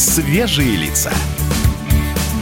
Свежие 0.00 0.76
лица. 0.76 1.12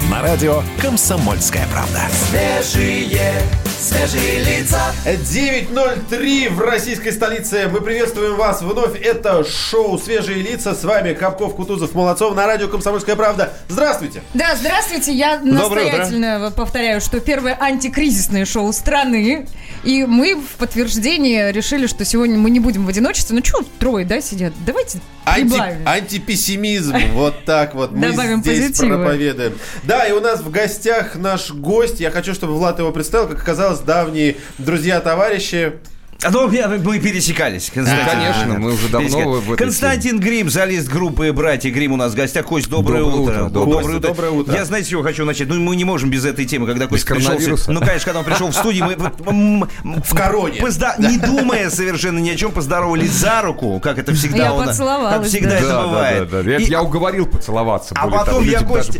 На 0.08 0.22
радио 0.22 0.62
«Комсомольская 0.80 1.67
правда». 1.67 2.03
Свежие, 2.31 3.43
свежие 3.79 4.41
лица. 4.41 4.93
9.03 5.04 6.51
в 6.51 6.61
российской 6.61 7.12
столице. 7.12 7.69
Мы 7.73 7.80
приветствуем 7.80 8.37
вас 8.37 8.61
вновь. 8.61 9.01
Это 9.01 9.45
шоу 9.45 9.98
«Свежие 9.98 10.43
лица». 10.43 10.75
С 10.75 10.82
вами 10.82 11.14
Капков, 11.14 11.55
Кутузов, 11.55 11.95
Молодцов 11.95 12.34
на 12.34 12.46
радио 12.46 12.69
«Комсомольская 12.69 13.14
правда». 13.14 13.52
Здравствуйте. 13.69 14.23
Да, 14.34 14.56
здравствуйте. 14.56 15.12
Я 15.12 15.38
Доброе 15.38 15.84
настоятельно 15.84 16.52
повторяю, 16.56 17.01
что 17.01 17.20
первое 17.20 17.56
антикризисное 17.61 18.45
шоу 18.45 18.73
страны. 18.73 19.46
И 19.84 20.05
мы 20.05 20.34
в 20.34 20.56
подтверждение 20.59 21.52
решили, 21.52 21.87
что 21.87 22.05
сегодня 22.05 22.37
мы 22.37 22.51
не 22.51 22.60
будем 22.60 22.84
в 22.84 22.88
одиночестве. 22.88 23.37
Ну, 23.37 23.45
что 23.45 23.65
трое, 23.79 24.05
да, 24.05 24.20
сидят? 24.20 24.52
Давайте 24.66 24.98
Анти, 25.24 25.52
прибавим. 25.52 25.88
антипессимизм. 25.88 26.97
Вот 27.12 27.45
так 27.45 27.74
вот. 27.74 27.92
Мы 27.92 28.10
Добавим 28.10 28.42
здесь 28.42 28.60
позитива. 28.60 28.97
проповедуем. 28.97 29.59
Да, 29.84 30.05
и 30.06 30.12
у 30.12 30.20
нас 30.20 30.41
в 30.41 30.51
гостях 30.51 31.16
наш 31.16 31.51
гость. 31.51 32.01
Я 32.01 32.10
хочу, 32.10 32.34
чтобы 32.34 32.55
Влад 32.55 32.79
его 32.79 32.91
представил. 32.92 33.29
Как 33.29 33.38
оказалось, 33.41 33.67
давние 33.77 34.36
друзья-товарищи. 34.58 35.74
А 36.20 36.32
то 36.32 36.48
мы 36.48 36.98
пересекались. 36.98 37.70
Константин. 37.72 38.06
конечно, 38.06 38.58
мы 38.58 38.72
уже 38.72 38.88
давно 38.88 39.32
в 39.34 39.52
этой 39.52 39.56
Константин 39.64 40.18
Грим, 40.18 40.50
солист 40.50 40.88
группы 40.88 41.32
«Братья 41.32 41.70
Грим» 41.70 41.92
у 41.92 41.96
нас 41.96 42.12
в 42.12 42.16
гостях. 42.16 42.44
Кость, 42.44 42.68
доброе, 42.68 43.04
Доброе 43.04 43.20
утро. 43.22 43.32
утро, 43.44 43.48
доброе 43.50 43.82
Костя, 43.84 44.00
доброе 44.00 44.30
утро. 44.32 44.54
Я, 44.54 44.64
знаете, 44.64 44.91
чего 44.91 45.04
хочу 45.04 45.24
начать? 45.24 45.46
Ну, 45.46 45.60
мы 45.60 45.77
не 45.77 45.84
можем 45.84 46.10
без 46.10 46.24
этой 46.24 46.44
темы, 46.44 46.66
когда 46.66 46.88
Кость 46.88 47.06
пришел... 47.06 47.28
коронавируса? 47.28 47.70
Ну, 47.70 47.78
конечно, 47.80 48.04
когда 48.04 48.18
он 48.18 48.24
пришел 48.24 48.48
в 48.48 48.54
студию, 48.54 48.86
мы... 48.86 49.68
В 50.02 50.14
короне. 50.14 50.60
позда- 50.60 50.94
Не 50.98 51.18
думая 51.18 51.70
совершенно 51.70 52.19
ни 52.19 52.30
о 52.30 52.34
чем, 52.36 52.50
поздоровались 52.50 53.12
за 53.12 53.41
руку, 53.42 53.78
как 53.78 53.98
это 53.98 54.12
всегда 54.12 54.36
Я 54.46 54.55
у 54.55 54.58
нас. 54.60 54.77
Как 54.77 55.24
всегда 55.24 55.50
да. 55.50 55.56
это 55.56 55.69
Да, 55.69 55.74
да, 55.82 55.86
бывает. 55.86 56.30
да, 56.30 56.42
да. 56.42 56.56
И- 56.56 56.64
Я 56.64 56.82
уговорил 56.82 57.27
поцеловаться. 57.27 57.94
А 57.96 58.08
потом 58.08 58.27
того, 58.27 58.41
я 58.42 58.60
боятся 58.62 58.92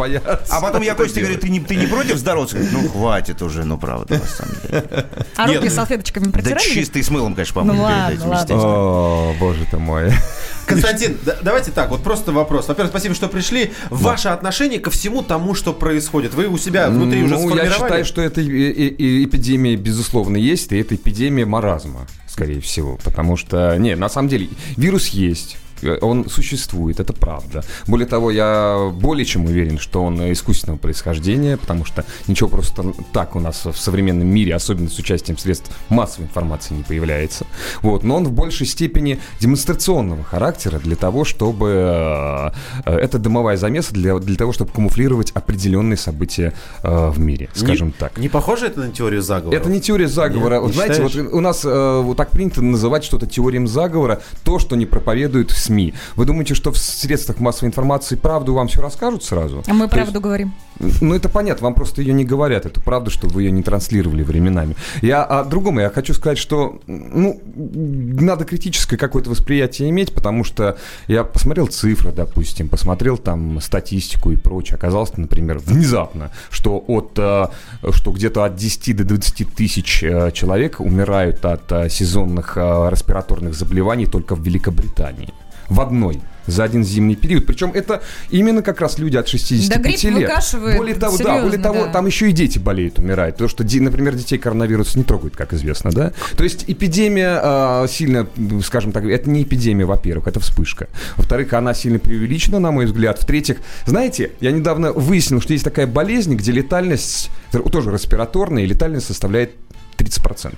а 0.51 0.61
потом 0.61 0.83
я 0.83 0.93
это 0.93 1.03
Косте 1.03 1.21
говорю, 1.21 1.41
ты 1.41 1.49
не, 1.49 1.59
ты 1.59 1.75
не 1.75 1.87
против 1.87 2.17
здороваться? 2.17 2.57
Говорит, 2.57 2.75
Ну, 2.81 2.89
хватит 2.91 3.43
уже, 3.43 3.65
ну, 3.65 3.77
правда, 3.77 4.15
на 4.15 4.27
самом 4.27 4.55
деле. 4.63 5.07
А 5.37 5.47
руки 5.49 5.61
ну, 5.65 5.71
салфеточками 5.71 6.25
Да 6.27 6.31
протирали? 6.31 6.63
чистый 6.63 7.03
с 7.09 7.11
мылом, 7.11 7.35
конечно, 7.35 7.63
Ну 7.63 7.69
помыть 7.69 7.83
ладно, 7.83 8.07
перед 8.09 8.19
этим, 8.21 8.29
ладно. 8.29 8.35
естественно. 8.43 8.63
О, 8.65 9.35
боже 9.41 9.67
ты 9.71 9.77
мой. 9.79 10.13
Константин, 10.67 11.17
да- 11.25 11.39
давайте 11.43 11.71
так, 11.71 11.91
вот 11.91 12.03
просто 12.03 12.33
вопрос. 12.33 12.69
Во-первых, 12.69 12.91
спасибо, 12.91 13.15
что 13.15 13.29
пришли. 13.29 13.73
Ваше 13.91 14.29
отношение 14.29 14.79
ко 14.79 14.91
всему 14.91 15.23
тому, 15.23 15.55
что 15.55 15.73
происходит. 15.73 16.35
Вы 16.35 16.47
у 16.49 16.59
себя 16.59 16.89
внутри 16.91 17.23
уже 17.23 17.35
ну, 17.35 17.41
я 17.41 17.47
сформировали? 17.49 17.73
считаю, 17.73 18.05
что 18.05 18.21
эта 18.23 18.43
эпидемия, 18.43 19.77
безусловно, 19.77 20.37
есть, 20.37 20.73
и 20.73 20.79
это 20.79 20.95
эпидемия 20.95 21.47
маразма, 21.47 22.07
скорее 22.27 22.61
всего. 22.61 22.99
Потому 23.03 23.37
что, 23.37 23.77
не, 23.79 23.97
на 23.97 24.09
самом 24.09 24.29
деле, 24.29 24.49
вирус 24.77 25.09
есть. 25.09 25.57
Он 26.01 26.29
существует, 26.29 27.01
это 27.01 27.13
правда. 27.13 27.63
Более 27.87 28.07
того, 28.07 28.31
я 28.31 28.91
более 28.93 29.25
чем 29.25 29.47
уверен, 29.47 29.79
что 29.79 30.03
он 30.03 30.33
искусственного 30.33 30.79
происхождения, 30.79 31.57
потому 31.57 31.85
что 31.85 32.05
ничего 32.27 32.49
просто 32.49 32.93
так 33.13 33.37
у 33.37 33.41
нас 33.41 33.65
в 33.65 33.77
современном 33.77 34.27
мире, 34.27 34.55
особенно 34.55 34.89
с 34.89 34.99
участием 34.99 35.39
средств 35.39 35.71
массовой 35.89 36.27
информации, 36.27 36.75
не 36.75 36.83
появляется. 36.83 37.47
Вот. 37.83 38.03
Но 38.03 38.17
он 38.17 38.25
в 38.25 38.33
большей 38.33 38.67
степени 38.67 39.19
демонстрационного 39.41 40.25
характера 40.25 40.79
для 40.79 40.97
того, 40.97 41.25
чтобы... 41.25 42.53
э, 42.85 42.97
Это 42.97 43.19
дымовая 43.19 43.57
замеса 43.57 43.93
для, 43.93 44.19
для 44.19 44.37
того, 44.37 44.53
чтобы 44.53 44.73
камуфлировать 44.73 45.31
определенные 45.33 45.97
события 45.97 46.53
э, 46.83 47.11
в 47.11 47.19
мире, 47.19 47.49
скажем 47.55 47.89
не, 47.89 47.93
так. 47.93 48.19
Не 48.19 48.29
похоже 48.29 48.67
это 48.67 48.81
на 48.81 48.91
теорию 48.91 49.23
заговора? 49.23 49.57
Это 49.57 49.69
не 49.71 49.81
теория 49.81 50.09
заговора. 50.09 50.55
Нет, 50.55 50.63
вот 50.63 50.69
не 50.69 50.75
знаете, 50.75 51.03
вот 51.03 51.17
у 51.17 51.41
нас 51.41 51.65
э, 51.65 52.01
вот 52.03 52.17
так 52.17 52.31
принято 52.31 52.63
называть 52.63 53.05
что-то 53.05 53.27
теорией 53.27 53.67
заговора, 53.67 54.21
то, 54.45 54.59
что 54.59 54.77
не 54.77 54.87
проповедуют 54.87 55.51
СМИ. 55.69 55.95
Вы 56.17 56.25
думаете, 56.25 56.55
что 56.55 56.71
в 56.73 56.79
средствах 56.79 57.41
массовой 57.41 57.69
информации 57.69 58.17
правду 58.17 58.55
вам 58.55 58.69
все 58.69 58.81
расскажут 58.81 59.23
сразу? 59.25 59.63
А 59.67 59.73
мы 59.75 59.89
То 59.89 59.97
есть- 59.97 60.11
правду 60.11 60.21
говорим. 60.21 60.53
ну, 61.01 61.15
это 61.15 61.29
понятно, 61.29 61.65
вам 61.65 61.75
просто 61.75 62.03
ее 62.03 62.13
не 62.15 62.25
говорят, 62.25 62.67
эту 62.67 62.81
правду, 62.81 63.11
чтобы 63.11 63.35
вы 63.35 63.43
ее 63.43 63.51
не 63.51 63.63
транслировали 63.63 64.23
временами. 64.23 64.77
Я 65.03 65.25
о 65.25 65.45
другом, 65.45 65.79
я 65.79 65.91
хочу 65.91 66.15
сказать, 66.15 66.39
что, 66.39 66.81
ну, 66.87 67.41
надо 67.47 68.45
критическое 68.45 68.97
какое-то 68.97 69.31
восприятие 69.31 69.91
иметь, 69.91 70.13
потому 70.15 70.45
что 70.45 70.77
я 71.09 71.25
посмотрел 71.25 71.67
цифры, 71.67 72.13
допустим, 72.13 72.69
посмотрел 72.69 73.19
там 73.19 73.61
статистику 73.61 74.31
и 74.33 74.37
прочее. 74.37 74.77
Оказалось, 74.77 75.17
например, 75.17 75.59
внезапно, 75.59 76.31
что 76.51 76.83
от, 76.87 77.13
э, 77.19 77.47
что 77.93 78.13
где-то 78.13 78.45
от 78.45 78.57
10 78.57 78.93
до 78.93 79.05
20 79.05 79.55
тысяч 79.55 80.03
э, 80.03 80.31
человек 80.33 80.81
умирают 80.81 81.45
от 81.45 81.71
э, 81.73 81.89
сезонных 81.91 82.57
респираторных 82.57 83.55
заболеваний 83.55 84.07
только 84.07 84.35
в 84.35 84.43
Великобритании. 84.43 85.33
В 85.69 85.81
одной 85.81 86.21
за 86.49 86.65
один 86.65 86.83
зимний 86.83 87.15
период. 87.15 87.47
Причем 87.47 87.71
это 87.75 88.03
именно 88.31 88.63
как 88.63 88.81
раз 88.81 88.99
люди 88.99 89.17
от 89.17 89.29
65 89.29 89.69
Да 89.69 89.77
грипп 89.77 90.03
лет. 90.03 90.29
выкашивает, 90.29 90.77
Более 90.77 90.95
того, 90.95 91.19
да, 91.19 91.43
более 91.43 91.61
того, 91.61 91.85
да. 91.85 91.93
там 91.93 92.07
еще 92.07 92.29
и 92.29 92.33
дети 92.33 92.59
болеют, 92.59 92.99
умирают. 92.99 93.37
Потому 93.37 93.49
что, 93.51 93.65
например, 93.81 94.15
детей 94.15 94.39
коронавирус 94.39 94.97
не 94.97 95.05
трогает, 95.05 95.37
как 95.37 95.53
известно, 95.53 95.91
да? 95.93 96.13
То 96.37 96.45
есть 96.45 96.65
эпидемия 96.67 97.39
а, 97.43 97.87
сильно, 97.87 98.27
скажем 98.65 98.93
так, 98.93 99.05
это 99.05 99.29
не 99.31 99.43
эпидемия, 99.43 99.85
во-первых, 99.85 100.27
это 100.27 100.41
вспышка. 100.41 100.89
Во-вторых, 101.17 101.53
она 101.53 101.75
сильно 101.75 101.99
преувеличена, 101.99 102.59
на 102.59 102.71
мой 102.71 102.87
взгляд. 102.87 103.21
В-третьих, 103.21 103.59
знаете, 103.87 104.33
я 104.41 104.51
недавно 104.51 104.93
выяснил, 104.93 105.41
что 105.41 105.53
есть 105.53 105.65
такая 105.65 105.87
болезнь, 105.87 106.35
где 106.35 106.51
летальность, 106.53 107.31
э, 107.53 107.59
тоже 107.71 107.91
респираторная, 107.93 108.63
и 108.63 108.67
летальность 108.67 109.07
составляет 109.07 109.53
30%. 109.99 110.55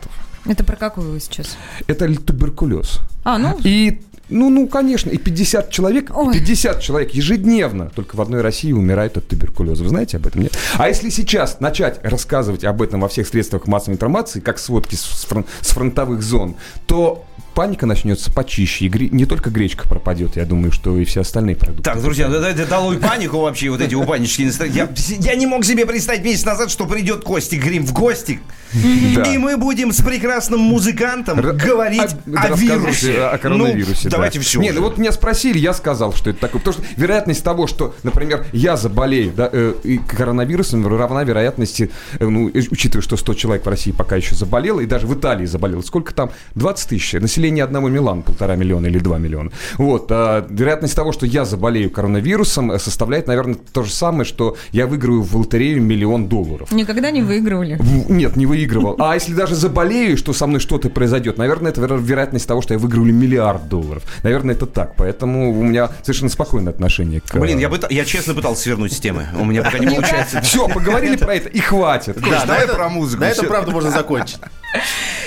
Это 0.46 0.64
про 0.64 0.76
какую 0.76 1.12
вы 1.12 1.20
сейчас? 1.20 1.56
Это 1.86 2.12
туберкулез. 2.14 3.00
А, 3.24 3.38
ну, 3.38 3.58
И 3.64 4.00
ну, 4.30 4.48
ну, 4.48 4.68
конечно, 4.68 5.10
и 5.10 5.18
50 5.18 5.70
человек, 5.70 6.12
Ой. 6.14 6.32
50 6.32 6.80
человек 6.80 7.10
ежедневно 7.10 7.90
только 7.90 8.14
в 8.16 8.20
одной 8.20 8.40
России 8.42 8.72
умирают 8.72 9.16
от 9.16 9.26
туберкулеза. 9.26 9.82
Вы 9.82 9.88
знаете 9.90 10.18
об 10.18 10.26
этом? 10.26 10.42
Нет? 10.42 10.56
А 10.78 10.88
если 10.88 11.10
сейчас 11.10 11.58
начать 11.60 11.98
рассказывать 12.04 12.64
об 12.64 12.80
этом 12.80 13.00
во 13.00 13.08
всех 13.08 13.26
средствах 13.26 13.66
массовой 13.66 13.94
информации, 13.94 14.40
как 14.40 14.58
сводки 14.58 14.94
с 14.94 15.26
фрон- 15.28 15.46
с 15.60 15.70
фронтовых 15.70 16.22
зон, 16.22 16.54
то 16.86 17.24
паника 17.60 17.84
начнется 17.84 18.32
почище. 18.32 18.86
И 18.86 18.88
гре- 18.88 19.10
не 19.10 19.26
только 19.26 19.50
гречка 19.50 19.86
пропадет, 19.86 20.36
я 20.36 20.46
думаю, 20.46 20.72
что 20.72 20.96
и 20.96 21.04
все 21.04 21.20
остальные 21.20 21.56
продукты. 21.56 21.82
Так, 21.82 22.00
друзья, 22.00 22.26
да- 22.26 22.38
давайте 22.38 22.64
долой 22.64 22.96
панику 22.96 23.40
вообще, 23.40 23.68
вот 23.68 23.82
эти 23.82 23.94
упаднические 23.94 24.46
настроения. 24.46 24.88
Я, 25.18 25.34
не 25.34 25.44
мог 25.44 25.66
себе 25.66 25.84
представить 25.84 26.24
месяц 26.24 26.46
назад, 26.46 26.70
что 26.70 26.86
придет 26.86 27.22
Костя 27.22 27.56
Грим 27.56 27.84
в 27.84 27.92
гости, 27.92 28.40
и 28.72 29.36
мы 29.36 29.58
будем 29.58 29.92
с 29.92 30.00
прекрасным 30.00 30.60
музыкантом 30.60 31.38
говорить 31.42 32.00
а- 32.34 32.46
о, 32.46 32.56
вирусе. 32.56 33.24
О 33.24 33.36
коронавирусе. 33.36 34.04
Ну, 34.04 34.10
да. 34.10 34.16
давайте 34.16 34.40
все. 34.40 34.58
Не, 34.58 34.72
ну 34.72 34.80
вот 34.80 34.96
меня 34.96 35.12
спросили, 35.12 35.58
я 35.58 35.74
сказал, 35.74 36.14
что 36.14 36.30
это 36.30 36.40
такое. 36.40 36.62
Потому 36.62 36.82
что 36.82 36.94
вероятность 36.98 37.44
того, 37.44 37.66
что, 37.66 37.94
например, 38.04 38.46
я 38.54 38.78
заболею 38.78 39.34
э, 39.36 39.74
и 39.84 39.98
коронавирусом, 39.98 40.86
равна 40.86 41.24
вероятности, 41.24 41.90
э, 42.18 42.26
ну, 42.26 42.48
э, 42.48 42.62
учитывая, 42.70 43.02
что 43.02 43.18
100 43.18 43.34
человек 43.34 43.66
в 43.66 43.68
России 43.68 43.92
пока 43.92 44.16
еще 44.16 44.34
заболело, 44.34 44.80
и 44.80 44.86
даже 44.86 45.06
в 45.06 45.12
Италии 45.14 45.44
заболело. 45.44 45.82
Сколько 45.82 46.14
там? 46.14 46.30
20 46.54 46.88
тысяч. 46.88 47.14
Население 47.50 47.64
одного 47.64 47.88
Милана 47.88 48.22
полтора 48.22 48.54
миллиона 48.54 48.86
или 48.86 49.00
2 49.00 49.18
миллиона. 49.18 49.50
Вот. 49.76 50.06
а 50.12 50.46
вероятность 50.48 50.94
того, 50.94 51.10
что 51.10 51.26
я 51.26 51.44
заболею 51.44 51.90
коронавирусом, 51.90 52.70
э, 52.70 52.78
составляет, 52.78 53.26
наверное, 53.26 53.56
то 53.72 53.82
же 53.82 53.90
самое, 53.90 54.24
что 54.24 54.56
я 54.70 54.86
выиграю 54.86 55.22
в 55.22 55.34
лотерею 55.36 55.82
миллион 55.82 56.28
долларов. 56.28 56.70
никогда 56.70 57.10
не 57.10 57.22
выигрывали. 57.22 57.76
В- 57.80 58.08
Нет, 58.12 58.36
не 58.36 58.46
выигрывал. 58.46 58.94
А 59.00 59.14
если 59.14 59.34
даже 59.34 59.56
заболею, 59.56 60.16
что 60.16 60.32
со 60.32 60.46
мной 60.46 60.60
что-то 60.60 60.90
произойдет, 60.90 61.38
наверное, 61.38 61.72
это 61.72 61.80
веро- 61.80 62.00
вероятность 62.00 62.46
того, 62.46 62.62
что 62.62 62.74
я 62.74 62.78
выиграю 62.78 63.12
миллиард 63.12 63.68
долларов. 63.68 64.04
Наверное, 64.22 64.54
это 64.54 64.66
так. 64.66 64.94
Поэтому 64.96 65.50
у 65.58 65.62
меня 65.64 65.90
совершенно 66.02 66.30
спокойное 66.30 66.72
отношение 66.72 67.20
к... 67.20 67.34
Блин, 67.36 67.58
я, 67.58 67.68
пыта- 67.68 67.88
я 67.92 68.04
честно 68.04 68.34
пытался 68.34 68.62
свернуть 68.62 68.92
с 68.92 69.00
темы. 69.00 69.26
У 69.40 69.44
меня 69.44 69.62
пока 69.64 69.78
не 69.80 69.88
получается. 69.88 70.40
Все, 70.42 70.68
поговорили 70.68 71.16
про 71.16 71.34
это 71.34 71.48
и 71.48 71.58
хватит. 71.58 72.16
Да, 72.20 72.44
давай 72.46 72.64
это- 72.64 72.74
про 72.76 72.88
музыку. 72.88 73.22
На 73.22 73.30
этом, 73.30 73.46
правда, 73.46 73.72
можно 73.72 73.90
закончить. 73.90 74.38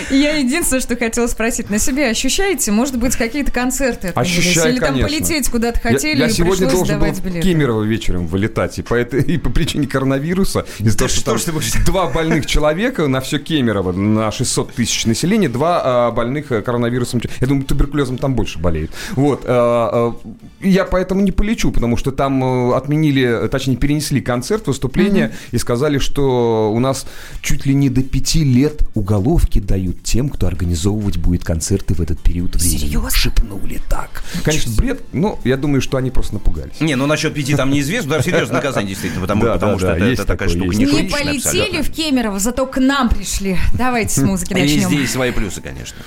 Я 0.10 0.38
единственное, 0.38 0.80
что 0.82 0.96
хотела 0.96 1.28
спросить. 1.28 1.70
На 1.70 1.78
себе 1.80 2.03
ощущаете, 2.10 2.72
может 2.72 2.98
быть, 2.98 3.16
какие-то 3.16 3.52
концерты? 3.52 4.10
Ощущаю, 4.16 4.74
Или 4.74 4.80
там 4.80 4.90
конечно. 4.96 5.18
полететь 5.18 5.50
куда-то 5.50 5.80
Я- 5.84 5.92
хотели 5.92 6.20
я, 6.20 6.28
и 6.28 6.32
сегодня 6.32 6.68
пришлось 6.68 6.88
должен 6.88 7.00
был 7.00 7.12
в 7.14 7.24
билеты? 7.24 7.42
Кемерово 7.42 7.84
вечером 7.84 8.28
вылетать. 8.28 8.80
И 8.80 8.82
по, 8.82 8.94
этой- 8.96 9.24
и 9.24 9.38
по 9.38 9.50
причине 9.50 9.88
коронавируса, 9.88 10.66
из-за 10.80 10.98
того, 10.98 11.08
что, 11.10 11.38
что 11.38 11.52
там 11.52 11.62
два 11.86 12.10
больных 12.10 12.46
человека 12.46 13.08
на 13.08 13.22
все 13.22 13.40
Кемерово, 13.40 13.92
на 13.92 14.32
600 14.32 14.74
тысяч 14.74 15.06
населения, 15.06 15.50
два 15.50 15.82
а, 15.84 16.12
больных 16.12 16.52
э, 16.52 16.62
коронавирусом. 16.62 17.22
Я 17.40 17.48
думаю, 17.48 17.66
туберкулезом 17.66 18.18
там 18.18 18.36
больше 18.36 18.60
болеют. 18.60 18.92
Вот. 19.12 19.44
а, 19.46 20.14
а, 20.14 20.30
я 20.62 20.86
поэтому 20.86 21.22
не 21.22 21.32
полечу, 21.32 21.72
потому 21.72 21.98
что 21.98 22.12
там 22.12 22.72
отменили, 22.74 23.48
точнее, 23.52 23.76
перенесли 23.78 24.22
концерт, 24.22 24.68
выступление 24.68 25.34
и 25.52 25.58
сказали, 25.58 25.98
что 25.98 26.72
у 26.74 26.80
нас 26.80 27.06
чуть 27.42 27.66
ли 27.66 27.74
не 27.74 27.90
до 27.90 28.02
пяти 28.04 28.44
лет 28.44 28.84
уголовки 28.94 29.60
дают 29.60 30.04
тем, 30.04 30.30
кто 30.30 30.48
организовывать 30.48 31.18
будет 31.18 31.44
концерты 31.44 31.93
в 31.94 32.02
этот 32.02 32.20
период 32.20 32.56
времени. 32.56 32.78
Серьезно? 32.78 33.10
Шепнули 33.12 33.82
так. 33.90 34.24
Конечно, 34.44 34.72
бред, 34.76 35.02
но 35.14 35.40
я 35.44 35.58
думаю, 35.58 35.82
что 35.82 35.98
они 35.98 36.12
просто 36.12 36.36
напугались. 36.36 36.80
Не, 36.80 36.96
ну 36.96 37.06
насчет 37.06 37.34
пяти 37.34 37.56
там 37.56 37.70
неизвестно, 37.72 38.12
даже 38.12 38.26
серьезное 38.26 38.58
наказание 38.58 38.90
действительно, 38.90 39.22
потому, 39.22 39.44
Да, 39.44 39.54
потому 39.54 39.74
да, 39.74 39.78
что 39.80 39.88
да, 39.88 39.96
это, 39.98 40.06
есть 40.06 40.20
это 40.22 40.28
такая 40.28 40.50
такое, 40.50 40.64
штука. 40.72 40.78
Не 40.78 40.86
неприличная 40.86 41.24
полетели 41.24 41.38
абсолютно. 41.78 41.84
в 41.84 41.92
Кемерово, 41.96 42.40
зато 42.40 42.66
к 42.66 42.78
нам 42.80 43.10
пришли. 43.10 43.58
Давайте 43.74 44.14
с 44.20 44.24
музыки 44.24 44.52
И 44.54 44.56
начнем. 44.56 44.80
везде 44.82 44.96
есть 44.98 45.14
свои 45.14 45.32
плюсы, 45.32 45.62
конечно. 45.62 45.98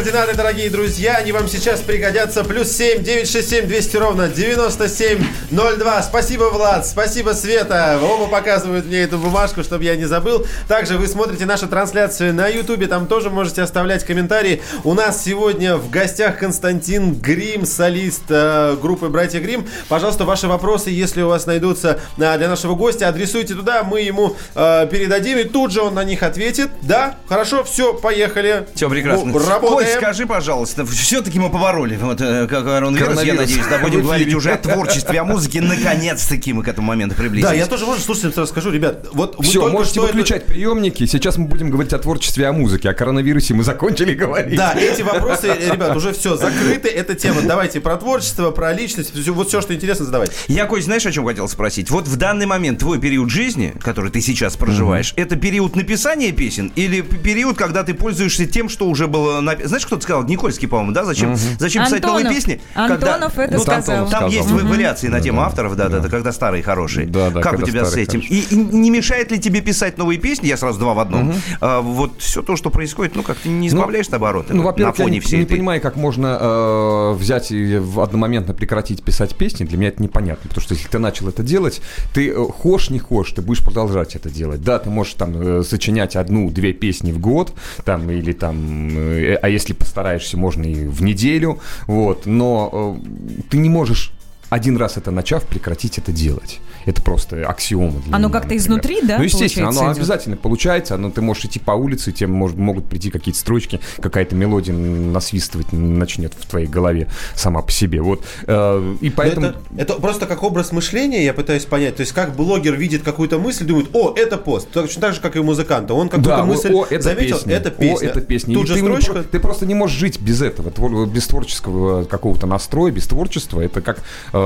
Координаты, 0.00 0.34
дорогие 0.34 0.70
друзья. 0.70 1.16
Они 1.16 1.30
вам 1.30 1.46
сейчас 1.46 1.80
пригодятся. 1.80 2.42
Плюс 2.42 2.70
7 2.72 3.02
967 3.02 3.66
200 3.66 3.96
ровно 3.98 4.28
9702. 4.28 6.02
Спасибо, 6.02 6.44
Влад. 6.44 6.86
Спасибо, 6.86 7.30
Света. 7.32 7.98
Оба 8.02 8.26
показывают 8.26 8.86
мне 8.86 9.02
эту 9.02 9.18
бумажку, 9.18 9.62
чтобы 9.62 9.84
я 9.84 9.96
не 9.96 10.06
забыл. 10.06 10.46
Также 10.68 10.96
вы 10.96 11.06
смотрите 11.06 11.44
нашу 11.44 11.68
трансляцию 11.68 12.32
на 12.32 12.48
Ютубе. 12.48 12.86
Там 12.86 13.08
тоже 13.08 13.28
можете 13.28 13.60
оставлять 13.60 14.04
комментарии. 14.04 14.62
У 14.84 14.94
нас 14.94 15.22
сегодня 15.22 15.76
в 15.76 15.90
гостях 15.90 16.38
Константин 16.38 17.12
Грим, 17.12 17.66
солист 17.66 18.22
э, 18.30 18.76
группы 18.80 19.08
«Братья 19.08 19.40
Грим». 19.40 19.66
Пожалуйста, 19.90 20.24
ваши 20.24 20.48
вопросы, 20.48 20.88
если 20.88 21.20
у 21.20 21.28
вас 21.28 21.44
найдутся 21.44 22.00
э, 22.16 22.38
для 22.38 22.48
нашего 22.48 22.74
гостя, 22.74 23.08
адресуйте 23.08 23.52
туда. 23.52 23.82
Мы 23.82 24.00
ему 24.00 24.34
э, 24.54 24.88
передадим, 24.90 25.36
и 25.36 25.44
тут 25.44 25.72
же 25.72 25.82
он 25.82 25.92
на 25.92 26.04
них 26.04 26.22
ответит. 26.22 26.70
Да? 26.80 27.16
Хорошо, 27.28 27.64
все, 27.64 27.92
поехали. 27.92 28.66
Все 28.74 28.88
прекрасно. 28.88 29.26
Ну, 29.26 29.38
работаем. 29.46 29.89
Скажи, 29.96 30.26
пожалуйста, 30.26 30.84
все-таки 30.86 31.38
мы 31.38 31.50
побороли 31.50 31.96
вот, 31.96 32.20
э, 32.20 32.46
коронавирус, 32.46 32.98
я 32.98 33.04
Коронавирус. 33.06 33.40
надеюсь, 33.40 33.66
да, 33.68 33.78
будем 33.78 34.02
говорить 34.02 34.34
уже 34.34 34.52
о 34.52 34.56
творчестве, 34.56 35.20
о 35.20 35.24
музыке. 35.24 35.60
Наконец-таки 35.60 36.52
мы 36.52 36.62
к 36.62 36.68
этому 36.68 36.88
моменту 36.88 37.14
приблизились. 37.14 37.48
Да, 37.50 37.54
я 37.54 37.66
тоже, 37.66 37.86
можно, 37.86 38.02
слушайте, 38.02 38.34
сразу 38.34 38.50
скажу, 38.50 38.70
ребят, 38.70 39.08
вот 39.12 39.36
Все, 39.44 39.68
можете 39.68 40.00
выключать 40.00 40.46
приемники. 40.46 41.06
Сейчас 41.06 41.36
мы 41.36 41.46
будем 41.46 41.70
говорить 41.70 41.92
о 41.92 41.98
творчестве, 41.98 42.46
о 42.46 42.52
музыке. 42.52 42.88
О 42.90 42.94
коронавирусе 42.94 43.54
мы 43.54 43.64
закончили 43.64 44.14
говорить. 44.14 44.56
Да, 44.56 44.74
эти 44.74 45.02
вопросы, 45.02 45.48
э, 45.48 45.72
ребят, 45.72 45.96
уже 45.96 46.12
все, 46.12 46.36
закрыты, 46.36 46.88
эта 46.88 47.14
тема. 47.14 47.42
Давайте 47.42 47.80
про 47.80 47.96
творчество, 47.96 48.50
про 48.50 48.72
личность, 48.72 49.12
вот 49.28 49.48
все, 49.48 49.60
что 49.60 49.74
интересно, 49.74 50.04
задавайте. 50.04 50.32
Я, 50.48 50.66
Кость, 50.66 50.86
знаешь, 50.86 51.06
о 51.06 51.12
чем 51.12 51.26
хотел 51.26 51.48
спросить? 51.48 51.90
Вот 51.90 52.06
в 52.08 52.16
данный 52.16 52.46
момент 52.46 52.78
твой 52.80 52.98
период 52.98 53.30
жизни, 53.30 53.74
который 53.82 54.10
ты 54.10 54.20
сейчас 54.20 54.56
проживаешь, 54.56 55.12
это 55.16 55.36
период 55.36 55.76
написания 55.76 56.32
песен 56.32 56.72
или 56.76 57.00
период, 57.00 57.56
когда 57.56 57.82
ты 57.82 57.94
пользуешься 57.94 58.46
тем, 58.46 58.68
что 58.68 58.86
уже 58.88 59.06
было 59.06 59.40
написано? 59.40 59.69
Знаешь, 59.70 59.86
кто-то 59.86 60.02
сказал? 60.02 60.24
Никольский, 60.24 60.68
по-моему, 60.68 60.92
да? 60.92 61.04
Зачем, 61.04 61.36
зачем 61.58 61.84
писать 61.84 62.02
новые 62.02 62.26
Антонов. 62.26 62.36
песни? 62.36 62.60
Антонов 62.74 63.38
это 63.38 63.56
ну, 63.56 63.64
там, 63.64 63.82
сказал. 63.82 64.08
Там 64.08 64.08
Сказал. 64.08 64.30
есть 64.30 64.50
вы- 64.50 64.62
вариации 64.62 65.08
на 65.08 65.20
тему 65.20 65.40
авторов, 65.42 65.76
да, 65.76 65.88
да, 65.88 66.00
да, 66.00 66.08
когда 66.08 66.32
старые 66.32 66.62
хорошие. 66.62 67.06
Да, 67.06 67.30
да, 67.30 67.40
как 67.40 67.54
у 67.54 67.56
когда 67.56 67.70
тебя 67.70 67.84
с 67.84 67.96
этим? 67.96 68.20
И, 68.20 68.40
и 68.50 68.54
не 68.54 68.90
мешает 68.90 69.30
ли 69.32 69.38
тебе 69.38 69.60
писать 69.60 69.98
новые 69.98 70.18
песни? 70.18 70.46
Я 70.46 70.56
сразу 70.56 70.78
два 70.78 70.94
в 70.94 70.98
одном. 70.98 71.34
А, 71.60 71.80
вот 71.80 72.14
все 72.18 72.42
то, 72.42 72.56
что 72.56 72.70
происходит, 72.70 73.16
ну 73.16 73.22
как 73.22 73.36
ты 73.38 73.48
не 73.48 73.68
избавляешь 73.68 74.08
обороты 74.10 74.54
Ну, 74.54 74.62
вот, 74.62 74.78
на 74.78 74.86
во-первых, 74.86 74.98
я 74.98 75.04
фоне 75.04 75.22
не, 75.24 75.38
не 75.38 75.44
понимаю, 75.46 75.80
как 75.80 75.96
можно 75.96 76.38
э, 76.40 77.12
взять 77.12 77.52
и 77.52 77.76
в 77.78 78.00
одномоментно 78.00 78.54
прекратить 78.54 79.02
писать 79.02 79.36
песни. 79.36 79.64
Для 79.64 79.78
меня 79.78 79.88
это 79.88 80.02
непонятно. 80.02 80.48
Потому 80.48 80.62
что 80.62 80.74
если 80.74 80.88
ты 80.88 80.98
начал 80.98 81.28
это 81.28 81.42
делать, 81.42 81.80
ты 82.12 82.30
э, 82.30 82.34
хошь, 82.34 82.90
не 82.90 82.98
хошь, 82.98 83.32
ты 83.32 83.42
будешь 83.42 83.62
продолжать 83.64 84.16
это 84.16 84.30
делать. 84.30 84.62
Да, 84.62 84.78
ты 84.78 84.90
можешь 84.90 85.14
там 85.14 85.32
э, 85.34 85.62
сочинять 85.62 86.16
одну-две 86.16 86.72
песни 86.72 87.12
в 87.12 87.18
год, 87.18 87.52
там, 87.84 88.10
или 88.10 88.32
там, 88.32 88.88
э, 88.96 89.34
а 89.34 89.48
если 89.48 89.59
постараешься, 89.72 90.36
можно 90.36 90.64
и 90.64 90.86
в 90.86 91.02
неделю, 91.02 91.60
вот, 91.86 92.26
но 92.26 92.98
э, 93.02 93.42
ты 93.50 93.58
не 93.58 93.68
можешь 93.68 94.12
один 94.50 94.76
раз 94.76 94.96
это 94.96 95.10
начав, 95.10 95.44
прекратить 95.46 95.98
это 95.98 96.12
делать. 96.12 96.60
Это 96.86 97.02
просто 97.02 97.46
аксиома 97.46 98.00
для 98.00 98.16
Оно 98.16 98.28
меня, 98.28 98.40
как-то 98.40 98.54
например. 98.54 98.60
изнутри, 98.62 98.98
да, 99.02 99.18
Ну, 99.18 99.24
естественно, 99.24 99.68
оно 99.68 99.84
идет? 99.86 99.96
обязательно 99.98 100.36
получается. 100.36 100.94
Оно, 100.94 101.10
ты 101.10 101.20
можешь 101.20 101.44
идти 101.44 101.58
по 101.58 101.72
улице, 101.72 102.10
тебе 102.10 102.30
мож- 102.30 102.56
могут 102.56 102.88
прийти 102.88 103.10
какие-то 103.10 103.38
строчки, 103.38 103.80
какая-то 104.00 104.34
мелодия 104.34 104.72
насвистывать 104.74 105.72
начнет 105.72 106.32
в 106.34 106.46
твоей 106.46 106.66
голове 106.66 107.08
сама 107.34 107.62
по 107.62 107.70
себе. 107.70 108.00
Вот. 108.00 108.24
э, 108.46 108.96
и 109.00 109.10
поэтому... 109.10 109.46
Это, 109.48 109.58
это 109.76 109.94
просто 109.94 110.26
как 110.26 110.42
образ 110.42 110.72
мышления, 110.72 111.22
я 111.24 111.34
пытаюсь 111.34 111.64
понять. 111.66 111.96
То 111.96 112.00
есть, 112.00 112.12
как 112.12 112.34
блогер 112.34 112.74
видит 112.74 113.02
какую-то 113.02 113.38
мысль, 113.38 113.64
думает, 113.66 113.88
о, 113.92 114.14
это 114.16 114.36
пост. 114.38 114.68
Точно 114.70 115.00
так 115.02 115.14
же, 115.14 115.20
как 115.20 115.36
и 115.36 115.38
у 115.38 115.44
музыканта. 115.44 115.94
Он 115.94 116.08
какую-то 116.08 116.30
Да, 116.36 116.44
мысль 116.44 116.72
о, 116.72 116.86
это 116.88 117.02
заметил, 117.02 117.36
песня. 117.36 117.54
это 117.56 117.70
песня. 117.70 118.08
О, 118.08 118.10
это 118.10 118.20
песня. 118.22 118.54
Тут 118.54 118.64
И 118.64 118.66
же 118.68 118.74
ты, 118.74 118.80
строчка. 118.80 119.22
ты 119.22 119.38
просто 119.38 119.66
не 119.66 119.74
можешь 119.74 119.96
жить 119.98 120.18
без 120.20 120.40
этого, 120.42 121.04
без 121.06 121.26
творческого 121.26 122.04
какого-то 122.04 122.46
настроя, 122.46 122.90
без 122.90 123.06
творчества. 123.06 123.60
Это 123.60 123.80
как 123.82 123.98
э, 124.32 124.39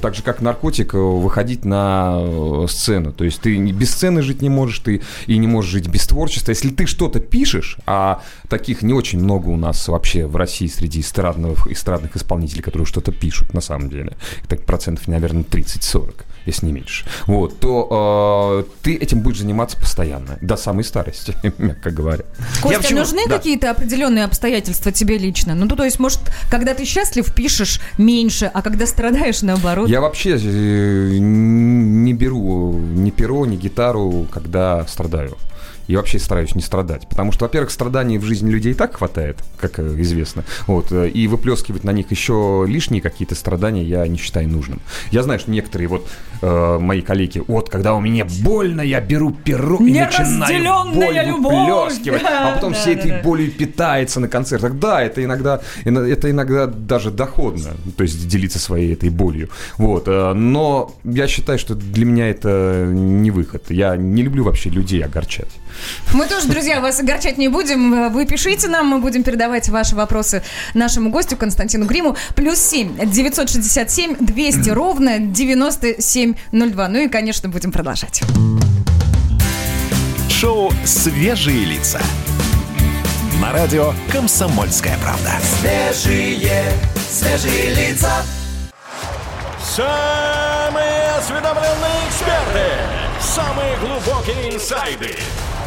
так 0.00 0.14
же, 0.14 0.22
как 0.22 0.40
наркотик, 0.40 0.94
э, 0.94 0.98
выходить 0.98 1.64
на 1.64 2.18
э, 2.20 2.66
сцену. 2.68 3.12
То 3.12 3.24
есть 3.24 3.40
ты 3.40 3.56
без 3.72 3.92
сцены 3.92 4.22
жить 4.22 4.42
не 4.42 4.48
можешь, 4.48 4.78
ты 4.80 5.02
и 5.26 5.38
не 5.38 5.46
можешь 5.46 5.70
жить 5.70 5.88
без 5.88 6.06
творчества. 6.06 6.50
Если 6.50 6.70
ты 6.70 6.86
что-то 6.86 7.20
пишешь, 7.20 7.78
а 7.86 8.22
таких 8.48 8.82
не 8.82 8.92
очень 8.92 9.20
много 9.20 9.48
у 9.48 9.56
нас 9.56 9.88
вообще 9.88 10.26
в 10.26 10.36
России 10.36 10.66
среди 10.66 11.00
эстрадных, 11.00 11.66
эстрадных 11.66 12.16
исполнителей, 12.16 12.62
которые 12.62 12.86
что-то 12.86 13.12
пишут 13.12 13.54
на 13.54 13.60
самом 13.60 13.88
деле. 13.88 14.16
Так 14.48 14.64
процентов, 14.64 15.08
наверное, 15.08 15.42
30-40 15.42 16.24
если 16.48 16.66
не 16.66 16.72
меньше, 16.72 17.04
вот, 17.26 17.60
то 17.60 18.64
э, 18.66 18.70
ты 18.82 18.96
этим 18.96 19.20
будешь 19.20 19.38
заниматься 19.38 19.76
постоянно, 19.76 20.38
до 20.40 20.56
самой 20.56 20.84
старости, 20.84 21.34
мягко 21.58 21.90
говоря. 21.90 22.24
Костя, 22.62 22.80
почему- 22.80 23.00
нужны 23.00 23.26
да. 23.28 23.36
какие-то 23.36 23.70
определенные 23.70 24.24
обстоятельства 24.24 24.92
тебе 24.92 25.18
лично? 25.18 25.54
Ну, 25.54 25.68
то 25.68 25.84
есть, 25.84 25.98
может, 25.98 26.20
когда 26.50 26.74
ты 26.74 26.84
счастлив, 26.84 27.32
пишешь 27.34 27.80
меньше, 27.98 28.50
а 28.52 28.62
когда 28.62 28.86
страдаешь, 28.86 29.42
наоборот. 29.42 29.88
Я 29.88 30.00
вообще 30.00 30.36
э, 30.36 31.18
не 31.18 32.12
беру 32.14 32.72
ни 32.72 33.10
перо, 33.10 33.46
ни 33.46 33.56
гитару, 33.56 34.26
когда 34.30 34.86
страдаю. 34.86 35.36
И 35.88 35.96
вообще 35.96 36.18
стараюсь 36.18 36.54
не 36.54 36.62
страдать. 36.62 37.08
Потому 37.08 37.32
что, 37.32 37.44
во-первых, 37.46 37.70
страданий 37.70 38.18
в 38.18 38.24
жизни 38.24 38.50
людей 38.50 38.72
и 38.72 38.74
так 38.74 38.96
хватает, 38.96 39.38
как 39.58 39.78
э, 39.78 39.94
известно. 40.02 40.44
Вот. 40.66 40.92
э, 40.92 41.08
И 41.08 41.26
выплескивать 41.26 41.82
на 41.84 41.90
них 41.90 42.10
еще 42.10 42.64
лишние 42.68 43.00
какие-то 43.02 43.34
страдания 43.34 43.82
я 43.82 44.06
не 44.06 44.18
считаю 44.18 44.48
нужным. 44.48 44.80
Я 45.10 45.22
знаю, 45.22 45.40
что 45.40 45.50
некоторые 45.50 45.88
вот 45.88 46.06
э, 46.42 46.78
мои 46.78 47.00
коллеги, 47.00 47.42
вот, 47.48 47.70
когда 47.70 47.94
у 47.94 48.00
меня 48.00 48.26
больно, 48.42 48.82
я 48.82 49.00
беру 49.00 49.30
перо 49.32 49.78
и 49.78 49.92
начинаю 49.92 50.92
боль 50.94 51.18
любовь. 51.26 51.54
выплескивать. 51.54 52.22
Да, 52.22 52.50
А 52.50 52.54
потом 52.54 52.72
да, 52.74 52.78
всей 52.78 52.94
да, 52.94 53.00
этой 53.00 53.10
да. 53.12 53.22
болью 53.22 53.50
питается 53.50 54.20
на 54.20 54.28
концертах. 54.28 54.74
Да, 54.78 55.02
это 55.02 55.24
иногда, 55.24 55.62
ино- 55.84 56.00
это 56.06 56.30
иногда 56.30 56.66
даже 56.66 57.10
доходно, 57.10 57.70
то 57.96 58.02
есть 58.02 58.28
делиться 58.28 58.58
своей 58.58 58.92
этой 58.92 59.08
болью. 59.08 59.48
Вот, 59.78 60.04
э, 60.06 60.32
но 60.34 60.92
я 61.04 61.26
считаю, 61.28 61.58
что 61.58 61.74
для 61.74 62.04
меня 62.04 62.28
это 62.28 62.84
не 62.86 63.30
выход. 63.30 63.70
Я 63.70 63.96
не 63.96 64.22
люблю 64.22 64.44
вообще 64.44 64.68
людей 64.70 65.02
огорчать. 65.02 65.48
Мы 66.12 66.26
тоже, 66.26 66.48
друзья, 66.48 66.80
вас 66.80 67.00
огорчать 67.00 67.38
не 67.38 67.48
будем. 67.48 68.12
Вы 68.12 68.26
пишите 68.26 68.68
нам, 68.68 68.86
мы 68.88 68.98
будем 68.98 69.22
передавать 69.22 69.68
ваши 69.68 69.94
вопросы 69.94 70.42
нашему 70.74 71.10
гостю 71.10 71.36
Константину 71.36 71.86
Гриму. 71.86 72.16
Плюс 72.34 72.58
7 72.58 73.10
967 73.10 74.16
200 74.20 74.70
ровно 74.70 75.18
9702. 75.18 76.88
Ну 76.88 76.98
и, 76.98 77.08
конечно, 77.08 77.48
будем 77.48 77.72
продолжать. 77.72 78.22
Шоу 80.30 80.72
«Свежие 80.84 81.64
лица». 81.64 82.00
На 83.40 83.52
радио 83.52 83.92
«Комсомольская 84.10 84.96
правда». 85.02 85.32
Свежие, 85.60 86.72
свежие 87.10 87.74
лица. 87.74 88.22
Самые 89.62 91.10
осведомленные 91.18 92.08
эксперты, 92.08 92.66
самые 93.20 93.76
глубокие 93.78 94.54
инсайды, 94.54 95.16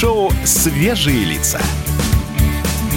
Шоу 0.00 0.32
«Свежие 0.46 1.26
лица». 1.26 1.60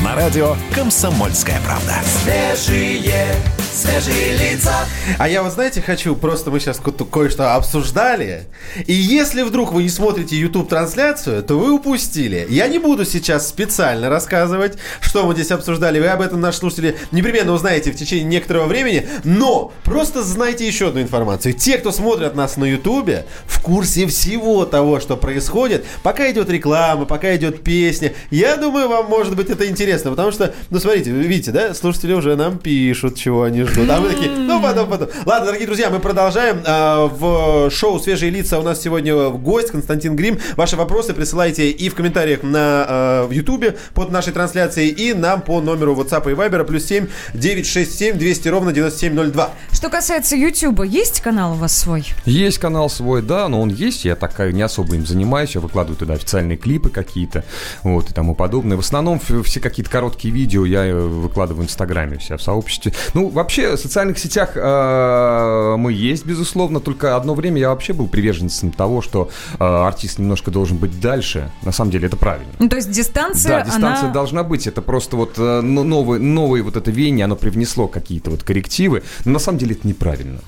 На 0.05 0.15
радио 0.15 0.55
«Комсомольская 0.73 1.59
правда». 1.65 1.95
Свежие, 2.23 3.35
свежие 3.73 4.37
лица. 4.37 4.85
А 5.17 5.27
я 5.27 5.43
вот, 5.43 5.53
знаете, 5.53 5.81
хочу, 5.81 6.15
просто 6.15 6.51
мы 6.51 6.59
сейчас 6.59 6.77
ко- 6.77 6.91
кое-что 6.91 7.55
обсуждали. 7.55 8.45
И 8.85 8.93
если 8.93 9.41
вдруг 9.41 9.73
вы 9.73 9.83
не 9.83 9.89
смотрите 9.89 10.35
YouTube-трансляцию, 10.37 11.43
то 11.43 11.57
вы 11.57 11.73
упустили. 11.73 12.45
Я 12.49 12.67
не 12.67 12.77
буду 12.77 13.03
сейчас 13.05 13.49
специально 13.49 14.09
рассказывать, 14.09 14.77
что 15.01 15.25
мы 15.25 15.33
здесь 15.33 15.51
обсуждали. 15.51 15.99
Вы 15.99 16.07
об 16.07 16.21
этом, 16.21 16.39
наши 16.39 16.59
слушатели, 16.59 16.95
непременно 17.11 17.51
узнаете 17.53 17.91
в 17.91 17.95
течение 17.95 18.25
некоторого 18.25 18.67
времени. 18.67 19.07
Но 19.23 19.73
просто 19.83 20.23
знайте 20.23 20.67
еще 20.67 20.89
одну 20.89 21.01
информацию. 21.01 21.53
Те, 21.53 21.77
кто 21.77 21.91
смотрят 21.91 22.35
нас 22.35 22.57
на 22.57 22.65
YouTube, 22.65 23.09
в 23.45 23.61
курсе 23.61 24.05
всего 24.07 24.65
того, 24.65 24.99
что 24.99 25.17
происходит. 25.17 25.85
Пока 26.03 26.29
идет 26.31 26.49
реклама, 26.49 27.05
пока 27.05 27.35
идет 27.35 27.63
песня. 27.63 28.13
Я 28.29 28.55
думаю, 28.57 28.87
вам 28.87 29.07
может 29.07 29.35
быть 29.35 29.49
это 29.49 29.67
интересно. 29.67 30.11
Потому 30.11 30.31
что, 30.31 30.53
ну 30.69 30.79
смотрите, 30.79 31.09
видите, 31.11 31.51
да, 31.51 31.73
слушатели 31.73 32.13
уже 32.13 32.35
нам 32.35 32.59
пишут, 32.59 33.17
чего 33.17 33.43
они 33.43 33.62
не 33.63 33.69
ждут. 33.69 33.89
А 33.89 33.99
вы 33.99 34.09
такие, 34.09 34.29
ну 34.31 34.61
потом, 34.61 34.89
потом. 34.89 35.09
Ладно, 35.25 35.47
дорогие 35.47 35.67
друзья, 35.67 35.89
мы 35.89 35.99
продолжаем. 35.99 36.61
А, 36.65 37.07
В 37.07 37.69
шоу 37.69 37.99
«Свежие 37.99 38.31
лица» 38.31 38.59
у 38.59 38.63
нас 38.63 38.81
сегодня 38.81 39.29
гость 39.29 39.71
Константин 39.71 40.15
Грим. 40.15 40.39
Ваши 40.55 40.75
вопросы 40.75 41.13
присылайте 41.13 41.69
и 41.69 41.89
в 41.89 41.95
комментариях 41.95 42.43
на 42.43 42.85
а, 42.87 43.27
в 43.27 43.31
Ютубе 43.31 43.77
под 43.93 44.11
нашей 44.11 44.33
трансляцией, 44.33 44.89
и 44.89 45.13
нам 45.13 45.41
по 45.41 45.61
номеру 45.61 45.95
WhatsApp 45.95 46.31
и 46.31 46.35
Viber 46.35 46.63
плюс 46.63 46.85
7 46.85 47.07
967 47.33 48.17
200 48.17 48.47
ровно 48.49 48.73
9702. 48.73 49.51
Что 49.71 49.89
касается 49.89 50.35
Ютуба, 50.35 50.83
есть 50.83 51.21
канал 51.21 51.53
у 51.53 51.55
вас 51.55 51.77
свой? 51.77 52.05
Есть 52.25 52.57
канал 52.57 52.89
свой, 52.89 53.21
да, 53.21 53.47
но 53.47 53.61
он 53.61 53.69
есть, 53.69 54.05
я 54.05 54.15
так 54.15 54.37
не 54.39 54.61
особо 54.61 54.95
им 54.95 55.05
занимаюсь, 55.05 55.55
я 55.55 55.61
выкладываю 55.61 55.97
туда 55.97 56.13
официальные 56.13 56.57
клипы 56.57 56.89
какие-то, 56.89 57.43
вот, 57.83 58.09
и 58.09 58.13
тому 58.13 58.35
подобное. 58.35 58.77
В 58.77 58.81
основном 58.81 59.19
все 59.19 59.59
какие-то 59.59 59.91
короткие 59.91 60.33
видео 60.33 60.65
я 60.65 60.85
э, 60.85 60.93
выкладываю 60.93 61.63
в 61.63 61.65
Инстаграме, 61.65 62.17
вся 62.17 62.37
в 62.37 62.41
сообществе. 62.41 62.93
Ну, 63.13 63.29
вообще, 63.29 63.52
в 63.61 63.77
социальных 63.77 64.17
сетях 64.19 64.51
э, 64.55 65.75
мы 65.77 65.93
есть, 65.93 66.25
безусловно, 66.25 66.79
только 66.79 67.15
одно 67.15 67.33
время 67.33 67.59
я 67.59 67.69
вообще 67.69 67.93
был 67.93 68.07
приверженцем 68.07 68.71
того, 68.71 69.01
что 69.01 69.29
э, 69.59 69.63
артист 69.63 70.19
немножко 70.19 70.51
должен 70.51 70.77
быть 70.77 70.99
дальше. 70.99 71.51
На 71.63 71.71
самом 71.71 71.91
деле 71.91 72.07
это 72.07 72.17
правильно. 72.17 72.51
Ну, 72.59 72.69
то 72.69 72.75
есть 72.75 72.91
дистанция, 72.91 73.59
Да, 73.59 73.65
дистанция 73.65 74.05
она... 74.05 74.13
должна 74.13 74.43
быть. 74.43 74.67
Это 74.67 74.81
просто 74.81 75.15
вот 75.15 75.35
э, 75.37 75.61
новое, 75.61 76.19
новое 76.19 76.63
вот 76.63 76.75
это 76.75 76.91
веяние, 76.91 77.25
оно 77.25 77.35
привнесло 77.35 77.87
какие-то 77.87 78.31
вот 78.31 78.43
коррективы. 78.43 79.03
Но 79.25 79.33
на 79.33 79.39
самом 79.39 79.59
деле 79.59 79.75
это 79.75 79.87
неправильно. 79.87 80.39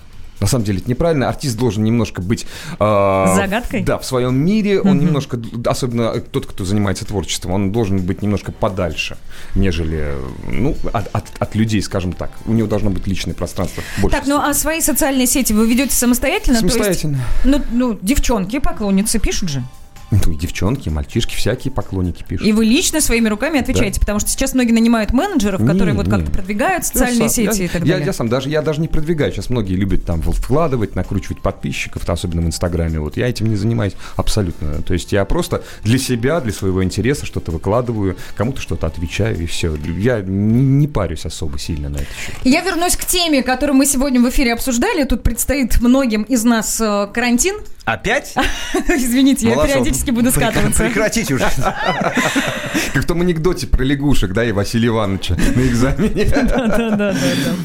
На 0.45 0.49
самом 0.49 0.63
деле 0.65 0.77
это 0.77 0.87
неправильно. 0.91 1.27
Артист 1.27 1.57
должен 1.57 1.83
немножко 1.83 2.21
быть... 2.21 2.45
э, 2.79 3.33
Загадкой? 3.35 3.81
Да, 3.81 3.97
в 3.97 4.05
своем 4.05 4.35
мире. 4.37 4.79
Он 4.79 4.99
немножко, 4.99 5.39
особенно 5.65 6.19
тот, 6.19 6.45
кто 6.45 6.63
занимается 6.65 7.03
творчеством, 7.03 7.51
он 7.53 7.71
должен 7.71 7.97
быть 7.97 8.21
немножко 8.21 8.51
подальше, 8.51 9.17
нежели, 9.55 10.13
ну, 10.47 10.75
от, 10.93 11.07
от- 11.13 11.31
от 11.39 11.55
людей, 11.55 11.81
скажем 11.81 12.13
так. 12.13 12.29
У 12.45 12.53
него 12.53 12.67
должно 12.67 12.91
быть 12.91 13.07
личное 13.07 13.33
пространство. 13.33 13.81
больше 13.99 14.15
Так, 14.19 14.27
ну 14.27 14.37
а 14.39 14.53
свои 14.53 14.81
социальные 14.81 15.25
сети 15.25 15.51
вы 15.51 15.67
ведете 15.67 15.95
самостоятельно? 15.95 16.59
То 16.59 16.65
есть- 16.65 16.75
Самостоятельно. 16.77 17.19
ну, 17.43 17.61
ну, 17.71 17.97
девчонки, 18.03 18.59
поклонницы 18.59 19.17
пишут 19.17 19.49
же. 19.49 19.63
Ну, 20.11 20.31
и 20.31 20.35
девчонки, 20.35 20.87
и 20.87 20.91
мальчишки, 20.91 21.35
всякие 21.35 21.71
поклонники 21.73 22.23
пишут. 22.27 22.45
И 22.47 22.51
вы 22.53 22.65
лично 22.65 23.01
своими 23.01 23.27
руками 23.27 23.59
отвечаете, 23.59 23.99
потому 23.99 24.19
что 24.19 24.29
сейчас 24.29 24.53
многие 24.53 24.71
нанимают 24.71 25.11
менеджеров, 25.13 25.61
Не, 25.61 25.67
которые 25.67 25.95
вот 25.95 26.05
не. 26.05 26.11
как-то 26.11 26.31
продвигают 26.31 26.83
Я 26.83 26.87
социальные 26.87 27.29
сам- 27.29 27.29
сети 27.29 27.59
я, 27.59 27.65
и 27.65 27.67
так 27.67 27.81
я- 27.83 27.93
далее. 27.93 28.05
Я 28.05 28.13
сам 28.13 28.29
даже 28.29 28.49
я 28.49 28.61
даже 28.61 28.81
не 28.81 28.87
продвигаю. 28.87 29.31
Сейчас 29.31 29.49
многие 29.49 29.73
любят 29.75 30.05
там 30.05 30.21
вкладывать, 30.21 30.95
накручивать 30.95 31.41
подписчиков, 31.41 32.07
особенно 32.07 32.41
в 32.41 32.45
Инстаграме. 32.45 32.99
Вот 32.99 33.17
я 33.17 33.27
этим 33.27 33.47
не 33.47 33.55
занимаюсь 33.55 33.93
абсолютно. 34.15 34.81
То 34.83 34.93
есть 34.93 35.11
я 35.11 35.25
просто 35.25 35.63
для 35.83 35.97
себя, 35.97 36.39
для 36.39 36.53
своего 36.53 36.83
интереса 36.83 37.25
что-то 37.25 37.51
выкладываю, 37.51 38.15
кому-то 38.35 38.61
что-то 38.61 38.87
отвечаю 38.87 39.37
и 39.41 39.45
все. 39.47 39.75
Я 39.97 40.21
не, 40.21 40.63
не 40.63 40.87
парюсь 40.87 41.25
особо 41.25 41.57
сильно 41.59 41.89
на 41.89 41.97
это 41.97 42.05
счет. 42.05 42.35
Я 42.43 42.61
вернусь 42.61 42.95
к 42.95 43.05
теме, 43.05 43.43
которую 43.43 43.75
мы 43.75 43.85
сегодня 43.85 44.21
в 44.21 44.29
эфире 44.29 44.53
обсуждали. 44.53 45.03
Тут 45.03 45.23
предстоит 45.23 45.81
многим 45.81 46.23
из 46.23 46.43
нас 46.43 46.79
э, 46.79 47.07
карантин. 47.13 47.55
Опять? 47.85 48.33
Извините, 48.89 49.47
я 49.47 49.55
Молодцов. 49.55 49.77
Периодически 49.95 50.11
буду 50.11 50.31
скатываться. 50.31 50.83
Прекратите 50.83 51.33
уже. 51.33 51.49
Как 52.93 53.03
в 53.03 53.07
том 53.07 53.21
анекдоте 53.21 53.67
про 53.67 53.83
лягушек, 53.83 54.33
да, 54.33 54.43
и 54.43 54.51
Василия 54.51 54.89
Ивановича 54.89 55.35
на 55.35 55.67
экзамене. 55.67 56.25
Да-да-да, 56.35 57.15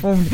помню. 0.00 0.26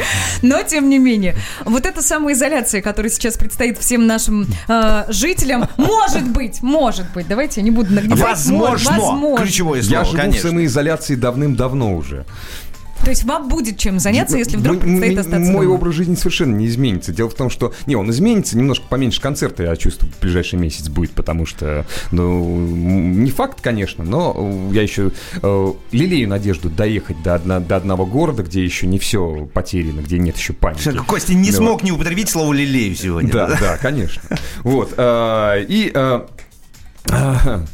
Но, 0.43 0.63
тем 0.63 0.89
не 0.89 0.99
менее, 0.99 1.37
вот 1.65 1.87
эта 1.87 2.03
самоизоляция, 2.03 2.83
которая 2.83 3.11
сейчас 3.11 3.37
предстоит 3.37 3.79
всем 3.79 4.07
нашим 4.07 4.47
э, 4.69 5.05
жителям, 5.09 5.69
может 5.77 6.27
быть, 6.29 6.63
может 6.63 7.07
быть, 7.15 7.27
давайте 7.29 7.61
я 7.61 7.65
не 7.65 7.71
буду 7.71 7.93
нагнетать. 7.93 8.21
Возможно. 8.21 8.91
Возможно. 8.93 9.45
Ключевое 9.45 9.83
слово, 9.83 10.05
Я 10.05 10.05
живу 10.05 10.33
в 10.33 10.39
самоизоляции 10.39 11.15
давным-давно 11.15 11.97
уже. 11.97 12.27
То 13.07 13.11
есть 13.11 13.23
вам 13.23 13.49
будет 13.49 13.79
чем 13.79 14.01
заняться, 14.01 14.37
если 14.37 14.57
вдруг 14.57 14.79
М- 14.79 14.83
предстоит 14.83 15.17
остаться 15.19 15.53
Мой 15.53 15.67
дома? 15.67 15.77
образ 15.77 15.95
жизни 15.95 16.17
совершенно 16.17 16.57
не 16.57 16.67
изменится. 16.67 17.13
Дело 17.13 17.31
в 17.31 17.35
том, 17.35 17.51
что... 17.51 17.73
Не, 17.87 17.95
он 17.95 18.11
изменится, 18.11 18.59
немножко 18.59 18.85
поменьше 18.89 19.21
концерта, 19.21 19.63
я 19.63 19.77
чувствую, 19.77 20.11
в 20.13 20.21
ближайший 20.21 20.59
месяц 20.59 20.89
будет, 20.89 21.13
потому 21.13 21.47
что, 21.47 21.87
ну, 22.11 22.59
не 22.59 23.31
факт, 23.31 23.61
конечно, 23.61 24.03
но 24.03 24.35
э, 24.37 24.75
я 24.75 24.83
еще 24.83 25.13
э, 25.41 25.73
лелею 25.93 26.29
надежду 26.29 26.69
доехать 26.69 27.23
до, 27.23 27.37
одна- 27.37 27.61
до 27.61 27.77
одного 27.77 28.07
города, 28.07 28.43
где 28.43 28.65
еще 28.65 28.89
не 28.89 28.99
все 28.99 29.49
потеряно, 29.55 30.01
где 30.01 30.19
нет 30.19 30.37
еще 30.37 30.53
паники. 30.53 30.91
Костя 31.07 31.33
не 31.35 31.53
Ну, 31.53 31.57
смог 31.59 31.85
не 31.85 31.93
употребить 31.93 32.29
слово 32.29 32.53
«лелею» 32.55 32.97
сегодня. 32.97 33.33
Да, 33.33 33.57
да, 33.61 33.79
конечно. 33.79 34.21
Вот. 34.65 34.95
э, 34.97 35.65
И... 35.69 35.93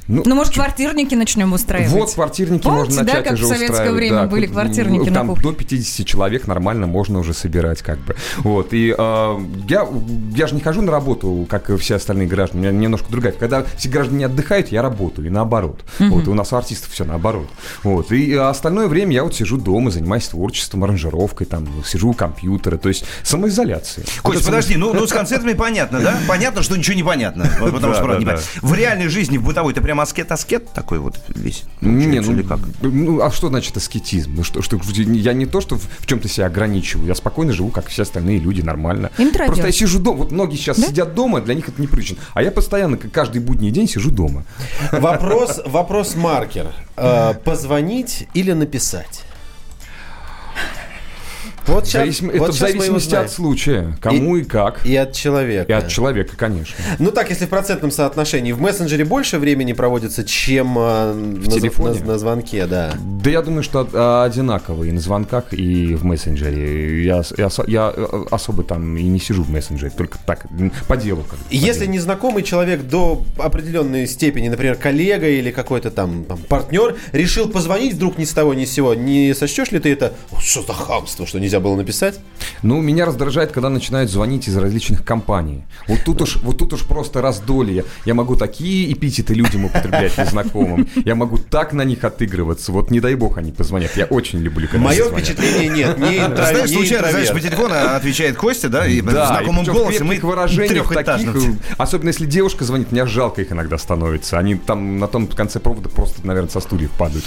ну, 0.09 0.23
Ну, 0.25 0.35
может, 0.35 0.55
квартирники 0.55 1.15
начнем 1.15 1.53
устраивать? 1.53 1.91
вот 1.93 2.13
квартирники 2.15 2.63
Помните, 2.63 2.85
можно 2.85 3.05
да, 3.05 3.13
начать 3.13 3.25
как 3.25 3.33
в 3.33 3.35
уже 3.37 3.47
советское 3.47 3.71
устраивать, 3.73 3.97
время 3.97 4.17
да, 4.23 4.27
были 4.27 4.47
квартирники 4.47 5.09
на 5.09 5.15
Там 5.15 5.29
кухне? 5.29 5.43
до 5.43 5.53
50 5.57 6.07
человек 6.07 6.47
нормально 6.47 6.87
можно 6.87 7.19
уже 7.19 7.35
собирать 7.35 7.83
как 7.83 7.99
бы. 8.01 8.17
Вот, 8.39 8.73
и 8.73 8.95
э, 8.97 9.39
я, 9.69 9.89
я 10.35 10.47
же 10.47 10.55
не 10.55 10.61
хожу 10.61 10.83
на 10.83 10.93
работу, 10.93 11.47
как 11.49 11.71
и 11.71 11.77
все 11.77 11.97
остальные 11.97 12.29
граждане, 12.29 12.69
у 12.69 12.73
меня 12.73 12.83
немножко 12.83 13.11
другая. 13.11 13.33
Когда 13.33 13.65
все 13.77 13.89
граждане 13.89 14.27
отдыхают, 14.27 14.69
я 14.69 14.83
работаю, 14.83 15.27
и 15.27 15.31
наоборот. 15.31 15.81
Вот, 15.99 16.27
и 16.27 16.31
у 16.31 16.35
нас 16.35 16.53
у 16.53 16.57
артистов 16.57 16.91
все 16.93 17.05
наоборот. 17.05 17.49
Вот, 17.83 18.13
и 18.13 18.35
остальное 18.35 18.87
время 18.89 19.13
я 19.13 19.25
вот 19.25 19.35
сижу 19.35 19.57
дома, 19.57 19.91
занимаюсь 19.91 20.29
творчеством, 20.29 20.85
аранжировкой, 20.85 21.47
там, 21.47 21.67
сижу 21.85 22.11
у 22.11 22.13
компьютера, 22.15 22.77
то 22.77 22.89
есть 22.89 23.05
самоизоляция. 23.23 24.05
Вот 24.23 24.33
Кость, 24.33 24.43
это 24.43 24.51
подожди, 24.51 24.77
ну, 24.77 24.93
ну 24.93 25.07
с 25.07 25.13
концертами 25.13 25.53
понятно, 25.55 26.01
да? 26.01 26.19
Понятно, 26.29 26.63
что 26.63 26.77
ничего 26.77 26.95
не 26.97 27.03
понятно. 27.03 27.45
Вот 27.61 27.73
Потому 27.73 27.93
Да, 27.93 27.99
что, 27.99 28.05
правда, 28.05 28.13
да, 28.15 28.19
не 28.19 28.25
да. 28.25 28.43
понятно. 28.43 28.69
В 28.69 28.75
реальной 28.75 29.09
жизни, 29.09 29.22
в 29.29 29.45
бытовой, 29.45 29.75
ты 29.75 29.81
прям 29.81 30.01
аскет-аскет 30.01 30.73
такой 30.73 30.99
вот 30.99 31.19
весь? 31.29 31.65
Не, 31.81 32.21
ну, 32.21 32.33
или 32.33 32.43
как? 32.43 32.61
ну, 32.81 33.21
а 33.21 33.31
что 33.31 33.49
значит 33.49 33.77
аскетизм? 33.77 34.35
Ну, 34.37 34.45
что, 34.45 34.63
что, 34.63 34.79
я 34.97 35.33
не 35.33 35.47
то, 35.47 35.61
что 35.61 35.77
в, 35.77 35.83
в 35.99 36.07
чем-то 36.07 36.29
себя 36.29 36.47
ограничиваю, 36.47 37.07
я 37.07 37.15
спокойно 37.15 37.53
живу, 37.53 37.71
как 37.71 37.87
все 37.89 38.03
остальные 38.03 38.39
люди, 38.39 38.63
нормально. 38.63 39.11
Тратят. 39.17 39.47
Просто 39.47 39.67
я 39.67 39.73
сижу 39.73 39.99
дома, 39.99 40.19
вот 40.19 40.33
многие 40.33 40.57
сейчас 40.57 40.79
сидят 40.79 41.15
дома, 41.15 41.41
для 41.41 41.55
них 41.55 41.69
это 41.69 41.81
непривычно. 41.81 42.19
А 42.35 42.43
я 42.43 42.51
постоянно, 42.51 42.97
как 42.97 43.13
каждый 43.13 43.41
будний 43.41 43.71
день 43.71 43.89
сижу 43.89 44.11
дома. 44.11 44.45
Вопрос, 44.93 45.61
вопрос 45.67 46.15
маркер. 46.15 46.69
Э, 46.97 47.35
Позвонить 47.45 48.29
или 48.35 48.53
написать? 48.53 49.23
Вот 51.67 51.85
В 51.87 51.91
щас- 51.91 52.03
зависим- 52.03 52.27
вот 52.27 52.35
это 52.35 52.53
в 52.53 52.55
зависимости 52.55 53.15
от 53.15 53.31
случая, 53.31 53.97
кому 54.01 54.37
и, 54.37 54.45
как. 54.45 54.85
И 54.85 54.97
от 54.97 55.13
человека. 55.13 55.71
И 55.73 55.75
от 55.75 55.89
человека, 55.89 56.37
конечно. 56.37 56.75
Ну 56.99 57.11
так, 57.13 57.31
если 57.31 57.47
в 57.47 57.49
процентном 57.49 57.91
соотношении. 57.91 58.53
В 58.53 58.61
мессенджере 58.61 59.05
больше 59.05 59.39
времени 59.39 59.73
проводится, 59.73 60.25
чем 60.25 60.77
э, 60.79 61.13
на, 61.15 61.47
телефоне? 61.51 62.01
на- 62.01 62.07
на 62.13 62.19
звонке, 62.19 62.67
да. 62.67 62.93
Да 63.01 63.31
я 63.31 63.43
думаю, 63.43 63.63
что 63.63 63.89
а, 63.93 64.25
одинаково 64.25 64.85
и 64.85 64.93
на 64.93 65.01
звонках, 65.01 65.53
и 65.53 65.95
в 65.95 66.05
мессенджере. 66.05 67.05
Я, 67.05 67.23
я, 67.37 67.49
я, 67.67 67.93
э, 67.97 68.25
особо 68.31 68.63
там 68.65 68.97
и 68.97 69.03
не 69.05 69.21
сижу 69.21 69.43
в 69.45 69.51
мессенджере, 69.51 69.93
только 69.97 70.19
так, 70.27 70.47
по 70.89 70.97
делу. 70.97 71.23
Как 71.29 71.39
бы, 71.39 71.45
по 71.45 71.53
Если 71.53 71.81
делу. 71.85 71.93
незнакомый 71.95 72.43
человек 72.43 72.83
до 72.83 73.23
определенной 73.39 74.07
степени, 74.07 74.49
например, 74.49 74.75
коллега 74.77 75.29
или 75.29 75.51
какой-то 75.51 75.91
там, 75.91 76.25
там 76.25 76.39
партнер, 76.39 76.97
решил 77.13 77.49
позвонить 77.49 77.95
вдруг 77.95 78.19
ни 78.19 78.25
с 78.25 78.31
того 78.33 78.55
ни 78.55 78.65
с 78.65 78.73
сего, 78.73 78.95
не 78.95 79.35
сочтешь 79.35 79.71
ли 79.71 79.79
ты 79.79 79.93
это? 79.93 80.15
«О, 80.33 80.41
Что 80.41 80.63
за 80.63 80.73
хамство, 80.73 81.27
что 81.27 81.39
нельзя 81.53 81.61
было 81.61 81.77
написать? 81.77 82.19
Ну, 82.63 82.81
меня 82.81 83.05
раздражает, 83.05 83.53
когда 83.53 83.69
начинают 83.69 84.11
звонить 84.11 84.49
из 84.49 84.57
различных 84.57 85.05
компаний. 85.05 85.65
Вот 85.87 86.01
тут 86.05 86.23
уж, 86.23 86.37
вот 86.37 86.59
тут 86.59 86.73
уж 86.73 86.87
просто 86.87 87.21
раздолье. 87.21 87.85
Я 88.07 88.15
могу 88.15 88.37
такие 88.37 88.91
эпитеты 88.93 89.35
людям 89.35 89.67
употреблять 89.67 90.17
незнакомым. 90.17 90.89
Я 91.05 91.15
могу 91.15 91.39
так 91.39 91.73
на 91.73 91.83
них 91.83 92.05
отыгрываться. 92.05 92.73
Вот 92.73 92.91
не 92.91 93.01
дай 93.01 93.15
бог 93.17 93.37
они 93.37 93.53
позвонят. 93.53 93.97
Я 93.97 94.07
очень 94.07 94.39
люблю, 94.39 94.67
когда 94.67 94.85
Мое 94.85 95.11
впечатление 95.11 95.69
нет, 95.69 95.99
не, 95.99 96.19
интро- 96.19 96.51
Знаешь, 96.51 96.71
не 96.71 96.77
случайно, 96.77 97.11
знаешь, 97.11 97.31
по 97.31 97.41
телефону 97.41 97.75
отвечает 97.75 98.37
Костя, 98.37 98.69
да, 98.69 98.87
и 98.87 99.01
Да, 99.03 99.27
знакомым 99.27 99.65
и 99.65 99.69
в 99.69 99.73
голосом, 99.73 100.07
и 100.07 100.11
крепких 100.11 100.25
выражениях 100.25 100.95
таких, 100.95 101.37
э, 101.37 101.53
особенно 101.77 102.09
если 102.09 102.27
девушка 102.27 102.65
звонит, 102.65 102.93
мне 102.93 103.07
жалко 103.07 103.43
их 103.43 103.53
иногда 103.53 103.77
становится. 103.77 104.39
Они 104.39 104.55
там 104.55 104.99
на 104.99 105.09
том 105.09 105.27
конце 105.27 105.61
провода 105.61 105.89
просто, 105.89 106.27
наверное, 106.27 106.51
со 106.51 106.61
стульев 106.61 106.91
падают. 106.93 107.25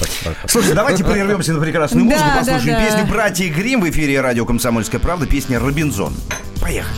Слушай, 0.47 0.73
давайте 0.73 1.03
прервемся 1.03 1.53
на 1.53 1.61
прекрасную 1.61 2.05
музыку, 2.05 2.29
послушаем 2.39 2.85
песню 2.85 3.05
«Братья 3.11 3.49
Грим» 3.49 3.81
в 3.81 3.89
эфире 3.89 4.14
радио 4.21 4.45
«Комсомольская 4.45 4.99
правда», 4.99 5.25
песня 5.25 5.59
«Робинзон». 5.59 6.13
Поехали. 6.61 6.95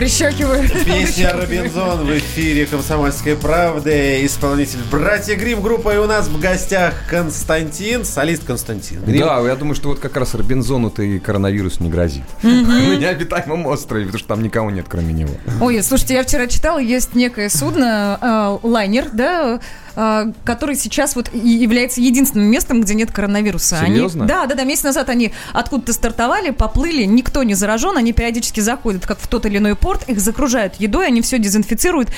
Прищекиваю. 0.00 0.66
Песня 0.86 1.30
«Робинзон» 1.34 2.06
в 2.06 2.18
эфире 2.18 2.64
«Комсомольской 2.64 3.36
правды». 3.36 4.24
Исполнитель 4.24 4.78
«Братья 4.90 5.36
Грим 5.36 5.60
группа». 5.60 5.94
И 5.94 5.98
у 5.98 6.06
нас 6.06 6.26
в 6.26 6.40
гостях 6.40 6.94
Константин, 7.06 8.06
солист 8.06 8.44
Константин. 8.46 9.02
Грим. 9.04 9.20
Да, 9.20 9.40
я 9.46 9.54
думаю, 9.56 9.74
что 9.74 9.90
вот 9.90 9.98
как 9.98 10.16
раз 10.16 10.34
Робинзону-то 10.34 11.02
и 11.02 11.18
коронавирус 11.18 11.80
не 11.80 11.90
грозит. 11.90 12.22
На 12.42 12.96
необитаемом 12.96 13.66
острове, 13.66 14.06
потому 14.06 14.18
что 14.18 14.28
там 14.28 14.42
никого 14.42 14.70
нет, 14.70 14.86
кроме 14.88 15.12
него. 15.12 15.34
Ой, 15.60 15.82
слушайте, 15.82 16.14
я 16.14 16.22
вчера 16.22 16.46
читала, 16.46 16.78
есть 16.78 17.14
некое 17.14 17.50
судно, 17.50 18.58
э, 18.62 18.66
лайнер, 18.66 19.10
да, 19.12 19.60
который 19.94 20.76
сейчас 20.76 21.16
вот 21.16 21.30
и 21.32 21.38
является 21.48 22.00
единственным 22.00 22.46
местом, 22.46 22.80
где 22.80 22.94
нет 22.94 23.10
коронавируса. 23.12 23.78
Они- 23.80 23.96
Серьезно? 23.96 24.26
да, 24.26 24.46
да, 24.46 24.54
да. 24.54 24.64
Месяц 24.64 24.84
назад 24.84 25.08
они 25.08 25.32
откуда-то 25.52 25.92
стартовали, 25.92 26.50
поплыли, 26.50 27.04
никто 27.04 27.42
не 27.42 27.54
заражен, 27.54 27.96
они 27.96 28.12
периодически 28.12 28.60
заходят 28.60 29.06
как 29.06 29.18
в 29.18 29.28
тот 29.28 29.46
или 29.46 29.58
иной 29.58 29.74
порт, 29.76 30.08
их 30.08 30.20
загружают 30.20 30.74
едой, 30.78 31.06
они 31.08 31.22
все 31.22 31.38
дезинфицируют. 31.38 32.08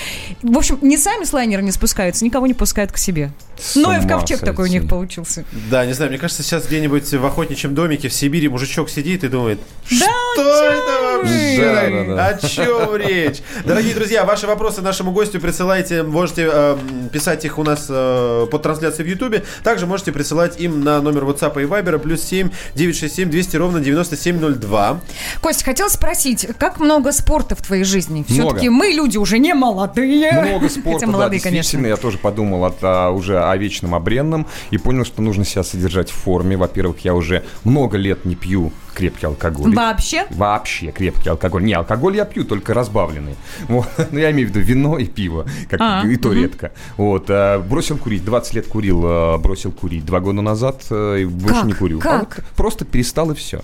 В 0.43 0.57
общем, 0.57 0.79
не 0.83 0.97
сами 0.97 1.25
с 1.25 1.33
лайнера 1.33 1.61
не 1.63 1.71
спускаются, 1.73 2.25
никого 2.25 2.47
не 2.47 2.55
пускают 2.55 2.93
к 2.93 2.99
себе. 2.99 3.31
С 3.59 3.77
Ноев 3.77 4.05
ума 4.05 4.09
ковчег 4.19 4.41
такой 4.41 4.65
у 4.65 4.69
сойти. 4.69 4.79
них 4.81 4.89
получился. 4.89 5.45
Да, 5.71 5.87
не 5.87 5.93
знаю, 5.93 6.11
мне 6.11 6.19
кажется, 6.19 6.43
сейчас 6.43 6.67
где-нибудь 6.67 7.13
в 7.13 7.25
охотничьем 7.25 7.75
домике 7.75 8.09
в 8.09 8.13
Сибири 8.13 8.49
мужичок 8.49 8.91
сидит 8.91 9.23
и 9.25 9.29
думает, 9.29 9.61
Да, 9.91 10.07
что 10.35 10.65
это 10.65 11.19
вообще? 11.19 11.59
Да, 11.61 12.05
да, 12.05 12.15
да. 12.17 12.27
О 12.29 12.39
чем 12.49 12.97
речь? 12.97 13.41
Дорогие 13.65 13.95
друзья, 13.95 14.25
ваши 14.25 14.47
вопросы 14.47 14.81
нашему 14.83 15.13
гостю 15.13 15.39
присылайте, 15.41 16.03
можете 16.03 16.49
э, 16.53 16.77
писать 17.13 17.45
их 17.45 17.59
у 17.63 17.65
нас 17.65 17.87
э, 17.89 18.47
под 18.51 18.63
трансляцией 18.63 19.09
в 19.09 19.11
Ютубе, 19.11 19.45
также 19.65 19.87
можете 19.87 20.13
присылать 20.13 20.61
им 20.61 20.83
на 20.85 21.01
номер 21.01 21.25
WhatsApp 21.25 21.63
и 21.63 21.67
Viber 21.67 21.99
плюс 21.99 22.23
7 22.23 22.51
967 22.75 23.31
200 23.31 23.57
ровно 23.57 23.81
9702. 23.81 25.01
Костя, 25.41 25.65
хотел 25.65 25.89
спросить, 25.89 26.47
как 26.59 26.81
много 26.81 27.13
спорта 27.13 27.55
в 27.55 27.63
твоей 27.63 27.85
жизни? 27.85 28.25
Все-таки 28.29 28.69
мы 28.69 28.89
люди 28.89 29.17
уже 29.17 29.39
не 29.39 29.55
молодые. 29.55 30.33
Много 30.33 30.69
спорта, 30.69 30.93
Хотя 30.93 31.07
да, 31.07 31.13
молодые, 31.13 31.41
действительно. 31.41 31.63
конечно. 31.63 31.87
Я 31.87 31.97
тоже 31.97 32.19
подумал 32.19 32.65
от, 32.65 32.77
а, 32.83 33.11
уже 33.11 33.43
о 33.43 33.57
вечном, 33.57 33.95
о 33.95 34.01
бренном 34.01 34.47
и 34.71 34.79
понял, 34.79 35.05
что 35.05 35.23
нужно 35.23 35.45
себя 35.45 35.63
содержать 35.63 36.11
в 36.11 36.15
форме. 36.15 36.57
Во-первых, 36.57 37.01
я 37.05 37.15
уже 37.15 37.45
много 37.65 37.97
лет 37.97 38.25
не 38.25 38.35
пью 38.35 38.73
крепкий 38.95 39.27
алкоголь. 39.27 39.75
Вообще? 39.75 40.27
Вообще 40.31 40.91
крепкий 40.93 41.29
алкоголь. 41.31 41.65
Не, 41.65 41.73
алкоголь 41.75 42.17
я 42.17 42.25
пью, 42.25 42.45
только 42.45 42.75
разбавленный. 42.75 43.37
Вот. 43.69 43.87
Ну, 44.13 44.19
я 44.19 44.31
имею 44.31 44.49
в 44.49 44.51
виду 44.51 44.61
вино 44.61 44.99
и 44.99 45.07
пиво, 45.07 45.47
как 45.71 45.81
А, 45.81 46.03
и 46.07 46.17
то 46.17 46.29
мгм. 46.29 46.39
редко. 46.39 46.73
Вот. 46.97 47.27
а, 47.31 47.59
Бросил 47.61 47.97
курить. 47.99 48.25
20 48.25 48.55
лет 48.55 48.67
курил, 48.67 49.03
а, 49.05 49.39
бросил 49.39 49.73
курить. 49.73 50.05
Два 50.05 50.21
года 50.21 50.43
назад 50.43 50.83
э, 50.91 51.21
и 51.23 51.25
больше 51.25 51.55
Как? 51.61 51.65
не 51.65 51.73
курю. 51.73 51.99
Как? 52.01 52.13
А 52.39 52.43
вот 52.43 52.45
просто 52.57 52.85
перестал 52.85 53.31
и 53.31 53.35
все. 53.35 53.63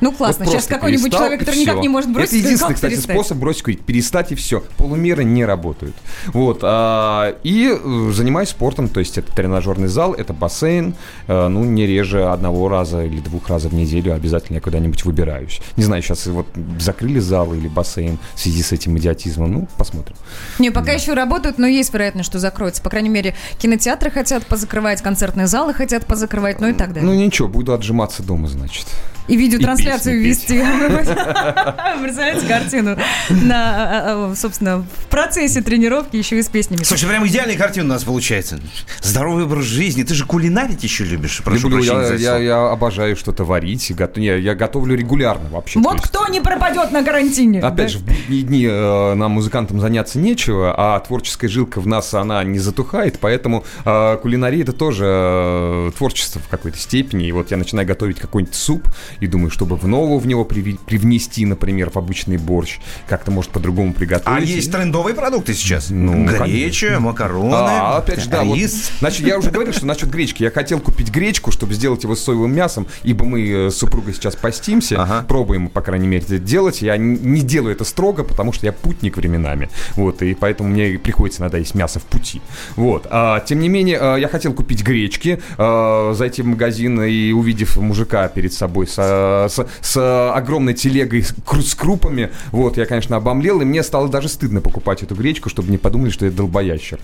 Ну 0.00 0.12
классно, 0.12 0.44
Вот 0.44 0.52
сейчас 0.52 0.66
какой-нибудь 0.66 1.12
человек, 1.12 1.40
который 1.40 1.60
никак 1.60 1.78
не 1.80 1.88
может 1.88 2.12
бросить, 2.12 2.34
Это 2.34 2.46
единственный, 2.46 2.74
кстати, 2.74 2.92
перестать? 2.92 3.16
способ 3.16 3.38
бросить 3.38 3.62
курить. 3.62 3.80
Перестать 3.80 4.32
и 4.32 4.34
все. 4.34 4.62
Полумеры 4.76 5.24
не 5.24 5.44
работают. 5.44 5.96
Вот. 6.26 6.60
а, 6.62 7.36
и 7.42 7.68
э, 7.72 8.10
занимаюсь 8.12 8.50
спортом, 8.50 8.88
то 8.88 9.00
есть 9.00 9.18
это 9.18 9.32
тренажерный 9.32 9.88
зал, 9.88 10.14
это 10.14 10.32
бассейн. 10.32 10.94
э, 11.26 11.48
ну, 11.48 11.64
не 11.64 11.86
реже 11.86 12.24
одного 12.24 12.68
раза 12.68 13.04
или 13.04 13.20
двух 13.20 13.48
раза 13.48 13.68
в 13.68 13.74
неделю 13.74 14.14
обязательно 14.14 14.56
я 14.56 14.60
куда-нибудь 14.60 15.04
выбираюсь. 15.04 15.60
Не 15.76 15.84
знаю, 15.84 16.02
сейчас 16.02 16.26
вот 16.26 16.46
закрыли 16.78 17.18
зал 17.18 17.52
или 17.54 17.68
бассейн 17.68 18.18
в 18.34 18.40
связи 18.40 18.62
с 18.62 18.72
этим 18.72 18.96
идиотизмом. 18.98 19.52
Ну, 19.52 19.68
посмотрим. 19.76 20.16
Не, 20.58 20.70
пока 20.70 20.92
еще 20.92 21.14
работают, 21.14 21.58
но 21.58 21.66
есть 21.66 21.92
вероятность, 21.92 22.28
что 22.28 22.38
закроется. 22.38 22.82
По 22.82 22.90
крайней 22.90 23.08
мере, 23.08 23.34
кинотеатры 23.58 24.10
хотят 24.10 24.46
позакрывать, 24.46 25.02
концертные 25.02 25.46
залы 25.46 25.74
хотят 25.74 26.06
позакрывать, 26.06 26.60
ну 26.60 26.68
и 26.68 26.72
так 26.72 26.92
далее. 26.92 27.10
Ну, 27.10 27.14
ничего, 27.14 27.48
буду 27.48 27.72
отжиматься 27.72 28.22
дома, 28.22 28.48
значит. 28.48 28.86
и 29.26 29.36
видеотрансляцию 29.36 29.87
песни 29.96 30.12
вести. 30.12 30.58
Представляете 32.02 32.46
картину? 32.46 32.96
На, 33.30 33.54
а, 33.54 34.30
а, 34.30 34.34
собственно, 34.36 34.78
в 34.78 35.06
процессе 35.06 35.60
тренировки 35.62 36.16
еще 36.16 36.38
и 36.38 36.42
с 36.42 36.48
песнями. 36.48 36.82
Слушай, 36.82 37.08
прям 37.08 37.26
идеальная 37.26 37.56
картина 37.56 37.86
у 37.86 37.88
нас 37.88 38.04
получается. 38.04 38.60
Здоровый 39.02 39.44
образ 39.44 39.64
жизни. 39.64 40.02
Ты 40.02 40.14
же 40.14 40.24
кулинарить 40.24 40.82
еще 40.82 41.04
любишь. 41.04 41.42
Прошу 41.44 41.68
Люблю, 41.68 41.82
я, 41.82 42.14
я, 42.14 42.36
я 42.38 42.70
обожаю 42.70 43.16
что-то 43.16 43.44
варить. 43.44 43.90
и 43.90 43.94
гот- 43.94 44.16
не, 44.16 44.38
я 44.38 44.54
готовлю 44.54 44.96
регулярно 44.96 45.48
вообще. 45.50 45.78
Вот 45.80 46.00
кто 46.00 46.26
не 46.28 46.40
пропадет 46.40 46.92
на 46.92 47.02
карантине. 47.02 47.60
Опять 47.60 47.76
да? 47.76 47.88
же, 47.88 47.98
в 47.98 48.04
будние 48.04 48.42
дни 48.42 48.66
э, 48.68 49.14
нам, 49.14 49.32
музыкантам, 49.32 49.80
заняться 49.80 50.18
нечего, 50.18 50.74
а 50.76 50.98
творческая 51.00 51.48
жилка 51.48 51.80
в 51.80 51.86
нас, 51.86 52.12
она 52.14 52.42
не 52.44 52.58
затухает, 52.58 53.18
поэтому 53.20 53.64
э, 53.84 54.18
кулинария 54.20 54.62
это 54.62 54.72
тоже 54.72 55.04
э, 55.06 55.90
творчество 55.96 56.40
в 56.40 56.48
какой-то 56.48 56.78
степени. 56.78 57.26
И 57.26 57.32
вот 57.32 57.50
я 57.50 57.56
начинаю 57.56 57.86
готовить 57.86 58.18
какой-нибудь 58.18 58.54
суп 58.54 58.88
и 59.20 59.26
думаю, 59.26 59.50
чтобы 59.50 59.76
взрывного 59.78 60.18
в 60.18 60.26
него 60.26 60.44
привнести, 60.44 61.46
например, 61.46 61.90
в 61.90 61.96
обычный 61.96 62.36
борщ, 62.36 62.78
как-то 63.08 63.30
может 63.30 63.50
по-другому 63.50 63.92
приготовить. 63.92 64.38
А 64.38 64.40
есть 64.40 64.70
трендовые 64.72 65.14
продукты 65.14 65.54
сейчас? 65.54 65.90
Ну, 65.90 66.26
Греча, 66.26 66.98
макароны, 67.00 67.54
А, 67.54 67.98
опять 67.98 68.22
же, 68.22 68.28
да, 68.28 68.44
вот, 68.44 68.56
рис. 68.56 68.90
значит, 69.00 69.26
я 69.26 69.38
уже 69.38 69.50
говорил, 69.50 69.72
что 69.72 69.86
насчет 69.86 70.10
гречки. 70.10 70.42
Я 70.42 70.50
хотел 70.50 70.80
купить 70.80 71.10
гречку, 71.10 71.50
чтобы 71.50 71.74
сделать 71.74 72.02
его 72.02 72.14
с 72.14 72.20
соевым 72.20 72.54
мясом, 72.54 72.86
ибо 73.02 73.24
мы 73.24 73.48
э, 73.48 73.70
с 73.70 73.76
супругой 73.78 74.14
сейчас 74.14 74.36
постимся, 74.36 75.02
Ага. 75.02 75.24
пробуем, 75.28 75.68
по 75.68 75.80
крайней 75.80 76.06
мере, 76.06 76.24
это 76.24 76.38
делать. 76.38 76.82
Я 76.82 76.96
не 76.96 77.40
делаю 77.40 77.72
это 77.74 77.84
строго, 77.84 78.24
потому 78.24 78.52
что 78.52 78.66
я 78.66 78.72
путник 78.72 79.16
временами, 79.16 79.68
вот, 79.96 80.22
и 80.22 80.34
поэтому 80.34 80.68
мне 80.68 80.98
приходится 80.98 81.42
иногда 81.42 81.58
есть 81.58 81.74
мясо 81.74 81.98
в 82.00 82.04
пути. 82.04 82.40
Вот, 82.76 83.06
а, 83.10 83.40
тем 83.40 83.60
не 83.60 83.68
менее, 83.68 83.98
а, 84.00 84.16
я 84.16 84.28
хотел 84.28 84.52
купить 84.52 84.82
гречки, 84.82 85.40
а, 85.56 86.12
зайти 86.14 86.42
в 86.42 86.46
магазин 86.46 87.00
и 87.02 87.32
увидев 87.32 87.76
мужика 87.76 88.28
перед 88.28 88.52
собой 88.52 88.86
с, 88.86 88.94
с- 88.98 89.66
с 89.80 90.32
огромной 90.32 90.74
телегой 90.74 91.22
с 91.22 91.32
кру- 91.32 91.62
с 91.62 91.74
крупами, 91.74 92.30
вот, 92.52 92.76
я, 92.76 92.86
конечно, 92.86 93.16
обомлел, 93.16 93.60
и 93.60 93.64
мне 93.64 93.82
стало 93.82 94.08
даже 94.08 94.28
стыдно 94.28 94.60
покупать 94.60 95.02
эту 95.02 95.14
гречку, 95.14 95.48
чтобы 95.48 95.70
не 95.70 95.78
подумали, 95.78 96.10
что 96.10 96.24
я 96.26 96.30
долбоящер. 96.30 96.98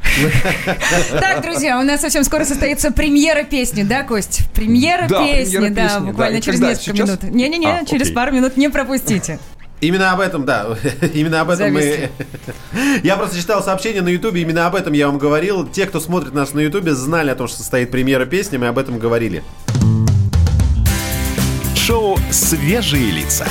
Так, 1.21 1.43
друзья, 1.43 1.79
у 1.79 1.83
нас 1.83 2.01
совсем 2.01 2.25
скоро 2.25 2.45
состоится 2.45 2.91
премьера 2.91 3.45
песни, 3.45 3.83
да, 3.83 4.03
Кость? 4.03 4.43
Премьера 4.55 5.09
песни, 5.09 5.69
да, 5.69 6.01
буквально 6.01 6.41
через 6.41 6.61
несколько 6.61 7.03
минут. 7.03 7.23
Не-не-не, 7.23 7.67
А, 7.67 7.85
через 7.85 8.11
пару 8.11 8.33
минут 8.33 8.57
не 8.57 8.69
пропустите. 8.69 9.39
Именно 9.81 10.13
об 10.13 10.21
этом, 10.21 10.45
да. 10.47 10.67
Именно 11.15 11.43
об 11.43 11.51
этом 11.51 11.73
мы... 11.73 11.83
Зависли. 11.83 12.11
Я 13.03 13.17
просто 13.17 13.39
читал 13.39 13.63
сообщение 13.63 14.01
на 14.03 14.09
Ютубе, 14.09 14.41
именно 14.41 14.67
об 14.67 14.75
этом 14.77 14.93
я 14.95 15.09
вам 15.09 15.19
говорил. 15.19 15.67
Те, 15.67 15.85
кто 15.87 16.01
смотрит 16.01 16.33
нас 16.33 16.55
на 16.55 16.61
Ютубе, 16.61 16.95
знали 16.95 17.31
о 17.31 17.35
том, 17.35 17.49
что 17.49 17.59
состоит 17.59 17.91
премьера 17.91 18.25
песни, 18.25 18.57
мы 18.57 18.69
об 18.69 18.79
этом 18.79 18.99
говорили. 18.99 19.43
Шоу 21.87 22.17
«Свежие 22.31 23.11
лица». 23.11 23.47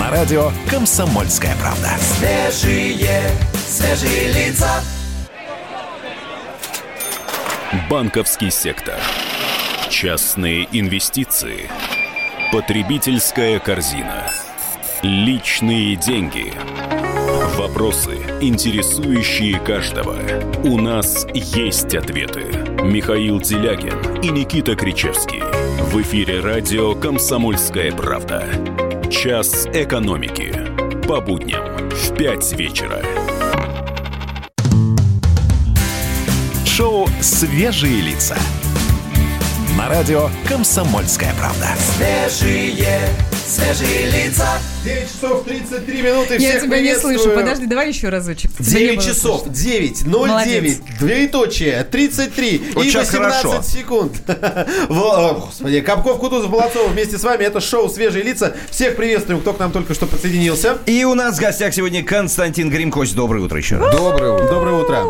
На 0.00 0.10
радио 0.10 0.50
«Комсомольская 0.70 1.54
правда». 1.56 1.90
Свежие, 2.00 3.30
свежие 3.54 4.32
лица. 4.32 4.82
Банковский 7.90 8.50
сектор. 8.50 8.98
Частные 9.90 10.66
инвестиции. 10.72 11.70
Потребительская 12.50 13.58
корзина. 13.58 14.30
Личные 15.02 15.96
деньги. 15.96 16.54
Вопросы, 17.66 18.18
интересующие 18.40 19.58
каждого. 19.58 20.16
У 20.62 20.80
нас 20.80 21.26
есть 21.34 21.96
ответы. 21.96 22.44
Михаил 22.84 23.40
Делягин 23.40 24.20
и 24.22 24.28
Никита 24.28 24.76
Кричевский. 24.76 25.42
В 25.90 26.00
эфире 26.00 26.38
радио 26.38 26.94
«Комсомольская 26.94 27.90
правда». 27.90 28.46
Час 29.10 29.66
экономики. 29.74 30.54
По 31.08 31.20
будням 31.20 31.90
в 31.90 32.14
5 32.16 32.52
вечера. 32.52 33.02
Шоу 36.64 37.08
«Свежие 37.20 38.00
лица». 38.00 38.36
На 39.76 39.88
радио 39.88 40.30
«Комсомольская 40.46 41.34
правда». 41.34 41.70
Свежие, 41.96 43.08
свежие 43.46 44.10
лица. 44.10 44.58
9 44.84 45.02
часов 45.08 45.44
33 45.44 46.02
минуты. 46.02 46.34
Я 46.34 46.50
Всех 46.50 46.62
тебя 46.64 46.80
не 46.80 46.94
слышу. 46.96 47.30
Подожди, 47.30 47.66
давай 47.66 47.88
еще 47.88 48.08
разочек. 48.08 48.50
Тебя 48.52 48.80
не 48.80 48.86
9 48.86 48.96
было 48.96 49.06
часов, 49.06 49.42
слышно. 49.42 49.54
9, 49.54 50.06
Молодец. 50.06 50.46
09, 50.46 50.80
двоеточие, 50.98 51.84
33 51.84 52.62
Вот 52.74 52.84
и 52.84 52.90
сейчас 52.90 53.06
18 53.12 53.42
хорошо. 53.42 53.62
секунд. 53.62 54.12
Господи, 54.88 55.80
Капков, 55.80 56.18
Кутузов, 56.18 56.50
Молодцов 56.50 56.90
вместе 56.90 57.18
с 57.18 57.22
вами. 57.24 57.44
Это 57.44 57.60
шоу 57.60 57.88
«Свежие 57.88 58.24
лица». 58.24 58.54
Всех 58.70 58.96
приветствуем, 58.96 59.40
кто 59.40 59.52
к 59.52 59.58
нам 59.58 59.72
только 59.72 59.94
что 59.94 60.06
подсоединился. 60.06 60.78
И 60.86 61.04
у 61.04 61.14
нас 61.14 61.36
в 61.38 61.40
гостях 61.40 61.74
сегодня 61.74 62.04
Константин 62.04 62.70
Гримкость. 62.70 63.14
Доброе 63.14 63.44
утро 63.44 63.58
еще 63.58 63.76
раз. 63.76 63.94
Доброе 63.94 64.32
утро. 64.32 64.48
Доброе 64.48 64.74
утро. 64.82 65.04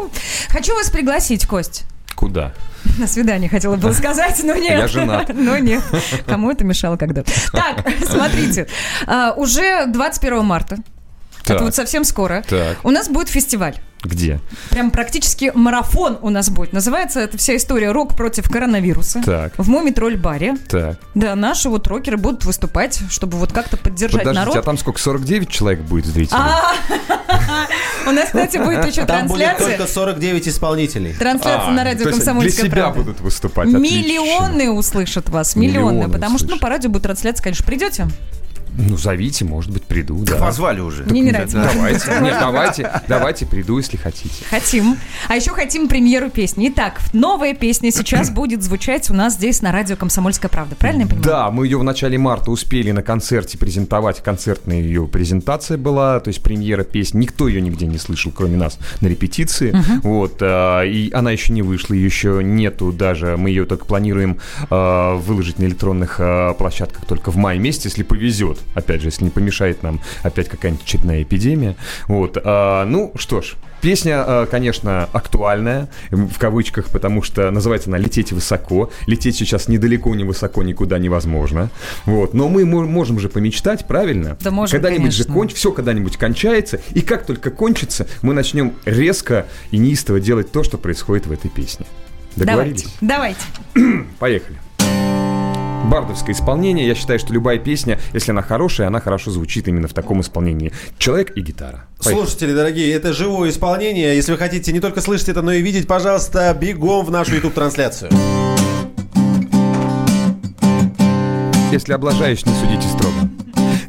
Хочу 0.49 0.75
вас 0.75 0.90
пригласить, 0.90 1.46
Кость. 1.46 1.85
Куда? 2.14 2.53
На 2.99 3.07
свидание 3.07 3.49
хотела 3.49 3.77
бы 3.77 3.93
сказать, 3.93 4.41
но 4.45 4.55
нет. 4.55 4.79
Я 4.79 4.89
женат. 4.89 5.29
Но 5.35 5.59
нет. 5.59 5.83
Кому 6.27 6.51
это 6.51 6.65
мешало 6.65 6.97
когда? 6.97 7.23
Так, 7.53 7.85
смотрите. 8.07 8.67
а, 9.07 9.33
Уже 9.37 9.87
21 9.87 10.45
марта. 10.45 10.79
Так. 11.47 11.57
Это 11.57 11.65
вот 11.65 11.75
совсем 11.75 12.05
скоро. 12.05 12.45
Так. 12.49 12.79
У 12.85 12.91
нас 12.91 13.09
будет 13.09 13.29
фестиваль. 13.29 13.77
Где? 14.03 14.41
Прям 14.71 14.91
практически 14.91 15.51
марафон 15.55 16.19
у 16.21 16.29
нас 16.31 16.51
будет. 16.51 16.73
Называется 16.73 17.21
эта 17.21 17.39
вся 17.39 17.57
история 17.57 17.93
«Рок 17.93 18.15
против 18.15 18.49
коронавируса». 18.51 19.23
Так. 19.25 19.55
В 19.57 19.69
Моми-тролль-баре. 19.69 20.57
Так. 20.69 20.99
Да, 21.15 21.35
наши 21.35 21.69
вот 21.69 21.87
рокеры 21.89 22.17
будут 22.17 22.45
выступать, 22.45 23.01
чтобы 23.11 23.39
вот 23.39 23.53
как-то 23.53 23.77
поддержать 23.77 24.21
Подождите, 24.23 24.41
народ. 24.47 24.57
а 24.57 24.63
там 24.63 24.79
сколько? 24.79 25.01
49 25.01 25.49
человек 25.49 25.81
будет 25.81 26.07
зрителей? 26.07 26.39
А, 26.39 26.75
У 28.07 28.11
нас, 28.11 28.27
кстати, 28.27 28.59
будет 28.59 28.85
еще 28.87 29.05
Там 29.07 29.27
будет 29.27 29.41
трансляция. 29.47 29.77
только 29.79 29.93
49 29.93 30.49
исполнителей. 30.49 31.15
Трансляция 31.15 31.69
А, 31.69 31.73
на 31.73 31.85
радио 31.85 32.11
«Комсомольская 32.11 32.63
Для 32.65 32.71
себя 32.71 32.83
правда». 32.83 33.01
будут 33.03 33.21
выступать. 33.21 33.69
Миллионы 33.69 34.71
услышат 34.71 35.29
вас, 35.31 35.57
миллионы. 35.57 36.09
Потому 36.09 36.39
что, 36.39 36.49
ну, 36.49 36.59
по 36.59 36.69
радио 36.69 36.91
будет 36.91 37.05
трансляция, 37.05 37.43
конечно, 37.43 37.65
придете? 37.65 38.07
Ну, 38.79 38.97
зовите, 38.97 39.45
может 39.45 39.71
быть, 39.71 39.83
приду. 39.85 40.19
да. 40.25 40.37
Позвали 40.37 40.81
уже. 40.81 41.05
Мне 41.05 41.21
не 41.21 41.31
нравится. 41.33 41.62
Давайте, 41.73 42.11
нет, 42.23 42.37
давайте, 42.41 42.91
давайте 43.09 43.47
приду, 43.47 43.79
если 43.79 43.97
хотите. 43.97 44.45
Хотим. 44.51 44.97
А 45.29 45.37
еще 45.37 45.51
хотим 45.53 45.89
премьеру 45.89 46.31
песни. 46.31 46.69
Итак, 46.69 47.01
новая 47.12 47.55
песня 47.55 47.91
сейчас 47.91 48.31
будет 48.37 48.62
звучать 48.62 49.09
у 49.11 49.15
нас 49.15 49.35
здесь 49.35 49.62
на 49.62 49.73
радио 49.73 49.97
«Комсомольская 49.97 50.51
правда». 50.51 50.77
Правильно 50.77 51.03
я 51.03 51.09
понимаю? 51.09 51.25
Да, 51.25 51.51
мы 51.51 51.67
ее 51.67 51.79
в 51.79 51.85
начале 51.85 52.19
марта 52.19 52.51
успели 52.51 52.91
на 52.91 53.03
концерте 53.03 53.57
презентовать. 53.59 54.23
Концертная 54.23 54.81
ее 54.81 55.07
презентация 55.07 55.79
была, 55.79 56.21
то 56.21 56.29
есть 56.29 56.43
премьера 56.43 56.85
песни. 56.85 57.21
Никто 57.21 57.49
ее 57.49 57.61
нигде 57.61 57.87
не 57.87 57.99
слышал, 57.99 58.33
кроме 58.35 58.57
нас, 58.57 58.79
на 59.01 59.07
репетиции. 59.09 59.75
Вот, 60.03 60.39
а, 60.41 60.83
и 60.83 61.11
она 61.12 61.31
еще 61.31 61.53
не 61.53 61.62
вышла, 61.62 61.95
ее 61.95 62.05
еще 62.05 62.41
нету 62.43 62.93
даже. 62.93 63.37
Мы 63.37 63.51
ее 63.51 63.65
только 63.65 63.87
планируем 63.87 64.39
а, 64.71 65.15
выложить 65.17 65.59
на 65.59 65.65
электронных 65.65 66.17
а, 66.19 66.55
площадках 66.55 67.07
только 67.07 67.31
в 67.31 67.37
мае 67.37 67.59
месяце, 67.59 67.89
если 67.89 68.03
повезет. 68.03 68.59
Опять 68.74 69.00
же, 69.00 69.09
если 69.09 69.24
не 69.24 69.31
помешает 69.31 69.83
нам 69.83 70.00
опять 70.22 70.48
какая-нибудь 70.48 70.85
очередная 70.85 71.22
эпидемия. 71.22 71.76
Вот, 72.09 72.38
а, 72.44 72.85
ну 72.85 73.12
что 73.16 73.40
ж. 73.40 73.55
Песня, 73.81 74.22
а, 74.26 74.46
конечно, 74.46 75.09
актуальная, 75.12 75.88
в 76.11 76.38
кавычках, 76.38 76.87
потому 76.90 77.22
что 77.22 77.50
называется 77.50 77.88
она 77.88 77.98
«Лететь 77.98 78.33
высоко». 78.33 78.90
Лететь 79.07 79.37
сейчас 79.37 79.68
недалеко, 79.68 80.14
не 80.14 80.24
высоко, 80.24 80.62
никуда 80.62 80.98
невозможно. 80.98 81.70
Вот. 82.05 82.35
Но 82.35 82.48
мы 82.48 82.64
мо- 82.64 82.87
можем 82.87 83.18
же 83.18 83.29
помечтать, 83.29 83.87
правильно? 83.87 84.37
Да 84.40 84.50
можем, 84.50 84.81
Когда-нибудь 84.81 85.12
же 85.14 85.24
конч... 85.24 85.55
все 85.55 85.72
когда-нибудь 85.72 86.16
кончается, 86.16 86.81
и 86.90 87.00
как 87.00 87.26
только 87.26 87.50
кончится, 87.50 88.07
мы 88.22 88.35
начнем 88.35 88.74
резко 88.85 89.46
и 89.70 89.79
неистово 89.79 90.20
делать 90.20 90.52
то, 90.52 90.62
что 90.62 90.79
происходит 90.79 91.26
в 91.26 91.33
этой 91.33 91.50
песне. 91.50 91.87
Договорились? 92.35 92.87
Давайте. 93.00 93.40
Давайте. 93.74 94.07
Поехали. 94.18 94.59
Бардовское 95.90 96.35
исполнение. 96.35 96.87
Я 96.87 96.94
считаю, 96.94 97.18
что 97.18 97.33
любая 97.33 97.59
песня, 97.59 97.99
если 98.12 98.33
она 98.33 98.42
хорошая, 98.42 98.88
она 98.88 99.01
хорошо 99.01 99.31
звучит 99.31 99.68
именно 99.68 99.88
в 99.88 99.92
таком 99.92 100.20
исполнении. 100.20 100.72
Человек 100.99 101.37
и 101.37 101.40
гитара. 101.40 101.85
Поехали. 101.99 102.25
Слушатели, 102.25 102.53
дорогие, 102.55 102.92
это 102.92 103.12
живое 103.12 103.51
исполнение. 103.51 104.14
Если 104.14 104.33
вы 104.33 104.38
хотите 104.38 104.72
не 104.72 104.81
только 104.81 105.01
слышать 105.01 105.29
это, 105.29 105.42
но 105.42 105.53
и 105.53 105.62
видеть, 105.62 105.87
пожалуйста, 105.87 106.57
бегом 106.59 107.05
в 107.05 107.11
нашу 107.11 107.35
YouTube-трансляцию. 107.35 108.11
Если 111.72 111.92
облажаюсь, 111.92 112.44
не 112.46 112.55
судите 112.55 112.88
строго. 112.88 113.29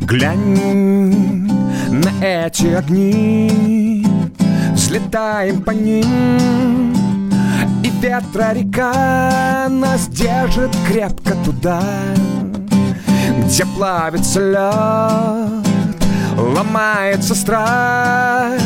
Глянь 0.02 1.48
на 1.90 2.12
эти 2.22 2.68
огни, 2.68 4.06
взлетаем 4.74 5.62
по 5.62 5.72
ним, 5.72 6.97
ветра 8.00 8.54
река 8.54 9.68
нас 9.70 10.08
держит 10.08 10.72
крепко 10.88 11.34
туда, 11.44 11.82
где 13.46 13.66
плавится 13.66 14.40
лед, 14.40 15.68
ломается 16.38 17.36
страх. 17.36 18.62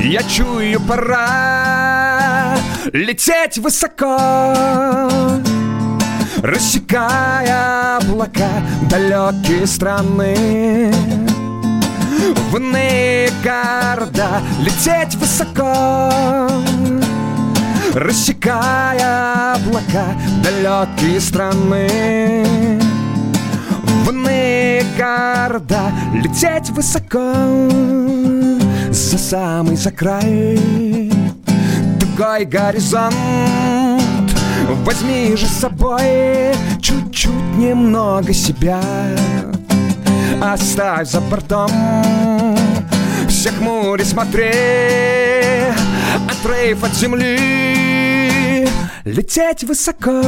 Я 0.00 0.22
чую, 0.24 0.80
пора 0.80 2.56
лететь 2.92 3.58
высоко. 3.58 4.52
Рассекая 6.42 7.96
облака 7.96 8.50
далекие 8.90 9.66
страны 9.66 10.92
В 12.50 12.56
иные 12.58 13.30
города 13.42 14.42
лететь 14.60 15.14
высоко 15.16 16.50
Рассекая 17.96 19.54
облака 19.54 20.04
далекие 20.44 21.18
страны 21.18 22.44
В 24.04 24.10
иные 24.10 24.84
города 24.98 25.90
лететь 26.12 26.68
высоко 26.72 27.32
За 28.90 29.16
самый 29.16 29.76
за 29.76 29.90
край. 29.92 30.60
Тугой 31.98 32.44
горизонт 32.44 33.14
Возьми 34.84 35.34
же 35.34 35.46
с 35.46 35.60
собой 35.60 36.52
чуть-чуть 36.82 37.56
немного 37.56 38.34
себя. 38.34 38.82
Оставь 40.42 41.08
за 41.08 41.22
бортом 41.22 41.70
Всех 43.26 43.58
море 43.62 44.04
смотри 44.04 44.52
Отрыв 46.28 46.84
от 46.84 46.92
земли 46.94 47.85
Лететь 49.06 49.62
высоко 49.62 50.20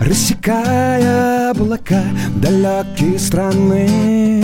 Рассекая 0.00 1.50
облака 1.50 2.02
Далекие 2.36 3.18
страны. 3.18 4.42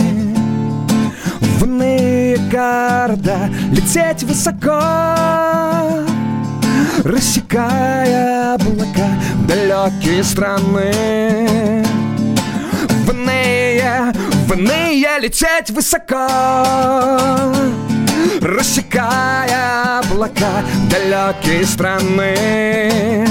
В 1.41 1.65
иные 1.65 2.37
города 2.51 3.49
Лететь 3.71 4.21
высоко 4.25 4.79
Рассекая 7.03 8.53
облака 8.53 9.09
Далекие 9.47 10.23
страны. 10.23 11.83
В 13.07 13.09
иные, 13.09 14.13
в 14.47 14.53
иные 14.53 15.19
лететь 15.19 15.71
высоко 15.71 16.27
Рассекая 18.43 19.99
облака 19.99 20.65
далекие 20.91 21.65
страны. 21.65 23.25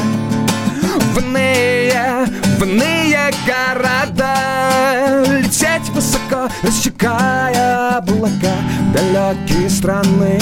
В 1.12 1.18
иные, 1.18 2.24
в 2.58 2.62
иные 2.64 3.30
города 3.46 4.34
Лететь 5.26 5.90
высоко, 5.90 6.48
рассекая 6.62 7.98
облака 7.98 8.54
далекие 8.94 9.68
страны. 9.68 10.40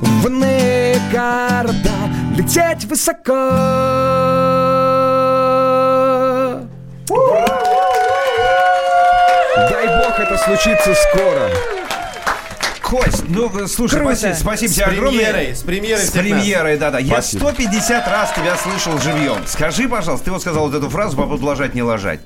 В 0.00 0.26
иные 0.26 0.98
города 1.12 2.10
Лететь 2.36 2.84
высоко. 2.86 3.52
Дай 9.70 9.86
бог 9.86 10.18
это 10.18 10.36
случится 10.36 10.92
скоро. 10.94 11.81
Кость, 12.92 13.24
ну, 13.26 13.50
слушай, 13.68 14.00
Круто. 14.00 14.14
спасибо, 14.14 14.34
спасибо 14.34 14.70
С 14.70 14.74
тебе 14.74 14.84
огромное. 14.84 15.32
премьерой, 15.32 15.56
с 15.56 15.62
премьерой 15.62 16.04
С 16.04 16.10
премьерой, 16.10 16.76
да-да. 16.76 16.98
Я 16.98 17.22
Спасибо. 17.22 17.40
150 17.48 18.06
раз 18.06 18.32
тебя 18.34 18.54
слышал 18.56 18.98
живьем. 18.98 19.38
Скажи, 19.46 19.88
пожалуйста, 19.88 20.26
ты 20.26 20.30
вот 20.30 20.42
сказал 20.42 20.66
вот 20.68 20.74
эту 20.74 20.90
фразу 20.90 21.16
по 21.16 21.22
поводу 21.22 21.46
ложать, 21.46 21.74
не 21.74 21.82
ложать. 21.82 22.20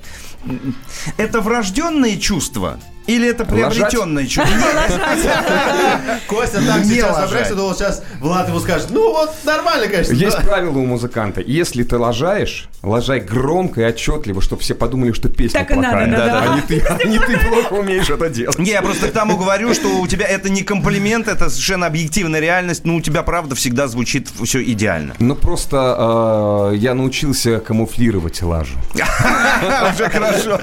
Это 1.15 1.39
врожденные 1.39 2.19
чувства? 2.19 2.81
Или 3.07 3.29
это 3.29 3.45
приобретенные 3.45 4.27
чувства? 4.27 4.53
Костя 6.27 6.61
так 6.65 6.83
сейчас 6.83 7.17
напрягся, 7.17 7.55
думал, 7.55 7.73
сейчас 7.75 8.03
Влад 8.19 8.49
ему 8.49 8.59
скажет, 8.59 8.89
ну 8.89 9.11
вот 9.11 9.31
нормально, 9.43 9.87
конечно. 9.87 10.13
Есть 10.13 10.37
правило 10.37 10.77
у 10.77 10.85
музыканта. 10.85 11.41
Если 11.41 11.83
ты 11.83 11.97
лажаешь, 11.97 12.67
лажай 12.83 13.19
громко 13.19 13.81
и 13.81 13.85
отчетливо, 13.85 14.41
чтобы 14.41 14.61
все 14.61 14.75
подумали, 14.75 15.13
что 15.13 15.29
песня 15.29 15.59
Так 15.61 15.71
и 15.71 15.75
надо, 15.75 16.05
плохая. 16.05 16.49
А 16.51 16.55
не 16.55 16.61
ты, 16.61 16.79
а 16.89 17.03
не 17.05 17.19
ты 17.19 17.37
плохо 17.37 17.73
умеешь 17.73 18.09
это 18.09 18.29
делать. 18.29 18.59
Не, 18.59 18.71
я 18.71 18.81
просто 18.81 19.07
к 19.07 19.11
тому 19.11 19.37
говорю, 19.37 19.73
что 19.73 19.99
у 19.99 20.07
тебя 20.07 20.25
это 20.27 20.49
не 20.49 20.63
комплимент, 20.63 21.27
это 21.27 21.49
совершенно 21.49 21.87
объективная 21.87 22.39
реальность. 22.39 22.85
Ну, 22.85 22.95
у 22.95 23.01
тебя, 23.01 23.23
правда, 23.23 23.55
всегда 23.55 23.87
звучит 23.87 24.29
все 24.43 24.63
идеально. 24.63 25.15
Ну 25.19 25.35
просто 25.35 26.71
э, 26.73 26.75
я 26.77 26.93
научился 26.93 27.59
камуфлировать 27.59 28.41
лажу. 28.41 28.77
Уже 28.93 30.09
хорошо. 30.09 30.59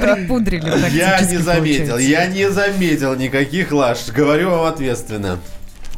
Припудрили 0.00 0.96
Я 0.96 1.08
практически, 1.08 1.47
заметил, 1.54 1.92
получается. 1.92 2.10
я 2.10 2.26
не 2.26 2.50
заметил 2.50 3.14
никаких 3.14 3.72
лаж. 3.72 4.06
Говорю 4.08 4.50
вам 4.50 4.66
ответственно. 4.66 5.38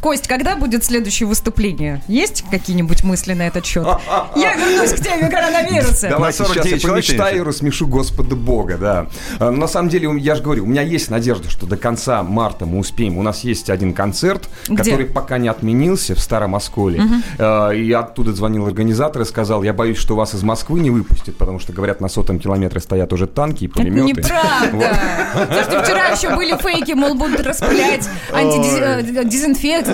Кость, 0.01 0.27
когда 0.27 0.57
будет 0.57 0.83
следующее 0.85 1.27
выступление? 1.27 2.03
Есть 2.09 2.45
какие-нибудь 2.51 3.05
мысли 3.05 3.35
на 3.35 3.47
этот 3.47 3.67
счет? 3.67 3.87
Я 4.35 4.55
вернусь 4.55 4.93
к 4.93 5.03
теме 5.05 5.29
коронавируса. 5.29 6.09
Давайте 6.09 6.43
На 6.43 6.49
сейчас 6.49 6.57
49 6.65 6.73
я 6.73 6.79
человек, 6.79 7.07
помечтаю 7.07 7.37
и 7.39 7.41
рассмешу 7.43 7.87
Господа 7.87 8.35
Бога, 8.35 8.79
да. 8.79 9.07
А, 9.39 9.51
На 9.51 9.67
самом 9.69 9.91
деле, 9.91 10.09
я 10.19 10.35
же 10.37 10.43
говорю, 10.43 10.65
у 10.65 10.67
меня 10.67 10.83
есть 10.83 11.11
надежда, 11.11 11.51
что 11.51 11.67
до 11.67 11.77
конца 11.77 12.23
марта 12.23 12.65
мы 12.65 12.79
успеем. 12.79 13.19
У 13.19 13.23
нас 13.23 13.45
есть 13.45 13.69
один 13.69 13.93
концерт, 13.93 14.49
который 14.75 15.05
пока 15.07 15.37
не 15.39 15.49
отменился 15.49 16.15
в 16.15 16.21
Старом 16.21 16.55
Осколе. 16.57 17.03
А, 17.39 17.71
И 17.71 17.93
оттуда 17.93 18.33
звонил 18.33 18.67
организатор 18.67 19.23
и 19.23 19.25
сказал, 19.27 19.63
я 19.63 19.73
боюсь, 19.75 19.99
что 19.99 20.17
вас 20.17 20.35
из 20.35 20.43
Москвы 20.43 20.81
не 20.81 20.91
выпустят, 20.91 21.37
потому 21.37 21.59
что, 21.59 21.73
говорят, 21.75 22.01
на 22.01 22.09
сотом 22.09 22.39
километре 22.39 22.81
стоят 22.81 23.13
уже 23.13 23.27
танки 23.27 23.65
и 23.65 23.67
Это 23.67 23.75
пулеметы. 23.77 24.23
неправда. 24.23 24.99
Что 25.65 25.83
вчера 25.85 26.07
еще 26.09 26.35
были 26.35 26.57
фейки, 26.57 26.93
мол, 26.93 27.15
будут 27.15 27.41
распылять 27.47 28.09
антидезинфекцию, 28.33 29.90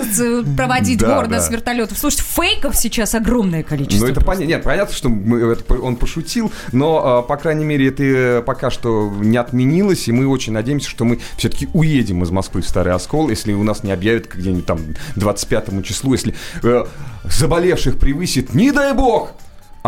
проводить 0.55 0.99
Да, 0.99 1.15
гордо 1.15 1.35
да. 1.35 1.41
с 1.41 1.49
вертолетов. 1.49 1.97
Слушайте, 1.97 2.23
фейков 2.27 2.75
сейчас 2.75 3.15
огромное 3.15 3.63
количество. 3.63 4.05
Ну, 4.05 4.11
это 4.11 4.21
понятно. 4.21 4.47
Нет, 4.47 4.63
понятно, 4.63 4.95
что 4.95 5.09
мы- 5.09 5.39
это 5.51 5.63
по- 5.63 5.73
он 5.73 5.95
пошутил, 5.95 6.51
но, 6.71 7.21
э, 7.23 7.27
по 7.27 7.37
крайней 7.37 7.65
мере, 7.65 7.87
это 7.89 8.03
э, 8.03 8.41
пока 8.41 8.69
что 8.71 9.11
не 9.21 9.37
отменилось, 9.37 10.07
и 10.07 10.11
мы 10.11 10.27
очень 10.27 10.53
надеемся, 10.53 10.89
что 10.89 11.05
мы 11.05 11.19
все-таки 11.37 11.67
уедем 11.73 12.23
из 12.23 12.29
Москвы 12.31 12.61
в 12.61 12.67
Старый 12.67 12.93
Оскол, 12.93 13.29
если 13.29 13.53
у 13.53 13.63
нас 13.63 13.83
не 13.83 13.91
объявят 13.91 14.27
где-нибудь 14.33 14.65
там 14.65 14.79
25 15.15 15.83
числу, 15.83 16.13
если 16.13 16.33
э, 16.63 16.85
заболевших 17.25 17.97
превысит, 17.99 18.53
не 18.53 18.71
дай 18.71 18.93
бог, 18.93 19.31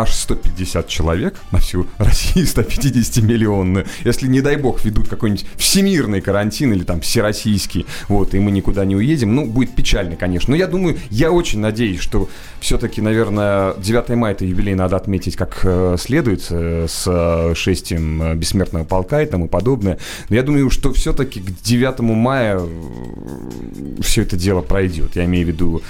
аж 0.02 0.14
150 0.14 0.88
человек 0.88 1.36
на 1.52 1.60
всю 1.60 1.88
Россию 1.98 2.46
150-миллионную. 2.46 3.88
Если, 4.06 4.28
не 4.28 4.42
дай 4.42 4.56
бог, 4.56 4.84
ведут 4.84 5.08
какой-нибудь 5.08 5.46
всемирный 5.58 6.22
карантин 6.22 6.74
или 6.74 6.84
там 6.84 7.02
всероссийский, 7.02 7.86
вот, 8.08 8.34
и 8.34 8.40
мы 8.40 8.52
никуда 8.52 8.86
не 8.86 8.96
уедем, 8.96 9.36
ну, 9.36 9.46
будет 9.46 9.76
печально, 9.76 10.16
конечно. 10.16 10.52
Но 10.52 10.58
я 10.58 10.68
думаю, 10.68 10.98
я 11.10 11.32
очень 11.32 11.60
надеюсь, 11.60 12.00
что 12.00 12.30
все-таки, 12.60 13.02
наверное, 13.02 13.74
9 13.76 14.10
мая 14.10 14.34
это 14.34 14.46
юбилей 14.46 14.76
надо 14.76 14.96
отметить 14.96 15.36
как 15.36 15.62
э, 15.64 15.96
следует, 16.00 16.46
э, 16.50 16.88
с 16.90 17.04
э, 17.08 17.54
шестием 17.56 18.38
бессмертного 18.38 18.84
полка 18.84 19.22
и 19.22 19.26
тому 19.26 19.48
подобное. 19.48 19.98
Но 20.30 20.36
я 20.36 20.44
думаю, 20.44 20.70
что 20.70 20.94
все-таки 20.94 21.40
к 21.40 21.62
9 21.62 22.00
мая 22.00 22.62
все 24.02 24.22
это 24.22 24.38
дело 24.38 24.62
пройдет. 24.62 25.16
Я 25.16 25.26
имею 25.26 25.46
в 25.46 25.50
виду 25.50 25.82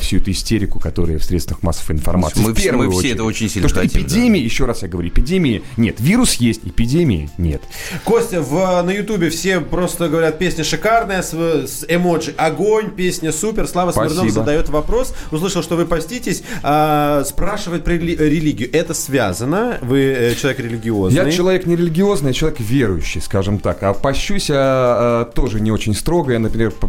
всю 0.00 0.16
эту 0.18 0.30
истерику, 0.30 0.78
которая 0.78 1.18
в 1.18 1.24
средствах 1.24 1.62
массовой 1.62 1.96
информации. 1.96 2.40
Мы 2.40 2.54
мы 2.86 2.90
все 2.90 2.98
очередь. 2.98 3.14
это 3.14 3.24
очень 3.24 3.48
сильно 3.50 3.68
Потому 3.68 3.88
что 3.88 3.94
хотим, 3.98 4.08
да. 4.08 4.14
эпидемии, 4.14 4.40
еще 4.40 4.64
раз 4.64 4.82
я 4.82 4.88
говорю, 4.88 5.08
эпидемии 5.08 5.62
нет. 5.76 5.96
Вирус 5.98 6.34
есть, 6.34 6.62
эпидемии 6.64 7.28
нет. 7.38 7.62
Костя, 8.04 8.40
в, 8.40 8.82
на 8.82 8.90
Ютубе 8.90 9.28
все 9.30 9.60
просто 9.60 10.08
говорят, 10.08 10.38
песня 10.38 10.64
шикарная, 10.64 11.22
с, 11.22 11.32
с 11.32 11.84
эмоджи 11.88 12.32
огонь, 12.36 12.90
песня 12.90 13.32
супер. 13.32 13.66
Слава 13.66 13.92
Смирнов 13.92 14.12
Спасибо. 14.14 14.32
задает 14.32 14.68
вопрос. 14.68 15.14
Услышал, 15.30 15.62
что 15.62 15.76
вы 15.76 15.84
поститесь. 15.86 16.42
а, 16.62 17.24
спрашивает 17.24 17.84
про 17.84 17.94
рели- 17.94 18.16
религию. 18.16 18.70
Это 18.72 18.94
связано? 18.94 19.78
Вы 19.82 20.00
э, 20.00 20.34
человек 20.34 20.60
религиозный? 20.60 21.24
Я 21.24 21.30
человек 21.30 21.66
не 21.66 21.76
религиозный, 21.76 22.28
я 22.28 22.34
человек 22.34 22.60
верующий, 22.60 23.20
скажем 23.20 23.58
так. 23.58 23.82
А 23.82 23.92
пощусь 23.92 24.48
я 24.50 24.56
а, 24.58 25.24
тоже 25.34 25.60
не 25.60 25.70
очень 25.72 25.94
строго. 25.94 26.32
Я, 26.32 26.38
например, 26.38 26.72
э, 26.82 26.86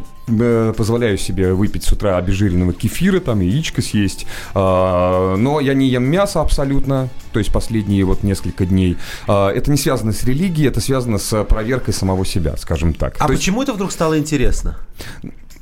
позволяю 0.76 1.18
себе 1.18 1.54
выпить 1.54 1.84
с 1.84 1.92
утра 1.92 2.18
обезжиренного 2.18 2.74
кефира, 2.74 3.20
там 3.20 3.42
яичко 3.42 3.82
съесть. 3.82 4.26
А, 4.54 5.36
но 5.36 5.60
я 5.60 5.74
не 5.74 5.88
ем 5.88 6.04
мясо 6.04 6.42
абсолютно, 6.42 7.10
то 7.32 7.40
есть 7.40 7.52
последние 7.52 8.04
вот 8.04 8.24
несколько 8.24 8.66
дней. 8.66 8.98
А, 9.28 9.50
это 9.50 9.72
не 9.72 9.78
связано 9.78 10.12
с 10.14 10.24
религией, 10.24 10.68
это 10.68 10.82
связано 10.82 11.18
с 11.18 11.44
проверкой 11.44 11.94
самого 11.94 12.26
себя, 12.26 12.56
скажем 12.58 12.94
так. 12.94 13.16
А 13.20 13.28
То 13.28 13.34
есть 13.34 13.44
почему 13.44 13.64
это 13.64 13.74
вдруг 13.74 13.92
стало 13.92 14.18
интересно? 14.18 14.78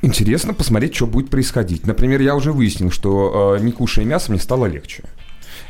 интересно 0.02 0.54
посмотреть, 0.54 0.96
что 0.96 1.08
будет 1.08 1.30
происходить. 1.30 1.86
Например, 1.86 2.22
я 2.22 2.36
уже 2.36 2.52
выяснил, 2.52 2.92
что 2.92 3.58
э, 3.58 3.64
не 3.64 3.72
кушая 3.72 4.06
мясо, 4.06 4.32
мне 4.32 4.40
стало 4.40 4.66
легче. 4.66 5.04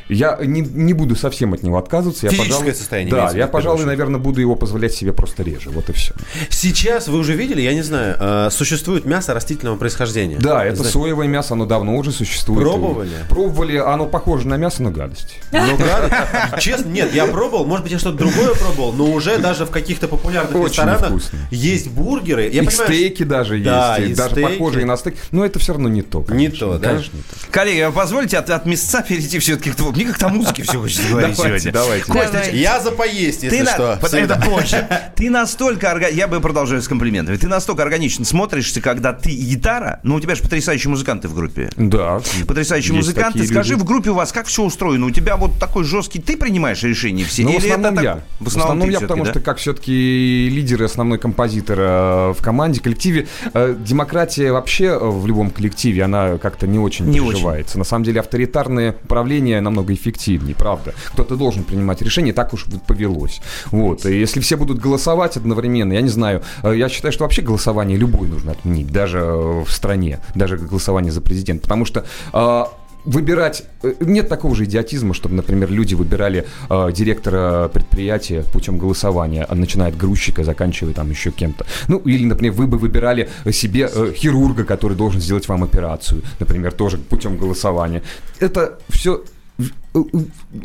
Я 0.09 0.37
не, 0.41 0.61
не 0.61 0.93
буду 0.93 1.15
совсем 1.15 1.53
от 1.53 1.61
него 1.63 1.77
отказываться. 1.77 2.25
Я, 2.25 2.31
Физическое 2.31 2.53
пожалуй- 2.55 2.75
состояние 2.75 3.13
Да, 3.13 3.31
я, 3.31 3.47
пожалуй, 3.47 3.85
наверное, 3.85 4.19
буду 4.19 4.41
его 4.41 4.55
позволять 4.55 4.93
себе 4.93 5.13
просто 5.13 5.43
реже. 5.43 5.69
Вот 5.69 5.87
и 5.89 5.93
все. 5.93 6.13
Сейчас 6.49 7.07
вы 7.07 7.19
уже 7.19 7.35
видели, 7.35 7.61
я 7.61 7.73
не 7.73 7.83
знаю, 7.83 8.15
э, 8.19 8.49
существует 8.51 9.05
мясо 9.05 9.33
растительного 9.33 9.77
происхождения. 9.77 10.37
Да, 10.39 10.65
это 10.65 10.77
Знаете, 10.77 10.93
соевое 10.93 11.27
мясо, 11.27 11.53
оно 11.53 11.65
давно 11.67 11.95
уже 11.95 12.11
существует. 12.11 12.61
Пробовали? 12.67 13.09
Пробовали, 13.29 13.77
оно 13.77 14.07
похоже 14.07 14.47
на 14.47 14.57
мясо, 14.57 14.81
но 14.81 14.89
гадость. 14.89 15.35
Ну, 15.51 15.77
да, 15.77 16.57
честно, 16.59 16.89
нет, 16.89 17.13
я 17.13 17.27
пробовал, 17.27 17.65
может 17.65 17.83
быть, 17.83 17.91
я 17.91 17.99
что-то 17.99 18.17
другое 18.17 18.55
пробовал, 18.55 18.93
но 18.93 19.05
уже 19.05 19.37
даже 19.37 19.65
в 19.65 19.69
каких-то 19.69 20.07
популярных 20.07 20.55
Очень 20.55 20.83
ресторанах 20.83 21.21
есть 21.51 21.89
бургеры. 21.89 22.43
Я 22.43 22.63
и 22.63 22.65
понимаю, 22.65 22.87
стейки 22.87 23.23
даже 23.23 23.59
Да, 23.59 23.97
есть, 23.97 24.11
и 24.11 24.15
даже 24.15 24.31
стейки. 24.31 24.51
похожие 24.53 24.85
на 24.85 24.97
стейк. 24.97 25.17
Но 25.31 25.45
это 25.45 25.59
все 25.59 25.73
равно 25.73 25.87
не 25.87 26.01
то. 26.01 26.25
Не 26.29 26.49
то, 26.49 26.77
да? 26.79 26.89
Конечно, 26.89 27.15
не 27.17 27.21
то. 27.23 27.51
Коллеги, 27.51 27.79
а 27.81 27.91
позвольте 27.91 28.37
от, 28.37 28.49
от 28.49 28.65
месяца 28.65 29.03
перейти 29.07 29.37
все-таки 29.39 29.71
к 29.71 29.75
твоему. 29.75 29.98
Мне 29.99 30.07
как-то 30.07 30.27
о 30.27 30.29
музыке 30.29 30.63
все 30.63 30.79
хочется 30.79 31.09
говорить 31.09 31.35
Давайте, 31.35 31.59
сегодня. 31.59 31.71
давайте. 31.73 32.05
Костя, 32.05 32.31
Давай. 32.31 32.55
Я 32.55 32.79
за 32.79 32.91
поесть, 32.91 33.43
если 33.43 33.57
Ты 33.57 33.63
на- 33.63 33.71
что. 33.73 33.99
это 34.17 34.41
позже. 34.45 34.87
Ты 35.17 35.29
настолько 35.29 36.07
я 36.09 36.29
бы 36.29 36.39
продолжаю 36.39 36.81
с 36.81 36.87
комплиментами. 36.87 37.35
Ты 37.35 37.47
настолько 37.47 37.83
органично 37.83 38.23
смотришься, 38.23 38.79
когда 38.79 39.11
ты 39.11 39.29
гитара. 39.31 39.99
Ну, 40.03 40.15
у 40.15 40.19
тебя 40.21 40.35
же 40.35 40.41
потрясающие 40.41 40.89
музыканты 40.89 41.27
в 41.27 41.35
группе. 41.35 41.69
Да. 41.75 42.21
Потрясающие 42.47 42.93
музыканты. 42.93 43.45
Скажи, 43.45 43.75
в 43.75 43.83
группе 43.83 44.11
у 44.11 44.13
вас 44.13 44.31
как 44.31 44.47
все 44.47 44.63
устроено? 44.63 45.07
У 45.07 45.11
тебя 45.11 45.35
вот 45.35 45.59
такой 45.59 45.83
жесткий. 45.83 46.19
Ты 46.19 46.37
принимаешь 46.37 46.81
решения 46.83 47.25
все? 47.25 47.43
Ну, 47.43 47.51
в 47.51 47.55
Или 47.55 47.67
это 47.67 47.75
основном 47.75 48.03
я. 48.03 48.19
В 48.39 48.47
основном, 48.47 48.89
я, 48.89 49.01
потому 49.01 49.25
что 49.25 49.41
как 49.41 49.57
все-таки 49.57 50.47
лидер 50.49 50.81
и 50.81 50.85
основной 50.85 51.19
композитор 51.19 51.77
э, 51.77 52.33
в 52.37 52.41
команде, 52.41 52.79
коллективе, 52.79 53.27
э, 53.53 53.75
демократия 53.77 54.53
вообще 54.53 54.85
э, 54.85 54.97
в 54.97 55.27
любом 55.27 55.49
коллективе, 55.49 56.03
она 56.03 56.37
как-то 56.37 56.67
не 56.67 56.79
очень 56.79 57.05
Не 57.05 57.19
очень. 57.19 57.31
приживается. 57.31 57.77
На 57.77 57.83
самом 57.83 58.05
деле 58.05 58.21
авторитарное 58.21 58.95
управление 59.03 59.59
намного 59.59 59.88
намного 59.89 59.93
эффективнее, 59.93 60.55
правда. 60.55 60.93
Кто-то 61.13 61.35
должен 61.35 61.63
принимать 61.63 62.01
решение, 62.01 62.33
так 62.33 62.53
уж 62.53 62.65
повелось. 62.87 63.41
Вот. 63.71 64.05
И 64.05 64.19
если 64.19 64.39
все 64.39 64.55
будут 64.55 64.79
голосовать 64.79 65.37
одновременно, 65.37 65.93
я 65.93 66.01
не 66.01 66.09
знаю, 66.09 66.41
э, 66.63 66.75
я 66.77 66.89
считаю, 66.89 67.11
что 67.11 67.23
вообще 67.23 67.41
голосование 67.41 67.97
любое 67.97 68.29
нужно 68.29 68.51
отменить, 68.51 68.91
даже 68.91 69.19
э, 69.19 69.63
в 69.65 69.71
стране, 69.71 70.19
даже 70.35 70.57
голосование 70.57 71.11
за 71.11 71.21
президента, 71.21 71.63
потому 71.63 71.85
что 71.85 72.03
э, 72.33 72.63
выбирать... 73.05 73.63
Нет 73.99 74.29
такого 74.29 74.55
же 74.55 74.65
идиотизма, 74.65 75.13
чтобы, 75.13 75.35
например, 75.35 75.71
люди 75.71 75.95
выбирали 75.95 76.45
э, 76.69 76.91
директора 76.93 77.67
предприятия 77.69 78.43
путем 78.53 78.77
голосования, 78.77 79.45
а 79.49 79.55
начиная 79.55 79.89
от 79.89 79.97
грузчика, 79.97 80.43
заканчивая 80.43 80.93
там 80.93 81.09
еще 81.09 81.31
кем-то. 81.31 81.65
Ну, 81.87 81.97
или, 81.99 82.25
например, 82.25 82.53
вы 82.53 82.67
бы 82.67 82.77
выбирали 82.77 83.29
себе 83.51 83.89
э, 83.93 84.13
хирурга, 84.15 84.63
который 84.63 84.97
должен 84.97 85.21
сделать 85.21 85.47
вам 85.47 85.63
операцию, 85.63 86.21
например, 86.39 86.71
тоже 86.71 86.97
путем 86.97 87.37
голосования. 87.37 88.03
Это 88.39 88.77
все 88.89 89.23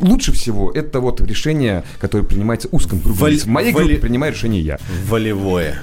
лучше 0.01 0.31
всего 0.31 0.71
это 0.71 0.99
вот 0.99 1.19
решение, 1.21 1.83
которое 1.99 2.23
принимается 2.23 2.69
узком 2.71 2.99
кругу 2.99 3.17
Вали-. 3.19 3.37
В 3.39 3.45
моей 3.47 3.73
вали- 3.73 3.87
группе 3.87 4.01
принимаю 4.01 4.33
решение 4.33 4.61
я. 4.61 4.79
Волевое. 5.07 5.79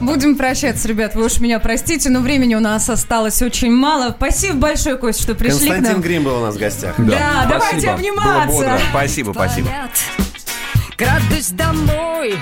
Будем 0.00 0.36
прощаться, 0.36 0.88
ребят. 0.88 1.14
Вы 1.14 1.26
уж 1.26 1.38
меня 1.40 1.60
простите, 1.60 2.10
но 2.10 2.20
времени 2.20 2.54
у 2.54 2.60
нас 2.60 2.88
осталось 2.90 3.42
очень 3.42 3.70
мало. 3.70 4.14
Спасибо 4.16 4.56
большое, 4.56 4.96
Кость, 4.96 5.22
что 5.22 5.34
пришли 5.34 5.68
к 5.68 5.72
Константин 5.74 5.92
нам. 5.92 6.00
Грим 6.02 6.24
был 6.24 6.36
у 6.38 6.40
нас 6.40 6.54
в 6.54 6.58
гостях. 6.58 6.94
Да, 6.98 7.46
давайте 7.48 7.80
спасибо. 7.80 7.94
обниматься. 7.94 8.46
Было 8.48 8.56
бодро. 8.56 8.78
Спасибо, 8.90 9.32
спасибо. 9.32 9.68
Крадусь 10.96 11.48
домой, 11.50 12.34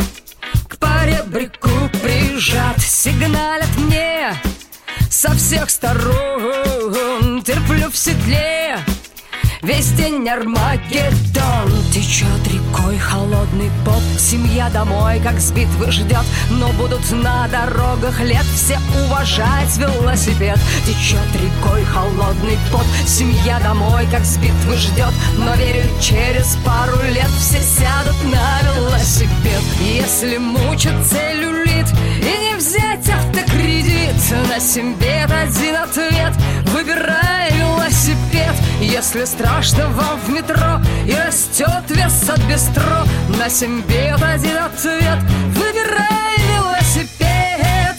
к 0.68 0.76
поребрику 0.76 1.70
прижат 2.02 2.78
Сигналят 2.80 3.68
мне 3.78 4.34
со 5.08 5.32
всех 5.32 5.70
сторон 5.70 7.42
Терплю 7.42 7.90
в 7.90 7.96
седле 7.96 8.78
Весь 9.62 9.92
день 9.92 10.26
Армагеддон. 10.26 11.70
Течет 11.92 12.46
рекой 12.46 12.96
холодный 12.96 13.70
пот. 13.84 14.02
Семья 14.18 14.70
домой, 14.70 15.20
как 15.22 15.38
с 15.38 15.52
битвы 15.52 15.90
ждет 15.90 16.24
Но 16.50 16.72
будут 16.72 17.10
на 17.12 17.46
дорогах 17.48 18.20
лет. 18.20 18.44
Все 18.54 18.78
уважать 19.04 19.76
велосипед. 19.76 20.58
Течет 20.86 21.26
рекой 21.34 21.84
холодный 21.84 22.56
пот. 22.72 22.86
Семья 23.06 23.60
домой, 23.60 24.08
как 24.10 24.24
с 24.24 24.38
битвы 24.38 24.76
ждет 24.76 25.12
Но 25.36 25.54
верю, 25.56 25.82
через 26.00 26.56
пару 26.64 26.96
лет 27.12 27.28
Все 27.38 27.60
сядут 27.60 28.16
на 28.32 28.60
велосипед. 28.62 29.62
Если 29.82 30.38
мучит 30.38 30.94
целлюлит 31.06 31.86
И 32.22 32.48
не 32.48 32.56
взять 32.56 33.06
автокредит. 33.10 34.14
На 34.48 34.58
семьбет 34.58 35.30
один 35.30 35.76
ответ. 35.76 36.32
Выбирай 36.72 37.52
велосипед 37.52 38.54
Если 38.80 39.26
страшно 39.26 39.88
вам 39.88 40.18
в 40.20 40.30
метро 40.30 40.80
И 41.06 41.14
растет 41.14 41.84
вес 41.90 42.30
от 42.30 42.40
бистро 42.44 43.04
На 43.38 43.50
семьбет 43.50 44.22
один 44.22 44.56
ответ. 44.56 45.18
Выбирай 45.48 46.38
велосипед. 46.54 47.96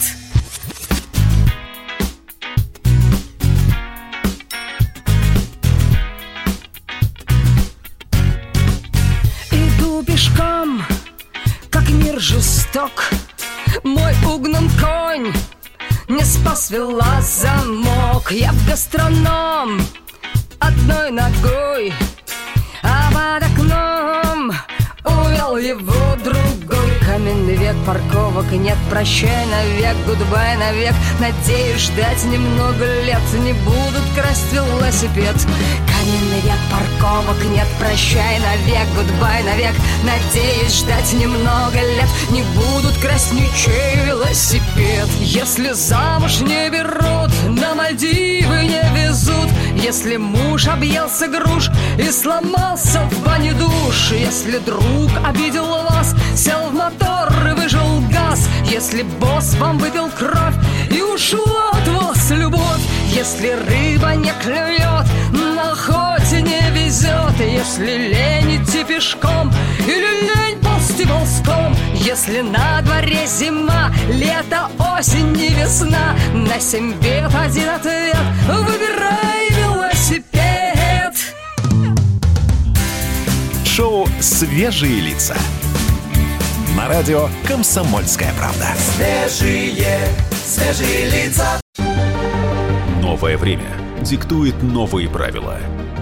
Иду 9.52 10.02
пешком, 10.02 10.84
как 11.70 11.88
мир 11.90 12.18
жесток. 12.18 13.04
Мой 13.84 14.14
угнан 14.26 14.68
конь 14.80 15.32
не 16.08 16.24
спас 16.24 16.70
вела 16.70 17.20
замок 17.22 18.32
Я 18.32 18.50
в 18.52 18.66
гастроном 18.66 19.80
одной 20.72 21.10
ногой 21.10 21.92
А 22.82 23.10
под 23.12 23.42
окном 23.50 24.52
увел 25.04 25.56
его 25.56 26.16
другой 26.62 26.92
Каменный 27.00 27.56
век 27.56 27.76
парковок 27.86 28.50
нет 28.52 28.76
Прощай 28.90 29.46
навек, 29.46 29.96
гудбай 30.06 30.56
навек. 30.56 30.94
Надеюсь 31.20 31.82
ждать 31.82 32.24
немного 32.24 32.84
лет 33.04 33.20
Не 33.44 33.52
будут 33.52 34.04
красть 34.14 34.52
велосипед. 34.52 35.34
Каменный 35.86 36.40
век 36.42 36.58
парковок 36.70 37.44
нет 37.50 37.66
Прощай 37.78 38.38
навек, 38.38 38.86
гудбай 38.94 39.42
навек. 39.42 39.74
Надеюсь 40.04 40.78
ждать 40.78 41.12
немного 41.12 41.80
лет 41.80 42.08
Не 42.30 42.42
будут 42.42 42.96
красть 42.98 43.32
ничей 43.32 44.04
велосипед. 44.06 45.08
Если 45.20 45.72
замуж 45.72 46.40
не 46.40 46.70
берут 46.70 47.30
На 47.48 47.74
Мальдивы 47.74 48.64
не 48.64 48.82
везут. 48.94 49.48
Если 49.74 50.16
муж 50.16 50.68
объелся 50.68 51.26
груш 51.26 51.70
И 51.98 52.10
сломался 52.10 53.00
в 53.10 53.24
бане 53.24 53.52
душ. 53.52 54.12
Если 54.12 54.58
друг 54.58 55.10
обидел 55.24 55.66
вас 55.66 56.14
Сел 56.52 56.68
в 56.68 56.74
мотор 56.74 57.48
и 57.48 57.52
выжил 57.54 58.02
газ 58.12 58.46
Если 58.66 59.02
босс 59.02 59.54
вам 59.54 59.78
выпил 59.78 60.10
кровь 60.10 60.54
И 60.90 61.00
ушла 61.00 61.70
от 61.72 61.88
вас 61.88 62.30
любовь 62.30 62.82
Если 63.08 63.52
рыба 63.52 64.14
не 64.16 64.30
клюет 64.42 65.06
На 65.32 65.72
охоте 65.72 66.42
не 66.42 66.60
везет 66.72 67.40
Если 67.40 67.96
лень 68.12 68.62
идти 68.62 68.84
пешком 68.84 69.50
Или 69.78 70.26
лень 70.26 70.58
ползти 70.60 71.06
ползком 71.06 71.74
Если 71.94 72.42
на 72.42 72.82
дворе 72.82 73.26
зима 73.26 73.90
Лето, 74.10 74.68
осень 74.78 75.34
и 75.40 75.54
весна 75.54 76.14
На 76.34 76.60
семь 76.60 76.92
бед 77.00 77.34
один 77.34 77.70
ответ 77.70 78.16
Выбирай 78.46 79.48
велосипед 79.56 81.14
Шоу 83.64 84.06
«Свежие 84.20 85.00
лица». 85.00 85.34
На 86.82 86.88
радио 86.88 87.28
«Комсомольская 87.46 88.34
правда». 88.34 88.74
Свежие, 88.76 90.00
свежие 90.44 91.10
лица. 91.10 91.60
Новое 93.00 93.38
время 93.38 93.68
диктует 94.00 94.60
новые 94.64 95.08
правила. 95.08 95.60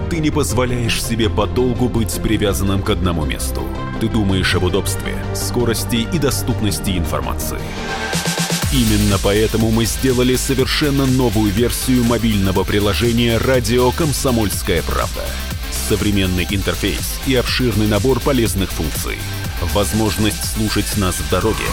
Ты 0.09 0.17
не 0.17 0.31
позволяешь 0.31 1.03
себе 1.03 1.29
подолгу 1.29 1.87
быть 1.87 2.19
привязанным 2.23 2.81
к 2.81 2.89
одному 2.89 3.25
месту. 3.25 3.61
Ты 3.99 4.07
думаешь 4.07 4.55
об 4.55 4.63
удобстве, 4.63 5.13
скорости 5.35 6.07
и 6.11 6.17
доступности 6.17 6.97
информации. 6.97 7.59
Именно 8.73 9.19
поэтому 9.23 9.69
мы 9.69 9.85
сделали 9.85 10.35
совершенно 10.35 11.05
новую 11.05 11.51
версию 11.51 12.05
мобильного 12.05 12.63
приложения 12.63 13.37
«Радио 13.37 13.91
Комсомольская 13.91 14.81
правда». 14.81 15.21
Современный 15.69 16.47
интерфейс 16.49 17.19
и 17.27 17.35
обширный 17.35 17.85
набор 17.85 18.19
полезных 18.19 18.71
функций. 18.71 19.19
Возможность 19.61 20.55
слушать 20.55 20.97
нас 20.97 21.15
в 21.15 21.29
дороге, 21.29 21.63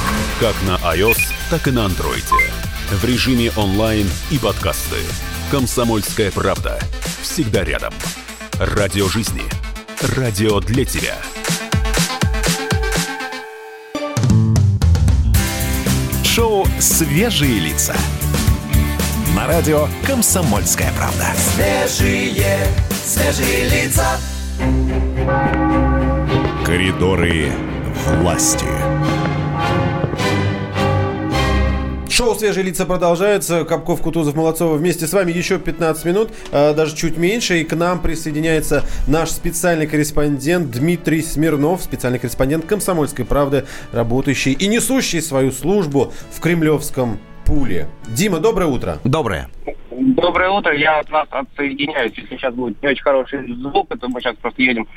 как 0.40 0.54
на 0.66 0.76
iOS, 0.94 1.18
так 1.48 1.66
и 1.68 1.70
на 1.70 1.86
Android. 1.86 2.24
В 2.90 3.04
режиме 3.04 3.50
онлайн 3.56 4.08
и 4.30 4.38
подкасты. 4.38 4.96
«Комсомольская 5.50 6.30
правда». 6.30 6.78
Всегда 7.22 7.64
рядом. 7.64 7.94
Радио 8.58 9.08
жизни. 9.08 9.42
Радио 10.16 10.60
для 10.60 10.84
тебя. 10.84 11.16
Шоу 16.24 16.66
«Свежие 16.78 17.58
лица». 17.58 17.96
На 19.34 19.46
радио 19.46 19.88
«Комсомольская 20.06 20.92
правда». 20.92 21.26
Свежие, 21.54 22.68
свежие 23.04 23.68
лица. 23.70 24.18
Коридоры 26.64 27.52
власти. 28.16 28.66
Шоу 32.10 32.34
«Свежие 32.34 32.64
лица» 32.64 32.84
продолжается. 32.84 33.64
Капков, 33.64 34.02
Кутузов, 34.02 34.34
Молодцова 34.34 34.74
вместе 34.76 35.06
с 35.06 35.12
вами 35.12 35.30
еще 35.30 35.58
15 35.58 36.04
минут, 36.04 36.30
э, 36.50 36.74
даже 36.74 36.96
чуть 36.96 37.16
меньше. 37.16 37.60
И 37.60 37.64
к 37.64 37.76
нам 37.76 38.00
присоединяется 38.00 38.82
наш 39.06 39.30
специальный 39.30 39.86
корреспондент 39.86 40.70
Дмитрий 40.70 41.22
Смирнов, 41.22 41.80
специальный 41.80 42.18
корреспондент 42.18 42.64
«Комсомольской 42.64 43.24
правды», 43.24 43.66
работающий 43.92 44.52
и 44.52 44.66
несущий 44.66 45.22
свою 45.22 45.52
службу 45.52 46.12
в 46.32 46.40
Кремлевском 46.40 47.20
пуле. 47.44 47.86
Дима, 48.08 48.40
доброе 48.40 48.66
утро. 48.66 48.98
Доброе. 49.04 49.48
Доброе 49.90 50.50
утро, 50.50 50.76
я 50.76 50.98
от 50.98 51.10
вас 51.10 51.28
отсоединяюсь. 51.30 52.12
Если 52.16 52.36
сейчас 52.36 52.54
будет 52.54 52.82
не 52.82 52.88
очень 52.88 53.02
хороший 53.02 53.46
звук, 53.54 53.88
то 53.88 54.08
мы 54.08 54.20
сейчас 54.20 54.36
просто 54.36 54.62
едем 54.62 54.88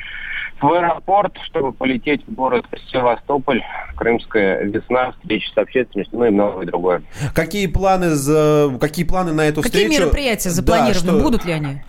в 0.62 0.72
аэропорт, 0.72 1.38
чтобы 1.44 1.72
полететь 1.74 2.26
в 2.28 2.34
город 2.34 2.66
Севастополь, 2.92 3.62
Крымская 3.96 4.64
весна, 4.64 5.12
встреча 5.12 5.52
с 5.54 5.58
общественностью, 5.58 6.20
ну 6.20 6.26
и 6.26 6.30
многое 6.30 6.66
другое. 6.66 7.02
Какие 7.34 7.68
планы, 7.68 8.10
за... 8.12 8.72
Какие 8.80 9.06
планы 9.06 9.34
на 9.34 9.42
эту 9.42 9.62
Какие 9.62 9.86
встречу? 9.86 10.04
мероприятия 10.04 10.50
Да, 10.50 10.56
запланированы? 10.56 10.94
что- 10.96 11.20
Будут 11.24 11.46
ли 11.46 11.54
они? 11.54 11.82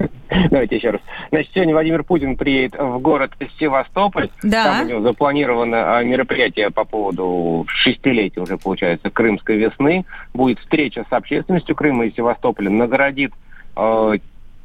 Давайте 0.51 0.77
еще 0.77 0.91
раз. 0.91 1.01
Значит, 1.31 1.51
сегодня 1.55 1.75
Владимир 1.75 2.05
Путин 2.05 2.37
приедет 2.37 2.75
в 2.79 2.99
город 3.01 3.33
Севастополь. 3.61 4.31
Да. 4.43 4.65
Там 4.65 4.87
у 4.87 4.89
него 4.89 5.01
запланировано 5.03 5.99
а, 5.99 6.03
мероприятие 6.03 6.71
по 6.71 6.85
поводу 6.85 7.67
шестилетия 7.69 8.43
уже, 8.43 8.57
получается, 8.57 9.11
Крымской 9.11 9.57
весны. 9.59 10.07
Будет 10.33 10.59
встреча 10.61 11.05
с 11.09 11.13
общественностью 11.13 11.77
Крыма 11.77 12.07
и 12.07 12.15
Севастополя. 12.15 12.71
Наградит 12.71 13.33
э, 13.77 14.13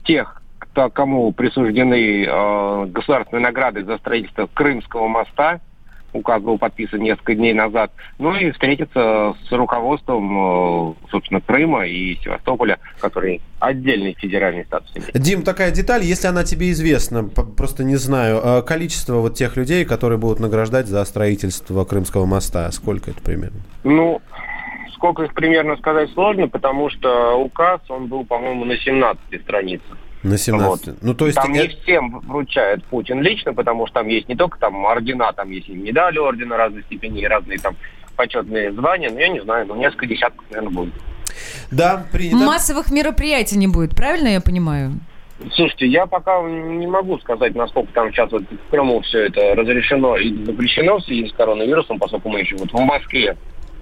тех, 0.06 0.42
кто- 0.78 0.90
кому 0.92 1.32
присуждены 1.32 2.24
э, 2.26 2.86
государственные 2.88 3.44
награды 3.44 3.84
за 3.84 3.98
строительство 3.98 4.48
Крымского 4.54 5.08
моста. 5.08 5.60
Указ 6.14 6.42
был 6.42 6.58
подписан 6.58 7.02
несколько 7.02 7.36
дней 7.36 7.54
назад. 7.54 7.92
Ну 8.18 8.34
и 8.34 8.52
встретиться 8.52 9.34
с 9.48 9.52
руководством, 9.52 10.92
э, 10.92 10.94
собственно, 11.12 11.42
Крыма 11.42 11.86
и 11.86 12.16
Севастополя, 12.24 12.78
который 13.02 13.42
отдельный 13.60 14.16
федеральный 14.18 14.66
статус 14.66 14.92
имеет. 14.96 15.14
Дим, 15.20 15.42
такая 15.44 15.72
деталь, 15.72 16.04
если 16.04 16.28
она 16.28 16.44
тебе 16.44 16.72
известна, 16.72 17.24
просто 17.24 17.84
не 17.84 17.96
знаю, 17.96 18.40
э, 18.44 18.62
количество 18.62 19.16
вот 19.16 19.34
тех 19.34 19.58
людей, 19.58 19.84
которые 19.84 20.20
будут 20.20 20.40
награждать 20.40 20.86
за 20.88 21.04
строительство 21.06 21.86
Крымского 21.86 22.26
моста, 22.26 22.72
сколько 22.72 23.12
это 23.12 23.22
примерно? 23.22 23.60
Ну, 23.84 24.22
сколько 24.94 25.24
их 25.24 25.34
примерно 25.34 25.76
сказать 25.78 26.10
сложно, 26.12 26.48
потому 26.48 26.90
что 26.90 27.36
указ, 27.36 27.82
он 27.90 28.08
был, 28.08 28.26
по-моему, 28.26 28.64
на 28.66 28.78
17 28.78 29.42
страницах. 29.42 29.98
На 30.24 30.38
17. 30.38 31.04
Ну, 31.04 31.14
то 31.14 31.28
есть... 31.28 31.36
там 31.36 31.52
не 31.52 31.68
всем 31.68 32.20
вручает 32.22 32.84
Путин 32.86 33.22
лично, 33.22 33.54
потому 33.54 33.86
что 33.88 34.00
там 34.00 34.08
есть 34.08 34.28
не 34.28 34.36
только 34.36 34.60
там 34.60 34.86
ордена, 34.86 35.32
там 35.34 35.52
есть 35.52 35.70
и 35.70 35.74
медали 35.74 36.18
ордена 36.18 36.58
разной 36.58 36.84
степени, 36.84 37.22
и 37.22 37.28
разные 37.28 37.60
там 37.60 37.76
почетные 38.16 38.72
звания, 38.74 39.10
но 39.12 39.20
я 39.20 39.30
не 39.30 39.42
знаю, 39.42 39.68
ну, 39.68 39.76
несколько 39.76 40.08
десятков, 40.08 40.44
наверное, 40.50 40.74
будет. 40.74 40.94
Да, 41.72 42.06
принято. 42.12 42.38
Массовых 42.38 42.92
мероприятий 42.92 43.58
не 43.58 43.68
будет, 43.68 43.96
правильно 43.96 44.30
я 44.30 44.42
понимаю? 44.42 44.94
Слушайте, 45.54 45.86
я 45.86 46.08
пока 46.08 46.42
не 46.42 46.88
могу 46.88 47.20
сказать, 47.20 47.54
насколько 47.54 47.94
там 47.94 48.12
сейчас 48.12 48.32
вот 48.32 48.44
в 48.44 48.72
Крыму 48.72 49.02
все 49.02 49.28
это 49.28 49.54
разрешено 49.54 50.18
и 50.18 50.34
запрещено 50.44 50.98
в 50.98 51.04
связи 51.04 51.28
с 51.30 51.34
коронавирусом, 51.34 52.00
поскольку 52.00 52.30
мы 52.30 52.40
еще 52.40 52.56
вот 52.58 52.72
в 52.72 52.80
Москве 52.80 53.38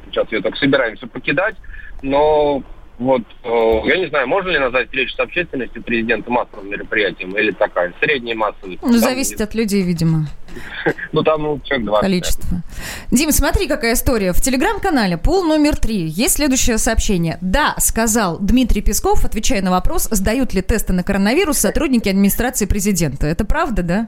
сейчас 0.10 0.30
ее 0.34 0.42
так 0.42 0.58
собираемся 0.58 1.08
покидать, 1.08 1.56
но 2.02 2.62
вот, 2.98 3.24
э, 3.44 3.82
я 3.86 3.98
не 3.98 4.08
знаю, 4.08 4.28
можно 4.28 4.50
ли 4.50 4.60
назвать 4.60 4.86
встречу 4.86 5.16
с 5.16 5.20
общественностью 5.20 5.84
президента 5.84 6.32
массовым 6.32 6.70
мероприятием 6.70 7.38
или 7.38 7.52
такая, 7.52 7.94
средней 8.00 8.34
массовой? 8.34 8.80
Ну, 8.82 8.94
зависит 8.94 9.42
от 9.42 9.54
людей, 9.54 9.82
видимо, 9.82 10.28
Ну, 11.12 11.24
там, 11.24 11.44
ну, 11.44 11.60
человек 11.64 11.88
20. 11.88 12.02
количество. 12.02 12.64
Дим, 13.12 13.32
смотри, 13.32 13.68
какая 13.68 13.94
история. 13.94 14.32
В 14.32 14.42
телеграм-канале 14.42 15.18
пол 15.18 15.44
номер 15.44 15.76
три 15.78 16.08
есть 16.08 16.36
следующее 16.36 16.78
сообщение. 16.78 17.38
Да, 17.42 17.76
сказал 17.80 18.38
Дмитрий 18.40 18.82
Песков, 18.82 19.26
отвечая 19.26 19.62
на 19.62 19.72
вопрос, 19.72 20.08
сдают 20.12 20.54
ли 20.54 20.62
тесты 20.62 20.94
на 20.94 21.04
коронавирус 21.04 21.58
сотрудники 21.58 22.08
администрации 22.08 22.66
президента. 22.66 23.28
Это 23.28 23.46
правда, 23.46 23.84
да? 23.84 24.08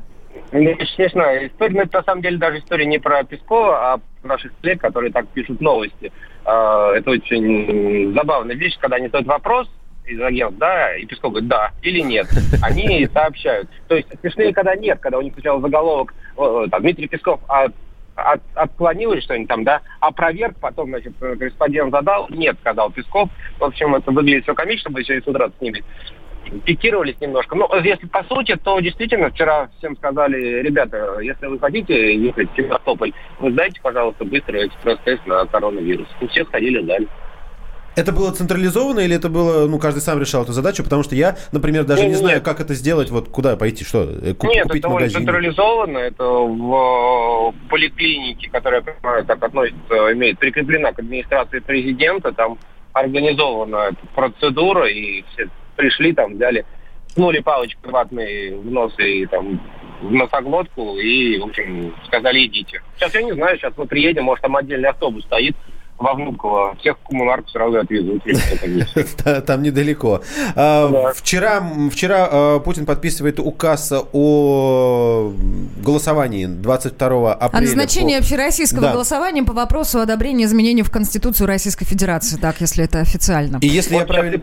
Я 0.52 0.60
не 0.76 1.10
знаю, 1.10 1.48
история, 1.48 1.84
ну, 1.84 1.90
на 1.92 2.04
самом 2.04 2.22
деле 2.22 2.38
даже 2.38 2.60
история 2.60 2.86
не 2.86 3.00
про 3.00 3.24
Пескова, 3.24 3.94
а 3.94 3.98
про 4.22 4.28
наших 4.28 4.52
коллег, 4.62 4.80
которые 4.82 5.12
так 5.12 5.28
пишут 5.30 5.60
новости. 5.60 6.12
А, 6.46 6.94
Это 6.94 7.12
очень 7.12 8.14
забавная 8.14 8.56
вещь, 8.56 8.78
когда 8.80 8.96
они 8.96 9.08
задают 9.08 9.28
вопрос 9.28 9.70
из 10.06 10.22
агентов, 10.22 10.58
да, 10.58 10.96
и 10.96 11.06
Песков 11.06 11.32
говорит, 11.32 11.50
да 11.50 11.72
или 11.82 12.00
нет. 12.00 12.28
Они 12.62 13.06
сообщают. 13.14 13.70
То 13.90 13.96
есть 13.96 14.08
смешнее, 14.22 14.54
когда 14.54 14.74
нет, 14.76 15.00
когда 15.02 15.18
у 15.18 15.22
них 15.22 15.34
сначала 15.34 15.60
заголовок, 15.60 16.14
э, 16.38 16.68
там, 16.72 16.82
Дмитрий 16.82 17.10
Песков 17.10 17.42
от, 17.50 17.74
от- 18.16 18.42
отклонил 18.56 19.12
или 19.12 19.20
что-нибудь 19.20 19.50
там, 19.50 19.66
да, 19.66 19.82
опроверг, 20.00 20.56
потом, 20.62 20.90
значит, 20.90 21.14
э, 21.22 21.36
корреспондент 21.36 21.92
задал, 21.92 22.28
нет, 22.30 22.56
сказал 22.62 22.90
Песков. 22.90 23.30
В 23.60 23.66
общем, 23.66 23.96
это 23.96 24.10
выглядит 24.12 24.44
все 24.44 24.56
комично, 24.56 24.92
мы 24.92 25.04
сегодня 25.04 25.24
с 25.24 25.28
утра 25.28 25.50
с 25.50 25.62
ними 25.62 25.84
пикировались 26.66 27.20
немножко. 27.22 27.56
Ну, 27.56 27.68
если 27.82 28.08
по 28.08 28.24
сути, 28.24 28.56
то 28.64 28.80
действительно 28.80 29.30
вчера 29.30 29.70
всем 29.78 29.96
сказали, 29.98 30.62
ребята, 30.62 31.20
если 31.22 31.48
вы 31.48 31.60
хотите 31.60 32.16
ехать 32.16 32.50
в 32.52 32.56
Севастополь, 32.56 33.14
вы 33.40 33.52
сдайте, 33.52 33.80
пожалуйста, 33.82 34.26
быстро 34.26 34.66
экспресс-тест 34.66 35.26
на 35.26 35.46
коронавирус. 35.46 36.08
И 36.22 36.28
все 36.28 36.46
сходили, 36.46 36.82
сдали. 36.84 37.08
Это 37.96 38.12
было 38.12 38.32
централизованно 38.32 39.00
или 39.00 39.16
это 39.16 39.28
было, 39.28 39.68
ну, 39.68 39.80
каждый 39.80 40.02
сам 40.02 40.20
решал 40.20 40.44
эту 40.44 40.52
задачу? 40.52 40.84
Потому 40.84 41.02
что 41.02 41.16
я, 41.16 41.36
например, 41.52 41.84
даже 41.84 42.02
не 42.04 42.10
Не-не-не. 42.10 42.28
знаю, 42.28 42.42
как 42.44 42.60
это 42.60 42.76
сделать, 42.76 43.10
вот 43.10 43.30
куда 43.30 43.56
пойти, 43.58 43.84
что, 43.84 44.04
э, 44.04 44.36
ку- 44.36 44.46
Нет, 44.48 44.64
купить 44.66 44.84
это 44.84 44.90
магазине? 44.90 45.20
централизованно. 45.26 45.98
Это 45.98 46.24
в 46.24 47.54
э, 47.56 47.70
поликлинике, 47.70 48.52
которая, 48.52 48.84
я 48.86 48.94
понимаю, 48.94 49.26
так 49.26 49.44
относится, 49.44 50.14
имеет 50.14 50.38
прикреплена 50.38 50.94
к 50.94 51.00
администрации 51.00 51.58
президента. 51.58 52.32
Там 52.34 52.60
организована 52.94 53.90
процедура, 54.14 54.86
и 54.88 55.24
все 55.34 55.48
пришли, 55.78 56.14
там 56.14 56.34
взяли, 56.34 56.66
ткнули 57.12 57.40
палочкой 57.40 57.92
ватной 57.92 58.56
в 58.56 58.70
нос 58.70 58.94
и 58.98 59.26
там 59.28 59.62
в 60.02 60.12
носоглотку, 60.12 60.98
и, 60.98 61.40
в 61.40 61.46
общем, 61.46 61.96
сказали, 62.06 62.46
идите. 62.46 62.82
Сейчас 62.98 63.14
я 63.16 63.22
не 63.24 63.34
знаю, 63.34 63.58
сейчас 63.58 63.74
мы 63.78 63.86
приедем, 63.88 64.26
может, 64.26 64.44
там 64.44 64.56
отдельный 64.56 64.90
автобус 64.90 65.24
стоит 65.24 65.56
во 65.98 66.14
Внуково. 66.14 66.76
Всех 66.80 66.98
в 67.00 67.08
коммунарку 67.08 67.50
сразу 67.50 67.80
отвезут. 67.80 68.22
Там 69.46 69.64
недалеко. 69.64 70.22
А, 70.56 71.12
Вчера, 71.16 71.64
вчера 71.92 72.28
а, 72.32 72.60
Путин 72.60 72.86
подписывает 72.86 73.40
указ 73.40 73.92
о 74.14 75.34
голосовании 75.84 76.46
22 76.46 77.34
апреля. 77.34 77.58
О 77.58 77.62
назначении 77.62 78.18
общероссийского 78.18 78.92
голосования 78.92 79.44
по 79.44 79.54
вопросу 79.54 80.00
одобрения 80.00 80.46
изменений 80.46 80.84
в 80.84 80.92
Конституцию 80.92 81.48
Российской 81.48 81.86
Федерации, 81.86 82.38
так, 82.38 82.62
если 82.62 82.86
это 82.86 83.00
официально. 83.00 83.58
И 83.62 83.68
если 83.68 83.96
я 83.96 84.06
правильно... 84.06 84.42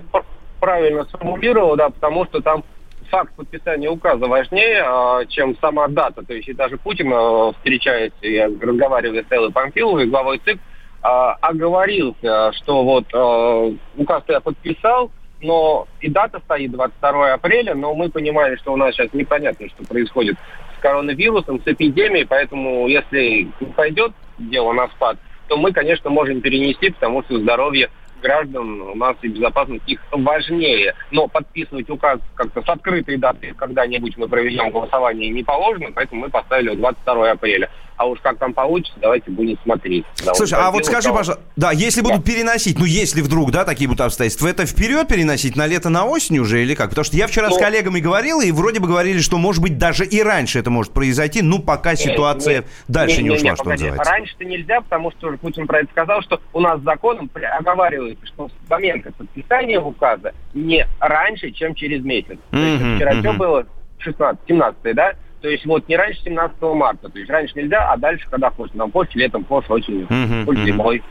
правильно 0.65 1.05
сформулировал, 1.05 1.77
да, 1.77 1.91
потому 1.91 2.25
что 2.25 2.41
там 2.41 2.65
факт 3.11 3.35
подписания 3.37 3.91
указа 3.91 4.27
важнее, 4.27 4.83
а, 4.83 5.27
чем 5.27 5.55
сама 5.59 5.89
дата. 5.89 6.25
То 6.25 6.33
есть 6.33 6.49
и 6.49 6.55
даже 6.55 6.79
Путин, 6.79 7.13
а, 7.13 7.53
встречаясь 7.53 8.13
и 8.23 8.41
разговаривая 8.41 9.27
с 9.29 9.31
Эллой 9.31 9.53
Памфиловой, 9.53 10.07
главой 10.07 10.39
ЦИК, 10.39 10.59
а, 11.03 11.35
оговорился, 11.35 12.53
что 12.55 12.83
вот 12.83 13.05
а, 13.13 13.75
указ 13.99 14.23
я 14.29 14.41
подписал, 14.41 15.11
но 15.43 15.87
и 16.01 16.09
дата 16.09 16.41
стоит 16.47 16.73
22 16.73 17.35
апреля, 17.35 17.75
но 17.75 17.95
мы 17.95 18.09
понимаем, 18.09 18.57
что 18.57 18.73
у 18.73 18.77
нас 18.77 18.95
сейчас 18.95 19.13
непонятно, 19.13 19.69
что 19.69 19.85
происходит 19.85 20.37
с 20.79 20.81
коронавирусом, 20.81 21.61
с 21.61 21.67
эпидемией, 21.67 22.25
поэтому 22.25 22.89
если 22.89 23.51
пойдет 23.77 24.13
дело 24.39 24.73
на 24.73 24.89
спад, 24.89 25.19
то 25.47 25.59
мы, 25.59 25.73
конечно, 25.73 26.09
можем 26.09 26.41
перенести, 26.41 26.89
потому 26.89 27.23
что 27.25 27.39
здоровье 27.39 27.91
граждан 28.25 28.81
у 28.81 28.95
нас 28.95 29.17
и 29.23 29.29
безопасность 29.29 29.85
их 29.87 30.01
важнее. 30.11 30.95
Но 31.11 31.29
подписывать 31.29 31.91
указ 31.91 32.19
как-то 32.35 32.63
с 32.63 32.69
открытой 32.69 33.19
датой, 33.19 33.53
когда-нибудь 33.53 34.17
мы 34.17 34.29
проведем 34.29 34.71
голосование, 34.71 35.31
не 35.31 35.45
положено, 35.45 35.93
поэтому 35.95 36.23
мы 36.23 36.31
поставили 36.31 36.75
22 36.75 37.31
апреля. 37.31 37.71
А 37.97 38.07
уж 38.07 38.19
как 38.21 38.39
там 38.39 38.53
получится, 38.53 38.99
давайте 39.01 39.31
будем 39.31 39.57
смотреть. 39.63 40.05
Да, 40.25 40.35
Слушай, 40.35 40.59
а 40.59 40.71
вот 40.71 40.85
скажи, 40.85 41.11
пожалуйста, 41.11 41.45
да, 41.57 41.71
если 41.71 42.01
будут 42.01 42.25
переносить, 42.25 42.79
ну 42.79 42.85
если 42.85 43.21
вдруг, 43.23 43.53
да, 43.53 43.65
такие 43.65 43.87
будут 43.87 44.01
обстоятельства, 44.01 44.49
это 44.49 44.67
вперед 44.67 45.07
переносить 45.07 45.55
на 45.57 45.67
лето, 45.67 45.91
на 45.91 46.05
осень 46.05 46.39
уже 46.39 46.63
или 46.63 46.75
как? 46.75 46.91
Потому 46.91 47.05
что 47.05 47.17
я 47.17 47.27
вчера 47.27 47.51
с 47.51 47.55
Ну- 47.55 47.59
коллегами 47.61 48.01
говорил, 48.01 48.41
и 48.41 48.51
вроде 48.51 48.81
бы 48.81 48.89
говорили, 48.89 49.19
что, 49.21 49.39
может 49.39 49.63
быть, 49.63 49.79
даже 49.79 50.05
и 50.05 50.23
раньше 50.23 50.59
это 50.59 50.71
может 50.71 50.93
произойти, 50.93 51.41
ну, 51.43 51.61
пока 51.61 51.95
ситуация 51.95 52.57
Нет, 52.57 52.67
дальше 52.89 53.23
не, 53.23 53.29
не, 53.29 53.37
ушла, 53.37 53.51
не, 53.51 53.55
что 53.55 53.65
погоди. 53.65 53.85
называется. 53.85 54.13
Раньше-то 54.13 54.45
нельзя, 54.45 54.81
потому 54.81 55.11
что 55.13 55.29
уже 55.29 55.39
Путин 55.39 55.67
про 55.67 55.81
это 55.81 55.89
сказал, 55.93 56.23
что 56.23 56.41
у 56.53 56.61
нас 56.61 56.81
законом 56.81 57.31
оговаривается, 57.59 58.27
что 58.27 58.49
с 58.49 58.71
момента 58.71 59.13
подписания 59.13 59.79
указа 59.81 60.33
не 60.53 60.87
раньше, 60.99 61.51
чем 61.53 61.75
через 61.75 62.03
месяц. 62.05 62.39
То 62.51 62.59
есть 62.59 62.97
вчера 62.97 63.13
что 63.21 63.31
мгм. 63.31 63.39
было? 63.39 63.67
16, 63.99 64.41
17 64.49 64.95
да? 64.95 65.13
То 65.45 65.51
есть 65.51 65.67
вот 65.67 65.87
не 65.91 65.97
раньше 65.99 66.23
17 66.25 66.57
марта. 66.63 67.11
То 67.11 67.19
есть 67.19 67.31
раньше 67.31 67.53
нельзя, 67.55 67.93
а 67.93 67.99
дальше 67.99 68.27
когда 68.31 68.49
хочешь. 68.49 68.75
Нам 68.75 68.91
позже, 68.91 69.11
летом, 69.17 69.45
позже, 69.45 69.67
осенью, 69.69 70.07
позже 70.07 70.61
мгм. 70.61 70.65
зимой. 70.65 71.03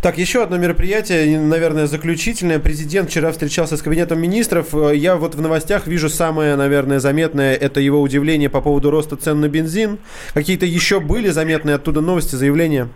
Так, 0.00 0.18
еще 0.18 0.44
одно 0.44 0.56
мероприятие, 0.56 1.40
наверное, 1.40 1.86
заключительное. 1.86 2.60
Президент 2.60 3.10
вчера 3.10 3.32
встречался 3.32 3.76
с 3.76 3.82
кабинетом 3.82 4.20
министров. 4.20 4.72
Э, 4.72 4.94
Я 4.94 5.16
вот 5.16 5.34
в 5.34 5.40
новостях 5.40 5.88
вижу 5.88 6.08
самое, 6.08 6.54
наверное, 6.54 7.00
заметное, 7.00 7.56
это 7.56 7.80
его 7.80 8.00
удивление 8.00 8.48
по 8.48 8.60
поводу 8.60 8.92
роста 8.92 9.16
цен 9.16 9.40
на 9.40 9.48
бензин. 9.48 9.98
Какие-то 10.32 10.64
еще 10.64 11.00
были 11.00 11.30
заметные 11.30 11.74
оттуда 11.74 12.00
новости, 12.02 12.36
заявления? 12.36 12.88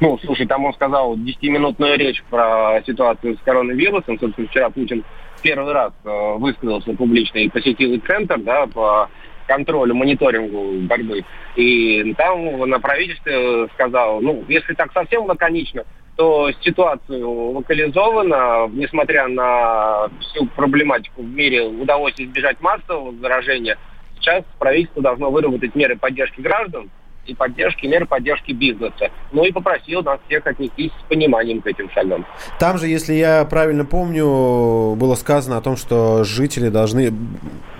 Ну, 0.00 0.18
слушай, 0.22 0.46
там 0.46 0.66
он 0.66 0.74
сказал 0.74 1.16
10-минутную 1.16 1.96
речь 1.96 2.22
про 2.28 2.82
ситуацию 2.84 3.38
с 3.38 3.40
коронавирусом. 3.40 4.18
Собственно, 4.20 4.48
вчера 4.48 4.68
Путин 4.68 5.02
первый 5.40 5.72
раз 5.72 5.94
э, 6.04 6.34
высказался 6.36 6.92
публично 6.92 7.38
и 7.38 7.48
посетил 7.48 7.94
и 7.94 8.00
центр, 8.00 8.38
да, 8.38 8.66
по 8.66 9.08
контролю, 9.46 9.94
мониторингу 9.94 10.86
борьбы. 10.86 11.24
И 11.56 12.14
там 12.14 12.68
на 12.68 12.80
правительстве 12.80 13.68
сказал, 13.74 14.20
ну, 14.20 14.44
если 14.48 14.74
так 14.74 14.92
совсем 14.92 15.24
лаконично, 15.24 15.84
то 16.16 16.50
ситуацию 16.62 17.28
локализовано, 17.52 18.68
несмотря 18.72 19.28
на 19.28 20.08
всю 20.20 20.46
проблематику 20.46 21.22
в 21.22 21.28
мире, 21.28 21.66
удалось 21.66 22.14
избежать 22.16 22.60
массового 22.60 23.14
заражения. 23.16 23.76
Сейчас 24.18 24.44
правительство 24.58 25.02
должно 25.02 25.30
выработать 25.30 25.74
меры 25.74 25.96
поддержки 25.96 26.40
граждан, 26.40 26.90
и 27.26 27.34
поддержки, 27.34 27.86
меры 27.86 28.06
поддержки 28.06 28.52
бизнеса. 28.52 29.10
Ну 29.32 29.44
и 29.44 29.52
попросил 29.52 30.02
нас 30.02 30.20
всех 30.26 30.46
отнестись 30.46 30.92
с 30.92 31.08
пониманием 31.08 31.60
к 31.60 31.66
этим 31.66 31.90
шагам. 31.90 32.24
Там 32.58 32.78
же, 32.78 32.86
если 32.88 33.14
я 33.14 33.44
правильно 33.44 33.84
помню, 33.84 34.94
было 34.96 35.14
сказано 35.14 35.56
о 35.56 35.60
том, 35.60 35.76
что 35.76 36.24
жители 36.24 36.68
должны, 36.68 37.12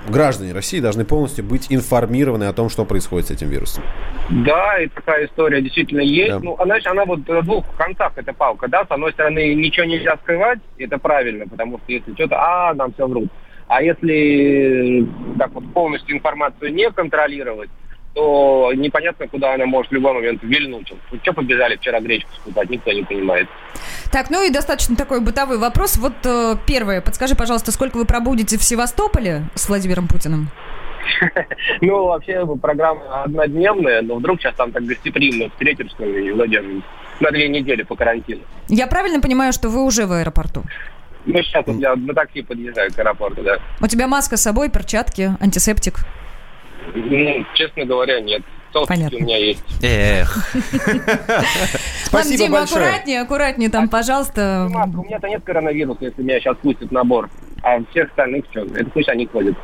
граждане 0.08 0.52
России 0.52 0.80
должны 0.80 1.04
полностью 1.04 1.44
быть 1.44 1.66
информированы 1.70 2.44
о 2.44 2.52
том, 2.52 2.68
что 2.68 2.84
происходит 2.84 3.28
с 3.28 3.30
этим 3.30 3.48
вирусом. 3.48 3.84
Да, 4.30 4.78
и 4.78 4.88
такая 4.88 5.26
история 5.26 5.62
действительно 5.62 6.00
есть. 6.00 6.32
Да. 6.32 6.40
Ну, 6.40 6.56
она, 6.58 6.76
она 6.84 7.04
вот 7.04 7.26
на 7.28 7.42
двух 7.42 7.64
концах 7.76 8.12
эта 8.16 8.32
палка, 8.32 8.68
да, 8.68 8.84
с 8.84 8.90
одной 8.90 9.12
стороны, 9.12 9.54
ничего 9.54 9.86
нельзя 9.86 10.16
скрывать, 10.22 10.58
это 10.78 10.98
правильно, 10.98 11.46
потому 11.46 11.78
что 11.78 11.92
если 11.92 12.12
что-то, 12.14 12.36
а, 12.36 12.74
нам 12.74 12.92
все 12.92 13.06
врут. 13.06 13.28
А 13.68 13.82
если 13.82 15.06
так 15.38 15.52
вот 15.52 15.72
полностью 15.72 16.16
информацию 16.16 16.72
не 16.72 16.90
контролировать, 16.90 17.70
то 18.16 18.72
непонятно, 18.74 19.28
куда 19.28 19.54
она 19.54 19.66
может 19.66 19.90
в 19.90 19.94
любой 19.94 20.14
момент 20.14 20.42
вильнуть. 20.42 20.90
Вот 21.10 21.20
что 21.20 21.34
побежали 21.34 21.76
вчера 21.76 22.00
гречку 22.00 22.30
скупать, 22.36 22.70
никто 22.70 22.90
не 22.90 23.02
понимает. 23.02 23.46
Так, 24.10 24.30
ну 24.30 24.42
и 24.42 24.50
достаточно 24.50 24.96
такой 24.96 25.20
бытовой 25.20 25.58
вопрос. 25.58 25.98
Вот 25.98 26.14
э, 26.24 26.54
первое, 26.66 27.02
подскажи, 27.02 27.34
пожалуйста, 27.34 27.72
сколько 27.72 27.98
вы 27.98 28.06
пробудете 28.06 28.56
в 28.56 28.62
Севастополе 28.62 29.42
с 29.54 29.68
Владимиром 29.68 30.08
Путиным? 30.08 30.48
Ну, 31.82 32.06
вообще 32.06 32.44
программа 32.56 33.24
однодневная, 33.24 34.00
но 34.00 34.16
вдруг 34.16 34.40
сейчас 34.40 34.54
там 34.54 34.72
так 34.72 34.84
гостеприимно 34.84 35.50
встретимся 35.50 36.04
и 36.04 36.30
Владимир 36.30 36.82
на 37.20 37.30
две 37.30 37.48
недели 37.48 37.82
по 37.82 37.96
карантину. 37.96 38.40
Я 38.68 38.86
правильно 38.86 39.20
понимаю, 39.20 39.52
что 39.52 39.68
вы 39.68 39.84
уже 39.84 40.06
в 40.06 40.12
аэропорту? 40.12 40.62
Ну, 41.26 41.42
сейчас 41.42 41.66
я 41.66 41.94
на 41.94 42.14
такси 42.14 42.42
подъезжаю 42.42 42.90
к 42.92 42.98
аэропорту, 42.98 43.42
да. 43.42 43.58
У 43.80 43.86
тебя 43.86 44.06
маска 44.06 44.38
с 44.38 44.42
собой, 44.42 44.70
перчатки, 44.70 45.36
антисептик? 45.38 46.00
Ну, 46.94 47.46
честно 47.54 47.84
говоря, 47.84 48.20
нет. 48.20 48.42
Толстики 48.72 49.14
у 49.14 49.22
меня 49.22 49.38
есть. 49.38 49.62
Эх. 49.82 50.54
Ладно, 52.12 52.36
Дима, 52.36 52.62
аккуратнее, 52.62 53.20
аккуратнее 53.22 53.70
там, 53.70 53.88
пожалуйста. 53.88 54.68
У 54.70 55.02
меня-то 55.04 55.28
нет 55.28 55.42
коронавируса, 55.44 56.04
если 56.04 56.22
меня 56.22 56.40
сейчас 56.40 56.56
пустят 56.58 56.90
на 56.90 57.04
борт. 57.04 57.30
А 57.62 57.78
всех 57.90 58.10
остальных 58.10 58.44
что? 58.50 58.60
Это 58.60 58.90
пусть 58.90 59.08
они 59.08 59.26
ходят. 59.26 59.56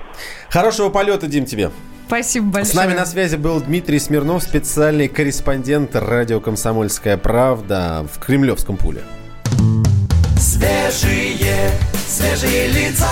Хорошего 0.48 0.88
полета, 0.88 1.26
Дим, 1.26 1.44
тебе. 1.44 1.70
Спасибо 2.06 2.46
большое. 2.46 2.72
С 2.72 2.74
нами 2.74 2.94
на 2.94 3.06
связи 3.06 3.36
был 3.36 3.60
Дмитрий 3.60 3.98
Смирнов, 3.98 4.42
специальный 4.42 5.08
корреспондент 5.08 5.94
радио 5.94 6.40
«Комсомольская 6.40 7.16
правда» 7.16 8.06
в 8.12 8.18
Кремлевском 8.18 8.76
пуле. 8.76 9.02
Свежие, 10.36 11.70
свежие 12.06 12.68
лица. 12.68 13.08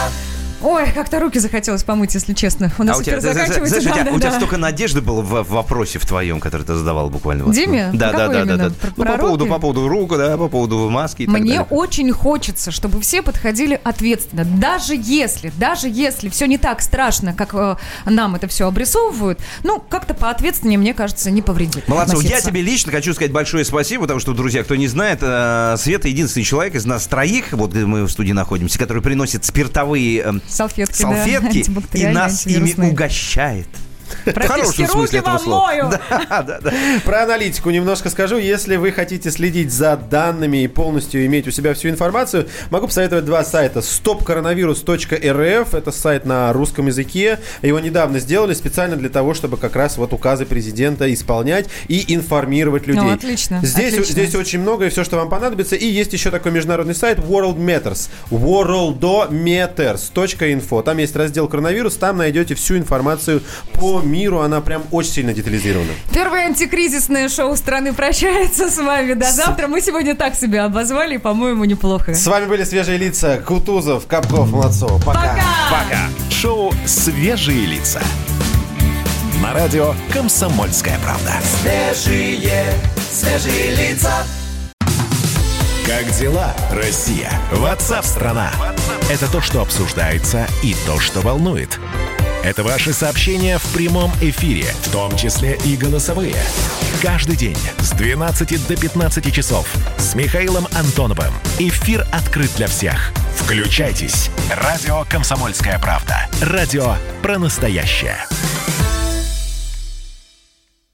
Ой, 0.63 0.91
как-то 0.93 1.21
руки 1.21 1.39
захотелось 1.39 1.83
помыть, 1.85 2.15
если 2.15 2.35
честно. 2.35 2.71
У 2.79 2.83
нас 2.83 2.99
А 2.99 3.03
эфир 3.03 3.21
заканчивается. 3.21 3.81
тебя, 3.81 4.05
да, 4.05 4.13
у 4.13 4.19
тебя 4.19 4.31
да. 4.31 4.37
столько 4.37 4.57
надежды 4.59 5.01
было 5.01 5.23
в, 5.23 5.43
вопросе 5.49 5.99
в 5.99 6.07
твоем, 6.07 6.39
который 6.41 6.63
ты 6.63 6.75
задавал 6.75 7.09
буквально. 7.09 7.45
вот. 7.45 7.55
Диме? 7.55 7.91
Да, 7.95 8.13
да, 8.13 8.29
да, 8.29 8.45
да, 8.45 8.57
да. 8.57 8.71
Ну, 8.97 9.05
по 9.05 9.19
поводу, 9.19 9.47
по 9.47 9.59
поводу 9.59 9.89
рук, 9.89 10.17
да, 10.17 10.37
по 10.37 10.49
поводу 10.49 10.91
маски 10.91 11.23
и 11.23 11.27
так 11.27 11.41
Мне 11.41 11.63
очень 11.63 12.13
хочется, 12.13 12.71
чтобы 12.71 13.01
все 13.01 13.23
подходили 13.23 13.81
ответственно. 13.83 14.45
Даже 14.45 14.95
если, 14.95 15.53
даже 15.57 15.89
если 15.89 16.29
все 16.29 16.47
не 16.47 16.59
так 16.59 16.83
страшно, 16.83 17.33
как 17.33 17.55
э, 17.55 17.77
нам 18.05 18.35
это 18.35 18.47
все 18.47 18.67
обрисовывают, 18.67 19.41
ну, 19.65 19.83
как-то 19.89 20.15
поответственнее, 20.15 20.79
мне 20.79 20.93
кажется, 20.93 21.31
не 21.31 21.43
повредит. 21.43 21.89
Молодцов, 21.89 22.23
я 22.23 22.41
тебе 22.41 22.61
лично 22.61 22.93
хочу 22.93 23.15
сказать 23.15 23.33
большое 23.33 23.65
спасибо, 23.65 24.03
потому 24.03 24.21
что, 24.21 24.35
друзья, 24.35 24.63
кто 24.63 24.77
не 24.77 24.89
знает, 24.89 25.21
э, 25.23 25.77
Света 25.79 26.09
единственный 26.09 26.45
человек 26.45 26.75
из 26.75 26.85
нас 26.85 27.07
троих, 27.07 27.53
вот 27.53 27.71
где 27.71 27.87
мы 27.87 28.05
в 28.05 28.11
студии 28.11 28.33
находимся, 28.33 28.79
который 28.79 29.03
приносит 29.03 29.45
спиртовые 29.45 30.41
э, 30.51 30.53
Салфетки, 30.53 31.03
да, 31.03 31.09
салфетки 31.15 31.99
и 31.99 32.07
нас 32.07 32.47
ими 32.47 32.91
угощает. 32.91 33.69
В 34.27 34.47
хорошем 34.47 34.87
смысле 34.87 35.01
руки 35.01 35.17
этого 35.17 35.39
слова. 35.39 35.71
Да, 36.11 36.43
да, 36.43 36.59
да. 36.63 36.73
Про 37.05 37.23
аналитику 37.25 37.71
немножко 37.71 38.11
скажу. 38.11 38.37
Если 38.37 38.77
вы 38.77 38.93
хотите 38.93 39.31
следить 39.31 39.73
за 39.73 39.97
данными 39.97 40.63
и 40.63 40.69
полностью 40.69 41.25
иметь 41.27 41.49
у 41.49 41.51
себя 41.51 41.75
всю 41.75 41.89
информацию, 41.89 42.47
могу 42.71 42.87
посоветовать 42.87 43.25
два 43.25 43.43
сайта. 43.45 43.81
stopcoronavirus.rf 43.81 45.77
Это 45.77 45.91
сайт 45.93 46.27
на 46.27 46.53
русском 46.53 46.87
языке. 46.87 47.39
Его 47.63 47.81
недавно 47.81 48.19
сделали 48.19 48.55
специально 48.55 48.97
для 48.97 49.09
того, 49.09 49.35
чтобы 49.35 49.57
как 49.57 49.77
раз 49.77 49.97
вот 49.97 50.13
указы 50.13 50.47
президента 50.47 51.13
исполнять 51.13 51.69
и 51.89 52.15
информировать 52.15 52.87
людей. 52.87 53.03
Ну, 53.03 53.13
отлично, 53.13 53.61
Здесь, 53.63 53.95
отлично. 53.95 54.13
здесь 54.13 54.35
очень 54.35 54.61
много 54.61 54.87
и 54.87 54.89
все, 54.91 55.05
что 55.05 55.17
вам 55.17 55.29
понадобится. 55.29 55.77
И 55.77 55.87
есть 55.87 56.13
еще 56.13 56.31
такой 56.31 56.53
международный 56.53 56.95
сайт 56.95 57.19
World 57.19 57.57
Matters. 57.59 58.09
worldometers.info. 58.31 60.83
Там 60.83 60.99
есть 60.99 61.17
раздел 61.17 61.49
коронавирус. 61.49 61.95
Там 61.97 62.19
найдете 62.19 62.55
всю 62.55 62.77
информацию 62.77 63.43
по 63.75 64.00
миру. 64.03 64.41
Она 64.41 64.61
прям 64.61 64.83
очень 64.91 65.13
сильно 65.13 65.33
детализирована. 65.33 65.91
Первое 66.13 66.47
антикризисное 66.47 67.29
шоу 67.29 67.57
страны 67.57 67.93
прощается 67.93 68.71
с 68.71 68.79
вами. 68.79 69.15
До 69.15 69.31
завтра. 69.31 69.69
Мы 69.69 69.81
сегодня 69.81 70.15
так 70.15 70.35
себя 70.35 70.65
обозвали, 70.65 71.17
по-моему, 71.17 71.65
неплохо. 71.65 72.15
С 72.15 72.27
вами 72.27 72.47
были 72.47 72.65
свежие 72.65 72.99
лица 72.99 73.39
Кутузов, 73.39 74.07
Капков, 74.07 74.51
Молодцов. 74.51 75.05
Пока. 75.05 75.37
Пока. 75.71 76.09
Шоу 76.31 76.73
«Свежие 76.87 77.67
лица». 77.67 78.01
На 79.43 79.53
радио 79.55 79.95
«Комсомольская 80.13 80.99
правда». 81.03 81.33
Свежие, 81.43 82.73
свежие 83.11 83.75
лица. 83.75 84.13
Как 85.87 86.11
дела, 86.19 86.55
Россия? 86.71 87.33
Ватсап-страна! 87.53 88.53
Это 89.11 89.31
то, 89.31 89.41
что 89.41 89.61
обсуждается 89.61 90.47
и 90.63 90.77
то, 90.87 91.01
что 91.01 91.21
волнует. 91.21 91.81
Это 92.43 92.63
ваши 92.63 92.95
сообщения 92.95 93.59
в 93.59 93.73
прямом 93.75 94.11
эфире, 94.23 94.65
в 94.83 94.91
том 94.91 95.15
числе 95.15 95.59
и 95.65 95.77
голосовые. 95.77 96.37
Каждый 97.03 97.37
день 97.37 97.59
с 97.81 97.91
12 97.91 98.67
до 98.67 98.77
15 98.77 99.35
часов 99.35 99.69
с 99.99 100.15
Михаилом 100.15 100.67
Антоновым. 100.75 101.35
Эфир 101.59 102.07
открыт 102.13 102.51
для 102.57 102.67
всех. 102.67 103.13
Включайтесь. 103.37 104.31
Радио 104.51 105.05
«Комсомольская 105.11 105.79
правда». 105.79 106.29
Радио 106.41 106.95
про 107.23 107.39
настоящее. 107.39 108.17